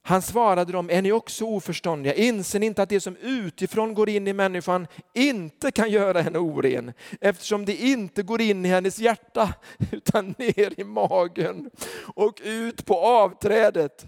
Han 0.03 0.23
svarade 0.23 0.73
dem, 0.73 0.91
är 0.91 1.03
ni 1.03 1.13
också 1.13 1.45
oförståndiga? 1.45 2.15
Inser 2.15 2.59
ni 2.59 2.67
inte 2.67 2.83
att 2.83 2.89
det 2.89 3.01
som 3.01 3.17
utifrån 3.17 3.95
går 3.95 4.09
in 4.09 4.29
i 4.29 4.33
människan 4.33 4.87
inte 5.15 5.71
kan 5.71 5.91
göra 5.91 6.21
henne 6.21 6.39
oren? 6.39 6.93
Eftersom 7.21 7.65
det 7.65 7.77
inte 7.77 8.23
går 8.23 8.41
in 8.41 8.65
i 8.65 8.69
hennes 8.69 8.99
hjärta 8.99 9.55
utan 9.93 10.35
ner 10.39 10.81
i 10.81 10.85
magen 10.85 11.71
och 12.15 12.41
ut 12.45 12.87
på 12.87 12.99
avträdet. 12.99 14.07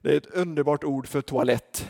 Det 0.00 0.12
är 0.12 0.16
ett 0.16 0.34
underbart 0.34 0.84
ord 0.84 1.06
för 1.06 1.20
toalett. 1.20 1.88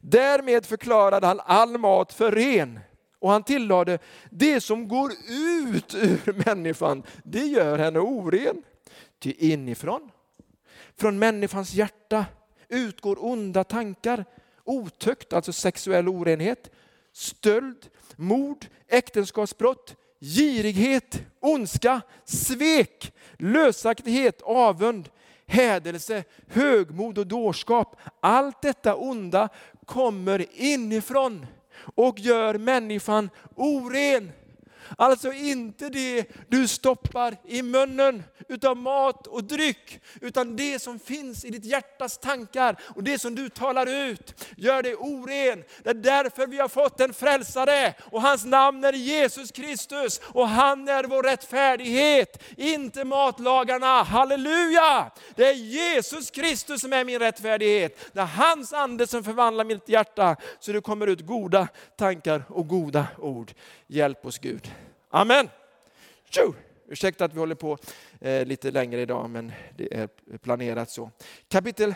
Därmed 0.00 0.66
förklarade 0.66 1.26
han 1.26 1.40
all 1.44 1.78
mat 1.78 2.12
för 2.12 2.32
ren. 2.32 2.80
Och 3.18 3.30
han 3.30 3.42
tillade, 3.42 3.98
det 4.30 4.60
som 4.60 4.88
går 4.88 5.12
ut 5.68 5.94
ur 5.94 6.46
människan, 6.46 7.02
det 7.24 7.46
gör 7.46 7.78
henne 7.78 7.98
oren. 7.98 8.62
Ty 9.22 9.32
inifrån, 9.38 10.10
från 10.96 11.18
människans 11.18 11.74
hjärta, 11.74 12.26
utgår 12.68 13.24
onda 13.24 13.64
tankar, 13.64 14.24
otukt, 14.64 15.32
alltså 15.32 15.52
sexuell 15.52 16.08
orenhet, 16.08 16.70
stöld, 17.12 17.88
mord, 18.16 18.66
äktenskapsbrott, 18.88 19.96
girighet, 20.20 21.22
ondska, 21.40 22.00
svek, 22.24 23.12
lösaktighet, 23.38 24.42
avund, 24.42 25.08
hädelse, 25.46 26.24
högmod 26.48 27.18
och 27.18 27.26
dårskap. 27.26 27.96
Allt 28.20 28.62
detta 28.62 28.94
onda 28.94 29.48
kommer 29.86 30.46
inifrån 30.52 31.46
och 31.94 32.18
gör 32.18 32.58
människan 32.58 33.30
oren. 33.54 34.32
Alltså 34.98 35.32
inte 35.32 35.88
det 35.88 36.24
du 36.48 36.68
stoppar 36.68 37.36
i 37.44 37.62
munnen 37.62 38.22
utav 38.48 38.76
mat 38.76 39.26
och 39.26 39.44
dryck, 39.44 40.00
utan 40.20 40.56
det 40.56 40.82
som 40.82 40.98
finns 40.98 41.44
i 41.44 41.50
ditt 41.50 41.64
hjärtas 41.64 42.18
tankar 42.18 42.76
och 42.82 43.04
det 43.04 43.18
som 43.18 43.34
du 43.34 43.48
talar 43.48 43.86
ut. 43.86 44.44
Gör 44.56 44.82
dig 44.82 44.94
oren. 44.94 45.64
Det 45.82 45.90
är 45.90 45.94
därför 45.94 46.46
vi 46.46 46.58
har 46.58 46.68
fått 46.68 47.00
en 47.00 47.14
frälsare 47.14 47.94
och 48.10 48.22
hans 48.22 48.44
namn 48.44 48.84
är 48.84 48.92
Jesus 48.92 49.52
Kristus 49.52 50.20
och 50.24 50.48
han 50.48 50.88
är 50.88 51.04
vår 51.04 51.22
rättfärdighet, 51.22 52.42
inte 52.56 53.04
matlagarna. 53.04 54.02
Halleluja! 54.02 55.10
Det 55.34 55.44
är 55.44 55.54
Jesus 55.54 56.30
Kristus 56.30 56.80
som 56.80 56.92
är 56.92 57.04
min 57.04 57.18
rättfärdighet. 57.18 58.10
Det 58.12 58.20
är 58.20 58.24
hans 58.24 58.72
ande 58.72 59.06
som 59.06 59.24
förvandlar 59.24 59.64
mitt 59.64 59.88
hjärta 59.88 60.36
så 60.60 60.72
det 60.72 60.80
kommer 60.80 61.06
ut 61.06 61.20
goda 61.20 61.68
tankar 61.96 62.44
och 62.48 62.68
goda 62.68 63.06
ord. 63.18 63.52
Hjälp 63.86 64.26
oss 64.26 64.38
Gud. 64.38 64.70
Amen. 65.14 65.48
Tju! 66.30 66.52
Ursäkta 66.88 67.24
att 67.24 67.34
vi 67.34 67.38
håller 67.38 67.54
på 67.54 67.78
eh, 68.20 68.46
lite 68.46 68.70
längre 68.70 69.00
idag, 69.00 69.30
men 69.30 69.52
det 69.76 69.94
är 69.94 70.08
planerat 70.38 70.90
så. 70.90 71.10
Kapitel 71.48 71.94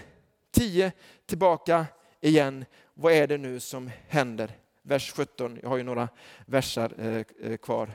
10, 0.50 0.92
tillbaka 1.26 1.86
igen. 2.20 2.64
Vad 2.94 3.12
är 3.12 3.26
det 3.26 3.38
nu 3.38 3.60
som 3.60 3.90
händer? 4.08 4.50
Vers 4.82 5.12
17, 5.12 5.58
jag 5.62 5.68
har 5.68 5.76
ju 5.76 5.82
några 5.82 6.08
versar 6.46 6.92
eh, 6.98 7.50
eh, 7.50 7.56
kvar. 7.56 7.90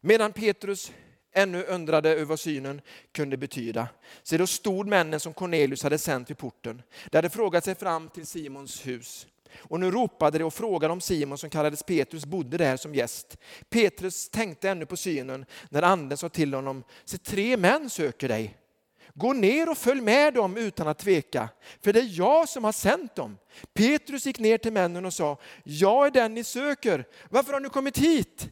Medan 0.00 0.32
Petrus 0.32 0.92
ännu 1.32 1.62
undrade 1.62 2.10
över 2.10 2.24
vad 2.24 2.40
synen 2.40 2.80
kunde 3.12 3.36
betyda. 3.36 3.88
Så 4.22 4.36
då 4.36 4.46
stod 4.46 4.86
männen 4.86 5.20
som 5.20 5.32
Cornelius 5.32 5.82
hade 5.82 5.98
sänt 5.98 6.30
vid 6.30 6.38
porten. 6.38 6.82
De 7.10 7.18
hade 7.18 7.30
frågat 7.30 7.64
sig 7.64 7.74
fram 7.74 8.08
till 8.08 8.26
Simons 8.26 8.86
hus. 8.86 9.26
Och 9.58 9.80
nu 9.80 9.90
ropade 9.90 10.38
de 10.38 10.44
och 10.44 10.54
frågade 10.54 10.92
om 10.92 11.00
Simon 11.00 11.38
som 11.38 11.50
kallades 11.50 11.82
Petrus 11.82 12.26
bodde 12.26 12.56
där 12.56 12.76
som 12.76 12.94
gäst. 12.94 13.36
Petrus 13.68 14.28
tänkte 14.28 14.70
ännu 14.70 14.86
på 14.86 14.96
synen 14.96 15.46
när 15.68 15.82
anden 15.82 16.18
sa 16.18 16.28
till 16.28 16.54
honom, 16.54 16.84
se 17.04 17.18
tre 17.18 17.56
män 17.56 17.90
söker 17.90 18.28
dig. 18.28 18.58
Gå 19.14 19.32
ner 19.32 19.70
och 19.70 19.78
följ 19.78 20.00
med 20.00 20.34
dem 20.34 20.56
utan 20.56 20.88
att 20.88 20.98
tveka, 20.98 21.48
för 21.80 21.92
det 21.92 22.00
är 22.00 22.18
jag 22.18 22.48
som 22.48 22.64
har 22.64 22.72
sänt 22.72 23.14
dem. 23.14 23.38
Petrus 23.74 24.26
gick 24.26 24.38
ner 24.38 24.58
till 24.58 24.72
männen 24.72 25.04
och 25.04 25.14
sa, 25.14 25.38
jag 25.64 26.06
är 26.06 26.10
den 26.10 26.34
ni 26.34 26.44
söker. 26.44 27.04
Varför 27.30 27.52
har 27.52 27.60
ni 27.60 27.68
kommit 27.68 27.98
hit? 27.98 28.48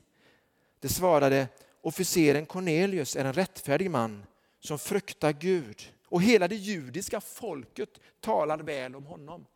Det 0.81 0.89
svarade, 0.89 1.49
officeren 1.83 2.47
Cornelius 2.47 3.17
är 3.17 3.25
en 3.25 3.33
rättfärdig 3.33 3.91
man 3.91 4.27
som 4.61 4.79
fruktar 4.79 5.33
Gud 5.33 5.93
och 6.09 6.23
hela 6.23 6.49
det 6.49 6.57
judiska 6.57 7.21
folket 7.21 8.01
talar 8.21 8.59
väl 8.59 8.97
om 8.97 9.07
honom. 9.07 9.47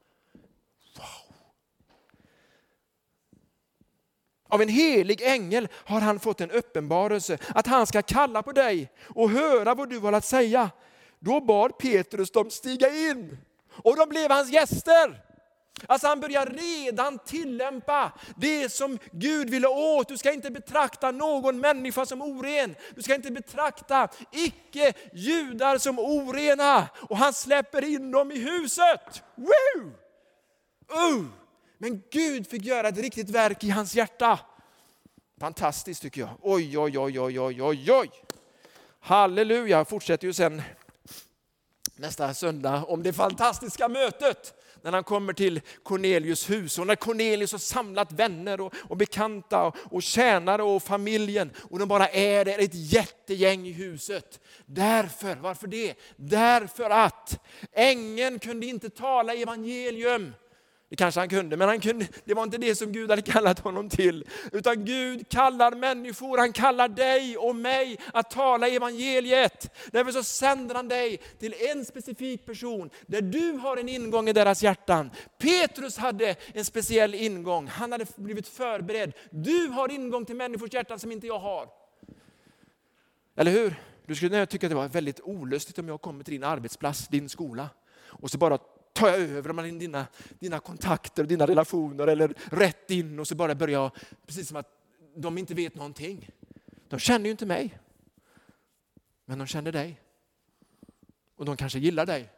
Wow. 0.96 1.27
Av 4.48 4.62
en 4.62 4.68
helig 4.68 5.22
ängel 5.22 5.68
har 5.74 6.00
han 6.00 6.20
fått 6.20 6.40
en 6.40 6.50
uppenbarelse 6.50 7.38
att 7.54 7.66
han 7.66 7.86
ska 7.86 8.02
kalla 8.02 8.42
på 8.42 8.52
dig 8.52 8.92
och 9.14 9.30
höra 9.30 9.74
vad 9.74 9.90
du 9.90 9.98
har 9.98 10.12
att 10.12 10.24
säga. 10.24 10.70
Då 11.18 11.40
bad 11.40 11.78
Petrus 11.78 12.30
dem 12.30 12.50
stiga 12.50 12.88
in 12.88 13.38
och 13.82 13.96
de 13.96 14.08
blev 14.08 14.30
hans 14.30 14.52
gäster. 14.52 15.22
Alltså 15.86 16.06
han 16.06 16.20
börjar 16.20 16.46
redan 16.46 17.18
tillämpa 17.18 18.12
det 18.36 18.72
som 18.72 18.98
Gud 19.12 19.50
ville 19.50 19.68
åt. 19.68 20.08
Du 20.08 20.16
ska 20.16 20.32
inte 20.32 20.50
betrakta 20.50 21.10
någon 21.10 21.60
människa 21.60 22.06
som 22.06 22.22
oren. 22.22 22.74
Du 22.94 23.02
ska 23.02 23.14
inte 23.14 23.30
betrakta 23.30 24.08
icke-judar 24.32 25.78
som 25.78 25.98
orena. 25.98 26.88
Och 27.08 27.16
han 27.16 27.32
släpper 27.32 27.84
in 27.84 28.10
dem 28.10 28.32
i 28.32 28.38
huset. 28.38 29.22
Woo! 29.34 29.92
Uh! 30.92 31.26
Men 31.78 32.02
Gud 32.10 32.50
fick 32.50 32.64
göra 32.64 32.88
ett 32.88 32.98
riktigt 32.98 33.30
verk 33.30 33.64
i 33.64 33.70
hans 33.70 33.94
hjärta. 33.94 34.38
Fantastiskt 35.40 36.02
tycker 36.02 36.20
jag. 36.20 36.30
Oj, 36.40 36.78
oj, 36.78 36.98
oj, 36.98 37.20
oj, 37.20 37.40
oj, 37.40 37.62
oj, 37.62 37.92
oj. 37.92 38.10
Halleluja, 39.00 39.84
fortsätter 39.84 40.26
ju 40.26 40.32
sen 40.32 40.62
nästa 41.96 42.34
söndag 42.34 42.84
om 42.84 43.02
det 43.02 43.12
fantastiska 43.12 43.88
mötet 43.88 44.54
när 44.82 44.92
han 44.92 45.04
kommer 45.04 45.32
till 45.32 45.60
Cornelius 45.82 46.50
hus 46.50 46.78
och 46.78 46.86
när 46.86 46.96
Cornelius 46.96 47.52
har 47.52 47.58
samlat 47.58 48.12
vänner 48.12 48.60
och, 48.60 48.74
och 48.88 48.96
bekanta 48.96 49.62
och, 49.62 49.76
och 49.90 50.02
tjänare 50.02 50.62
och 50.62 50.82
familjen 50.82 51.50
och 51.70 51.78
de 51.78 51.88
bara 51.88 52.08
är 52.08 52.44
där, 52.44 52.58
ett 52.58 52.74
jättegäng 52.74 53.66
i 53.66 53.72
huset. 53.72 54.40
Därför, 54.66 55.36
varför 55.36 55.66
det? 55.66 55.94
Därför 56.16 56.90
att 56.90 57.44
ängeln 57.72 58.38
kunde 58.38 58.66
inte 58.66 58.90
tala 58.90 59.34
evangelium 59.34 60.34
det 60.90 60.96
kanske 60.96 61.20
han 61.20 61.28
kunde, 61.28 61.56
men 61.56 61.68
han 61.68 61.80
kunde, 61.80 62.06
det 62.24 62.34
var 62.34 62.42
inte 62.42 62.58
det 62.58 62.74
som 62.74 62.92
Gud 62.92 63.10
hade 63.10 63.22
kallat 63.22 63.58
honom 63.58 63.88
till. 63.88 64.24
Utan 64.52 64.84
Gud 64.84 65.28
kallar 65.28 65.74
människor, 65.74 66.38
han 66.38 66.52
kallar 66.52 66.88
dig 66.88 67.36
och 67.36 67.56
mig 67.56 67.98
att 68.12 68.30
tala 68.30 68.68
evangeliet. 68.68 69.74
Därför 69.92 70.12
så 70.12 70.22
sänder 70.22 70.74
han 70.74 70.88
dig 70.88 71.20
till 71.38 71.54
en 71.70 71.84
specifik 71.84 72.46
person, 72.46 72.90
där 73.06 73.20
du 73.20 73.52
har 73.52 73.76
en 73.76 73.88
ingång 73.88 74.28
i 74.28 74.32
deras 74.32 74.62
hjärtan. 74.62 75.10
Petrus 75.38 75.96
hade 75.96 76.36
en 76.52 76.64
speciell 76.64 77.14
ingång, 77.14 77.66
han 77.66 77.92
hade 77.92 78.06
blivit 78.16 78.48
förberedd. 78.48 79.12
Du 79.30 79.66
har 79.66 79.90
ingång 79.90 80.24
till 80.24 80.36
människors 80.36 80.74
hjärtan 80.74 80.98
som 80.98 81.12
inte 81.12 81.26
jag 81.26 81.38
har. 81.38 81.68
Eller 83.36 83.50
hur? 83.50 83.74
Du 84.06 84.14
skulle 84.14 84.46
tycka 84.46 84.66
att 84.66 84.70
det 84.70 84.76
var 84.76 84.88
väldigt 84.88 85.20
olustigt 85.20 85.78
om 85.78 85.88
jag 85.88 86.00
kommer 86.00 86.24
till 86.24 86.34
din 86.34 86.44
arbetsplats, 86.44 87.08
din 87.08 87.28
skola, 87.28 87.68
och 88.00 88.30
så 88.30 88.38
bara 88.38 88.58
tar 88.98 89.08
jag 89.08 89.18
över 89.18 89.78
dina, 89.78 90.06
dina 90.38 90.58
kontakter 90.58 91.22
och 91.22 91.28
dina 91.28 91.46
relationer 91.46 92.06
eller 92.06 92.34
rätt 92.50 92.90
in 92.90 93.18
och 93.18 93.28
så 93.28 93.34
bara 93.34 93.54
börjar 93.54 93.80
jag, 93.80 93.90
precis 94.26 94.48
som 94.48 94.56
att 94.56 94.68
de 95.16 95.38
inte 95.38 95.54
vet 95.54 95.74
någonting. 95.74 96.30
De 96.88 97.00
känner 97.00 97.24
ju 97.24 97.30
inte 97.30 97.46
mig. 97.46 97.78
Men 99.24 99.38
de 99.38 99.46
känner 99.46 99.72
dig. 99.72 100.00
Och 101.36 101.44
de 101.44 101.56
kanske 101.56 101.78
gillar 101.78 102.06
dig. 102.06 102.30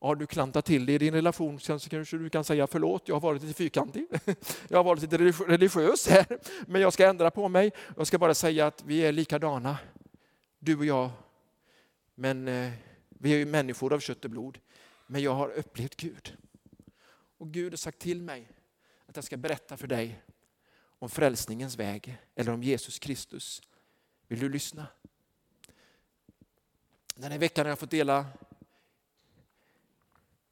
Har 0.00 0.14
du 0.14 0.26
klantat 0.26 0.64
till 0.64 0.86
det 0.86 0.92
i 0.92 0.98
din 0.98 1.14
relation 1.14 1.60
så 1.60 1.78
kanske 1.78 2.16
du 2.16 2.30
kan 2.30 2.44
säga 2.44 2.66
förlåt, 2.66 3.02
jag 3.08 3.14
har 3.14 3.20
varit 3.20 3.42
lite 3.42 3.54
fyrkantig. 3.54 4.06
Jag 4.68 4.78
har 4.78 4.84
varit 4.84 5.02
lite 5.02 5.18
religiös 5.46 6.08
här, 6.08 6.38
men 6.66 6.80
jag 6.80 6.92
ska 6.92 7.08
ändra 7.08 7.30
på 7.30 7.48
mig. 7.48 7.72
Jag 7.96 8.06
ska 8.06 8.18
bara 8.18 8.34
säga 8.34 8.66
att 8.66 8.84
vi 8.86 8.98
är 9.00 9.12
likadana, 9.12 9.78
du 10.58 10.76
och 10.76 10.84
jag. 10.84 11.10
Men 12.14 12.48
eh, 12.48 12.70
vi 13.08 13.32
är 13.32 13.38
ju 13.38 13.46
människor 13.46 13.92
av 13.92 14.00
kött 14.00 14.24
och 14.24 14.30
blod. 14.30 14.58
Men 15.12 15.22
jag 15.22 15.34
har 15.34 15.48
upplevt 15.48 15.96
Gud. 15.96 16.36
Och 17.38 17.52
Gud 17.52 17.72
har 17.72 17.76
sagt 17.76 17.98
till 17.98 18.22
mig 18.22 18.50
att 19.06 19.16
jag 19.16 19.24
ska 19.24 19.36
berätta 19.36 19.76
för 19.76 19.86
dig 19.86 20.22
om 20.82 21.10
frälsningens 21.10 21.76
väg 21.76 22.18
eller 22.34 22.52
om 22.52 22.62
Jesus 22.62 22.98
Kristus. 22.98 23.62
Vill 24.28 24.40
du 24.40 24.48
lyssna? 24.48 24.86
Den 27.14 27.32
här 27.32 27.38
veckan 27.38 27.66
har 27.66 27.70
jag 27.70 27.78
fått 27.78 27.90
dela 27.90 28.26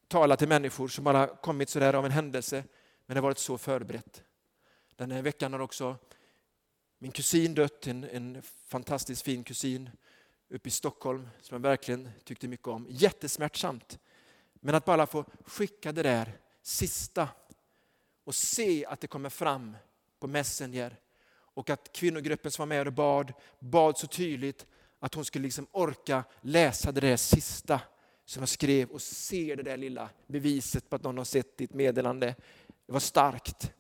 tala 0.09 0.37
till 0.37 0.49
människor 0.49 0.89
som 0.89 1.05
bara 1.05 1.27
kommit 1.27 1.69
sådär 1.69 1.95
av 1.95 2.07
en 2.07 2.13
händelse 2.13 2.65
men 3.07 3.15
det 3.15 3.21
har 3.21 3.29
varit 3.29 3.39
så 3.39 3.59
förberett. 3.59 4.23
Den 4.97 5.11
här 5.11 5.23
veckan 5.23 5.53
har 5.53 5.61
också 5.61 5.97
min 6.99 7.13
kusin 7.13 7.55
dött, 7.55 7.87
en, 7.87 8.05
en 8.05 8.43
fantastiskt 8.43 9.23
fin 9.23 9.45
kusin 9.45 9.91
uppe 10.49 10.69
i 10.69 10.73
Stockholm 10.73 11.29
som 11.41 11.55
jag 11.55 11.61
verkligen 11.61 12.11
tyckte 12.25 12.49
mycket 12.49 12.69
om. 12.69 12.87
Jättesmärtsamt. 12.91 13.99
Men 14.61 14.75
att 14.75 14.85
bara 14.85 15.07
få 15.07 15.25
skicka 15.45 15.93
det 15.93 16.03
där 16.03 16.39
sista 16.63 17.29
och 18.25 18.35
se 18.35 18.87
att 18.87 19.01
det 19.01 19.07
kommer 19.07 19.31
fram 19.31 19.77
på 20.21 20.27
Messenger 20.27 20.97
och 21.31 21.71
att 21.71 21.93
kvinnogruppen 21.93 22.51
som 22.51 22.63
var 22.63 22.67
med 22.77 22.87
och 22.87 22.93
bad, 22.93 23.33
bad 23.59 23.99
så 23.99 24.07
tydligt 24.07 24.67
att 25.01 25.15
hon 25.15 25.25
skulle 25.25 25.43
liksom 25.43 25.67
orka 25.73 26.25
läsa 26.41 26.93
det 26.93 27.01
där 27.01 27.17
sista 27.17 27.81
som 28.25 28.43
jag 28.43 28.49
skrev 28.49 28.91
och 28.91 29.03
se 29.03 29.55
det 29.55 29.63
där 29.63 29.77
lilla 29.77 30.11
beviset 30.27 30.91
på 30.91 30.97
att 30.97 31.03
någon 31.03 31.19
har 31.19 31.25
sett 31.25 31.57
ditt 31.57 31.75
meddelande. 31.75 32.35
Det 32.87 32.93
var 32.93 33.01
starkt. 33.01 33.73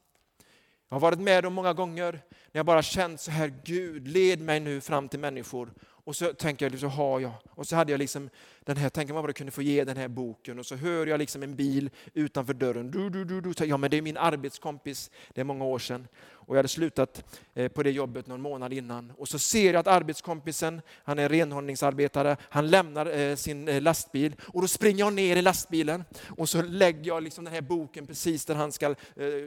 Jag 0.89 0.95
har 0.95 1.01
varit 1.01 1.21
med 1.21 1.47
om 1.47 1.55
många 1.55 1.73
gånger 1.73 2.13
när 2.13 2.59
jag 2.59 2.67
bara 2.67 2.83
känt 2.83 3.21
så 3.21 3.31
här, 3.31 3.55
Gud 3.65 4.09
led 4.09 4.41
mig 4.41 4.61
nu 4.61 4.81
fram 4.81 5.09
till 5.09 5.21
människor 5.21 5.73
och 6.09 6.17
så 6.17 6.33
tänker 6.33 6.71
jag, 6.71 6.81
så 6.81 6.87
har 6.87 7.21
jag. 7.21 7.33
Och 7.51 7.67
så 7.67 7.77
hade 7.77 7.93
jag 7.93 7.99
liksom 7.99 8.31
den 8.65 8.77
här, 8.77 8.89
tänk 8.89 9.11
om 9.11 9.15
man 9.15 9.23
bara 9.23 9.33
kunde 9.33 9.53
få 9.53 9.63
ge 9.63 9.85
den 9.85 9.97
här 9.97 10.09
boken. 10.09 10.59
Och 10.59 10.67
så 10.67 10.77
hör 10.77 11.07
jag 11.07 11.19
liksom 11.19 11.43
en 11.43 11.57
bil 11.57 11.91
utanför 12.15 12.55
dörren. 12.55 12.91
Du, 12.91 13.11
du, 13.11 13.25
du, 13.25 13.41
du. 13.41 13.65
Ja, 13.65 13.77
men 13.77 13.91
det 13.91 13.97
är 13.97 14.03
min 14.03 14.17
arbetskompis. 14.17 15.11
Det 15.35 15.41
är 15.41 15.45
många 15.45 15.65
år 15.65 15.79
sedan. 15.79 16.09
Och 16.31 16.55
jag 16.55 16.59
hade 16.59 16.69
slutat 16.69 17.41
eh, 17.55 17.69
på 17.69 17.83
det 17.83 17.91
jobbet 17.91 18.27
någon 18.27 18.41
månad 18.41 18.73
innan. 18.73 19.13
Och 19.17 19.29
så 19.29 19.39
ser 19.39 19.73
jag 19.73 19.81
att 19.81 19.87
arbetskompisen, 19.87 20.83
han 21.05 21.19
är 21.19 21.29
renhållningsarbetare, 21.29 22.37
han 22.41 22.69
lämnar 22.71 23.19
eh, 23.19 23.37
sin 23.37 23.69
eh, 23.69 23.83
lastbil. 23.83 24.37
Och 24.47 24.61
då 24.61 24.69
springer 24.69 24.99
jag 24.99 25.13
ner 25.13 25.37
i 25.37 25.43
lastbilen. 25.43 26.05
Och 26.37 26.49
så 26.49 26.63
lägger 26.63 27.07
jag 27.07 27.23
liksom 27.23 27.45
den 27.45 27.55
här 27.55 27.63
boken 27.63 28.07
precis 28.07 28.45
där 28.45 28.55
han 28.55 28.73
ska 28.73 28.95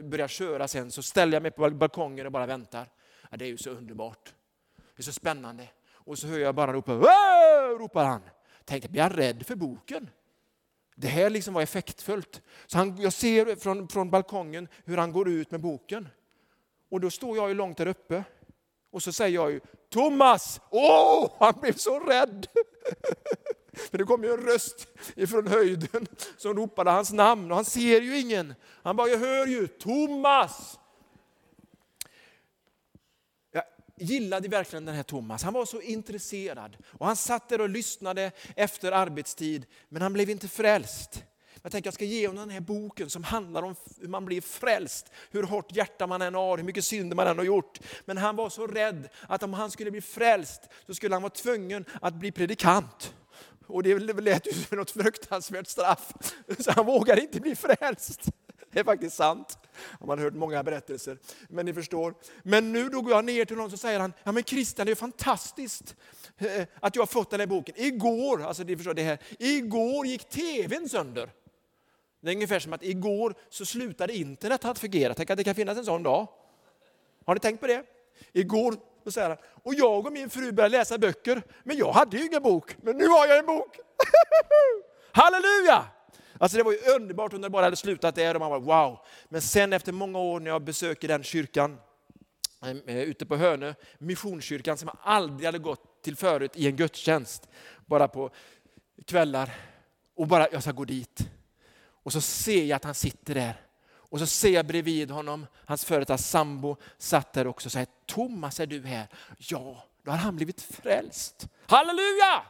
börja 0.02 0.28
köra 0.28 0.68
sen. 0.68 0.90
Så 0.90 1.02
ställer 1.02 1.32
jag 1.32 1.42
mig 1.42 1.50
på 1.50 1.70
balkongen 1.70 2.26
och 2.26 2.32
bara 2.32 2.46
väntar. 2.46 2.88
Ja, 3.30 3.36
det 3.36 3.44
är 3.44 3.48
ju 3.48 3.56
så 3.56 3.70
underbart. 3.70 4.34
Det 4.96 5.00
är 5.00 5.04
så 5.04 5.12
spännande. 5.12 5.68
Och 6.04 6.18
så 6.18 6.26
hör 6.26 6.38
jag 6.38 6.54
bara 6.54 6.72
ropa, 6.72 6.92
ropar 7.78 8.04
han. 8.04 8.22
Tänkte, 8.64 8.88
blir 8.88 9.02
han 9.02 9.10
rädd 9.12 9.46
för 9.46 9.54
boken? 9.54 10.10
Det 10.94 11.08
här 11.08 11.30
liksom 11.30 11.54
var 11.54 11.62
effektfullt. 11.62 12.42
Så 12.66 12.78
han, 12.78 12.96
jag 12.96 13.12
ser 13.12 13.56
från, 13.56 13.88
från 13.88 14.10
balkongen 14.10 14.68
hur 14.84 14.96
han 14.96 15.12
går 15.12 15.28
ut 15.28 15.50
med 15.50 15.60
boken. 15.60 16.08
Och 16.90 17.00
då 17.00 17.10
står 17.10 17.36
jag 17.36 17.48
ju 17.48 17.54
långt 17.54 17.76
där 17.76 17.86
uppe. 17.86 18.24
Och 18.90 19.02
så 19.02 19.12
säger 19.12 19.34
jag 19.34 19.50
ju, 19.50 19.60
Thomas! 19.90 20.60
Åh, 20.70 21.24
oh! 21.24 21.32
han 21.38 21.54
blev 21.60 21.72
så 21.72 21.98
rädd! 21.98 22.46
För 23.90 23.98
det 23.98 24.04
kom 24.04 24.24
ju 24.24 24.32
en 24.32 24.40
röst 24.40 24.88
ifrån 25.16 25.46
höjden 25.46 26.06
som 26.36 26.54
ropade 26.54 26.90
hans 26.90 27.12
namn 27.12 27.50
och 27.50 27.56
han 27.56 27.64
ser 27.64 28.00
ju 28.00 28.18
ingen. 28.18 28.54
Han 28.82 28.96
bara, 28.96 29.08
jag 29.08 29.18
hör 29.18 29.46
ju, 29.46 29.66
Thomas! 29.66 30.78
Gillade 33.96 34.48
verkligen 34.48 34.84
den 34.84 34.94
här 34.94 35.02
Thomas. 35.02 35.42
Han 35.42 35.54
var 35.54 35.64
så 35.64 35.80
intresserad 35.80 36.76
och 36.98 37.06
han 37.06 37.16
satt 37.16 37.48
där 37.48 37.60
och 37.60 37.68
lyssnade 37.68 38.30
efter 38.56 38.92
arbetstid, 38.92 39.66
men 39.88 40.02
han 40.02 40.12
blev 40.12 40.30
inte 40.30 40.48
frälst. 40.48 41.24
Jag 41.62 41.72
tänkte 41.72 41.86
jag 41.86 41.94
ska 41.94 42.04
ge 42.04 42.26
honom 42.26 42.40
den 42.40 42.50
här 42.50 42.60
boken 42.60 43.10
som 43.10 43.24
handlar 43.24 43.62
om 43.62 43.74
hur 44.00 44.08
man 44.08 44.24
blir 44.24 44.40
frälst, 44.40 45.12
hur 45.30 45.42
hårt 45.42 45.76
hjärta 45.76 46.06
man 46.06 46.22
än 46.22 46.34
har, 46.34 46.56
hur 46.56 46.64
mycket 46.64 46.84
synder 46.84 47.16
man 47.16 47.26
än 47.26 47.38
har 47.38 47.44
gjort. 47.44 47.80
Men 48.04 48.16
han 48.16 48.36
var 48.36 48.50
så 48.50 48.66
rädd 48.66 49.08
att 49.28 49.42
om 49.42 49.54
han 49.54 49.70
skulle 49.70 49.90
bli 49.90 50.00
frälst 50.00 50.62
så 50.86 50.94
skulle 50.94 51.14
han 51.14 51.22
vara 51.22 51.30
tvungen 51.30 51.84
att 52.00 52.14
bli 52.14 52.32
predikant. 52.32 53.14
Och 53.66 53.82
det 53.82 53.98
lät 53.98 54.46
ju 54.46 54.52
som 54.52 54.78
något 54.78 54.90
fruktansvärt 54.90 55.68
straff, 55.68 56.12
så 56.58 56.72
han 56.72 56.86
vågade 56.86 57.20
inte 57.20 57.40
bli 57.40 57.56
frälst. 57.56 58.20
Det 58.72 58.80
är 58.80 58.84
faktiskt 58.84 59.16
sant. 59.16 59.58
Man 60.00 60.18
har 60.18 60.24
hört 60.24 60.34
många 60.34 60.62
berättelser. 60.62 61.18
Men 61.48 61.66
ni 61.66 61.74
förstår. 61.74 62.14
Men 62.42 62.72
nu 62.72 62.88
då 62.88 63.00
går 63.00 63.12
jag 63.12 63.24
ner 63.24 63.44
till 63.44 63.56
honom 63.56 63.72
och 63.72 63.80
säger 63.80 64.00
han, 64.00 64.12
ja 64.24 64.32
men 64.32 64.44
Christian 64.44 64.86
det 64.86 64.92
är 64.92 64.96
fantastiskt 64.96 65.96
eh, 66.38 66.66
att 66.80 66.96
jag 66.96 67.02
har 67.02 67.06
fått 67.06 67.30
den 67.30 67.40
här 67.40 67.46
boken. 67.46 67.74
Igår, 67.78 68.42
alltså 68.42 68.62
ni 68.62 68.76
förstår 68.76 68.94
det 68.94 69.02
här, 69.02 69.18
igår 69.38 70.06
gick 70.06 70.28
tvn 70.28 70.88
sönder. 70.88 71.30
Det 72.20 72.30
är 72.30 72.34
ungefär 72.34 72.58
som 72.58 72.72
att 72.72 72.82
igår 72.82 73.34
så 73.48 73.66
slutade 73.66 74.16
internet 74.16 74.64
att 74.64 74.78
fungera. 74.78 75.14
Tänk 75.14 75.30
att 75.30 75.38
det 75.38 75.44
kan 75.44 75.54
finnas 75.54 75.78
en 75.78 75.84
sån 75.84 76.02
dag. 76.02 76.28
Har 77.24 77.34
ni 77.34 77.40
tänkt 77.40 77.60
på 77.60 77.66
det? 77.66 77.82
Igår 78.32 78.76
Då 79.04 79.10
säger 79.10 79.28
han, 79.28 79.38
och 79.62 79.74
jag 79.74 80.06
och 80.06 80.12
min 80.12 80.30
fru 80.30 80.52
började 80.52 80.78
läsa 80.78 80.98
böcker, 80.98 81.42
men 81.62 81.76
jag 81.76 81.92
hade 81.92 82.16
ju 82.16 82.26
ingen 82.26 82.42
bok, 82.42 82.76
men 82.82 82.96
nu 82.96 83.06
har 83.06 83.26
jag 83.26 83.38
en 83.38 83.46
bok. 83.46 83.76
Halleluja! 85.12 85.84
Alltså 86.42 86.58
det 86.58 86.64
var 86.64 86.72
ju 86.72 86.78
underbart 86.78 87.32
om 87.32 87.40
det 87.40 87.50
bara 87.50 87.64
hade 87.64 87.76
slutat 87.76 88.14
där 88.14 88.34
och 88.34 88.40
man 88.40 88.50
var 88.50 88.60
wow. 88.60 88.98
Men 89.28 89.42
sen 89.42 89.72
efter 89.72 89.92
många 89.92 90.18
år 90.18 90.40
när 90.40 90.50
jag 90.50 90.62
besöker 90.62 91.08
den 91.08 91.22
kyrkan 91.22 91.78
eh, 92.62 92.70
eh, 92.86 93.02
ute 93.02 93.26
på 93.26 93.36
Hönö, 93.36 93.74
Missionskyrkan 93.98 94.78
som 94.78 94.88
jag 94.88 94.96
aldrig 95.02 95.46
hade 95.46 95.58
gått 95.58 96.02
till 96.02 96.16
förut 96.16 96.52
i 96.54 96.66
en 96.66 96.76
gudstjänst, 96.76 97.48
bara 97.86 98.08
på 98.08 98.30
kvällar. 99.06 99.50
Och 100.16 100.26
bara, 100.26 100.48
jag 100.52 100.62
ska 100.62 100.72
gå 100.72 100.84
dit. 100.84 101.28
Och 102.02 102.12
så 102.12 102.20
ser 102.20 102.64
jag 102.64 102.76
att 102.76 102.84
han 102.84 102.94
sitter 102.94 103.34
där. 103.34 103.60
Och 103.92 104.18
så 104.18 104.26
ser 104.26 104.50
jag 104.50 104.66
bredvid 104.66 105.10
honom, 105.10 105.46
hans 105.66 105.84
före 105.84 105.98
detta 105.98 106.18
sambo 106.18 106.76
satt 106.98 107.32
där 107.32 107.46
också 107.46 107.68
och 107.68 107.72
säger, 107.72 107.88
Thomas 108.06 108.60
är 108.60 108.66
du 108.66 108.82
här? 108.86 109.06
Ja, 109.38 109.84
då 110.02 110.10
har 110.10 110.18
han 110.18 110.36
blivit 110.36 110.62
frälst. 110.62 111.48
Halleluja! 111.66 112.42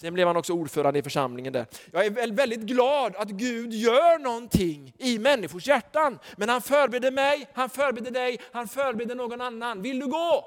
Sen 0.00 0.14
blev 0.14 0.26
han 0.26 0.36
också 0.36 0.52
ordförande 0.52 0.98
i 0.98 1.02
församlingen 1.02 1.52
där. 1.52 1.66
Jag 1.92 2.06
är 2.06 2.32
väldigt 2.32 2.60
glad 2.60 3.16
att 3.16 3.28
Gud 3.28 3.72
gör 3.72 4.18
någonting 4.18 4.94
i 4.98 5.18
människors 5.18 5.66
hjärtan. 5.66 6.18
Men 6.36 6.48
han 6.48 6.62
förbereder 6.62 7.10
mig, 7.10 7.48
han 7.54 7.70
förbereder 7.70 8.10
dig, 8.10 8.40
han 8.52 8.68
förbereder 8.68 9.14
någon 9.14 9.40
annan. 9.40 9.82
Vill 9.82 10.00
du 10.00 10.06
gå? 10.06 10.44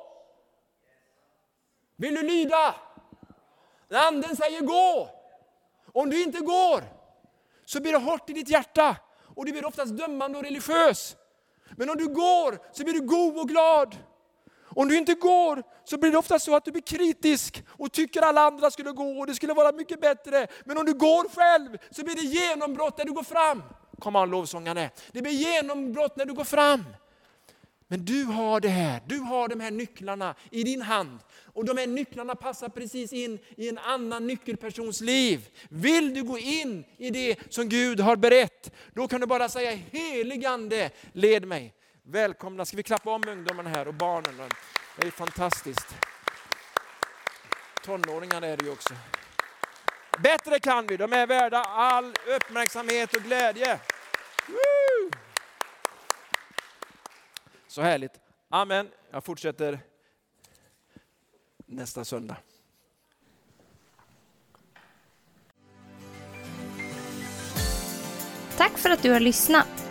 Vill 1.95 2.15
du 2.15 2.21
lyda? 2.21 2.75
Anden 3.89 4.35
säger 4.35 4.61
gå. 4.61 5.09
Om 5.93 6.09
du 6.09 6.23
inte 6.23 6.39
går 6.39 6.83
så 7.65 7.81
blir 7.81 7.91
det 7.91 7.97
hårt 7.97 8.29
i 8.29 8.33
ditt 8.33 8.49
hjärta 8.49 8.95
och 9.35 9.45
du 9.45 9.51
blir 9.51 9.65
oftast 9.65 9.97
dömande 9.97 10.37
och 10.37 10.43
religiös. 10.43 11.15
Men 11.77 11.89
om 11.89 11.97
du 11.97 12.07
går 12.07 12.59
så 12.71 12.83
blir 12.83 12.93
du 12.93 13.01
god 13.01 13.39
och 13.39 13.49
glad. 13.49 13.95
Om 14.75 14.87
du 14.87 14.97
inte 14.97 15.13
går 15.13 15.63
så 15.85 15.97
blir 15.97 16.11
det 16.11 16.17
ofta 16.17 16.39
så 16.39 16.55
att 16.55 16.65
du 16.65 16.71
blir 16.71 16.81
kritisk 16.81 17.63
och 17.69 17.91
tycker 17.91 18.21
alla 18.21 18.41
andra 18.41 18.71
skulle 18.71 18.91
gå 18.91 19.19
och 19.19 19.27
det 19.27 19.35
skulle 19.35 19.53
vara 19.53 19.71
mycket 19.71 20.01
bättre. 20.01 20.47
Men 20.65 20.77
om 20.77 20.85
du 20.85 20.93
går 20.93 21.29
själv 21.29 21.77
så 21.91 22.03
blir 22.03 22.15
det 22.15 22.21
genombrott 22.21 22.97
när 22.97 23.05
du 23.05 23.11
går 23.11 23.23
fram. 23.23 23.63
Kom 23.99 24.15
an 24.15 24.29
lovsångare. 24.29 24.89
Det 25.11 25.21
blir 25.21 25.31
genombrott 25.31 26.15
när 26.15 26.25
du 26.25 26.33
går 26.33 26.43
fram. 26.43 26.83
Men 27.87 28.05
du 28.05 28.23
har 28.23 28.59
det 28.59 28.67
här, 28.69 29.01
du 29.07 29.19
har 29.19 29.47
de 29.47 29.59
här 29.59 29.71
nycklarna 29.71 30.35
i 30.51 30.63
din 30.63 30.81
hand. 30.81 31.19
Och 31.53 31.65
de 31.65 31.77
här 31.77 31.87
nycklarna 31.87 32.35
passar 32.35 32.69
precis 32.69 33.13
in 33.13 33.39
i 33.57 33.69
en 33.69 33.77
annan 33.77 34.27
nyckelpersons 34.27 35.01
liv. 35.01 35.49
Vill 35.69 36.13
du 36.13 36.23
gå 36.23 36.37
in 36.37 36.85
i 36.97 37.09
det 37.09 37.35
som 37.49 37.69
Gud 37.69 37.99
har 37.99 38.15
berett, 38.15 38.71
då 38.93 39.07
kan 39.07 39.21
du 39.21 39.27
bara 39.27 39.49
säga 39.49 39.79
heligande, 39.91 40.89
led 41.13 41.45
mig. 41.45 41.73
Välkomna, 42.03 42.65
ska 42.65 42.77
vi 42.77 42.83
klappa 42.83 43.11
om 43.11 43.23
ungdomarna 43.27 43.69
här 43.69 43.87
och 43.87 43.93
barnen. 43.93 44.49
Det 44.97 45.07
är 45.07 45.11
fantastiskt. 45.11 45.95
Tonåringar 47.83 48.41
är 48.41 48.57
det 48.57 48.65
ju 48.65 48.71
också. 48.71 48.93
Bättre 50.19 50.59
kan 50.59 50.87
vi, 50.87 50.97
de 50.97 51.13
är 51.13 51.27
värda 51.27 51.57
all 51.63 52.13
uppmärksamhet 52.35 53.15
och 53.15 53.21
glädje. 53.21 53.79
Woo! 54.47 55.11
Så 57.67 57.81
härligt. 57.81 58.19
Amen. 58.49 58.89
Jag 59.11 59.23
fortsätter 59.23 59.79
nästa 61.65 62.05
söndag. 62.05 62.37
Tack 68.57 68.77
för 68.77 68.89
att 68.89 69.01
du 69.01 69.11
har 69.11 69.19
lyssnat. 69.19 69.90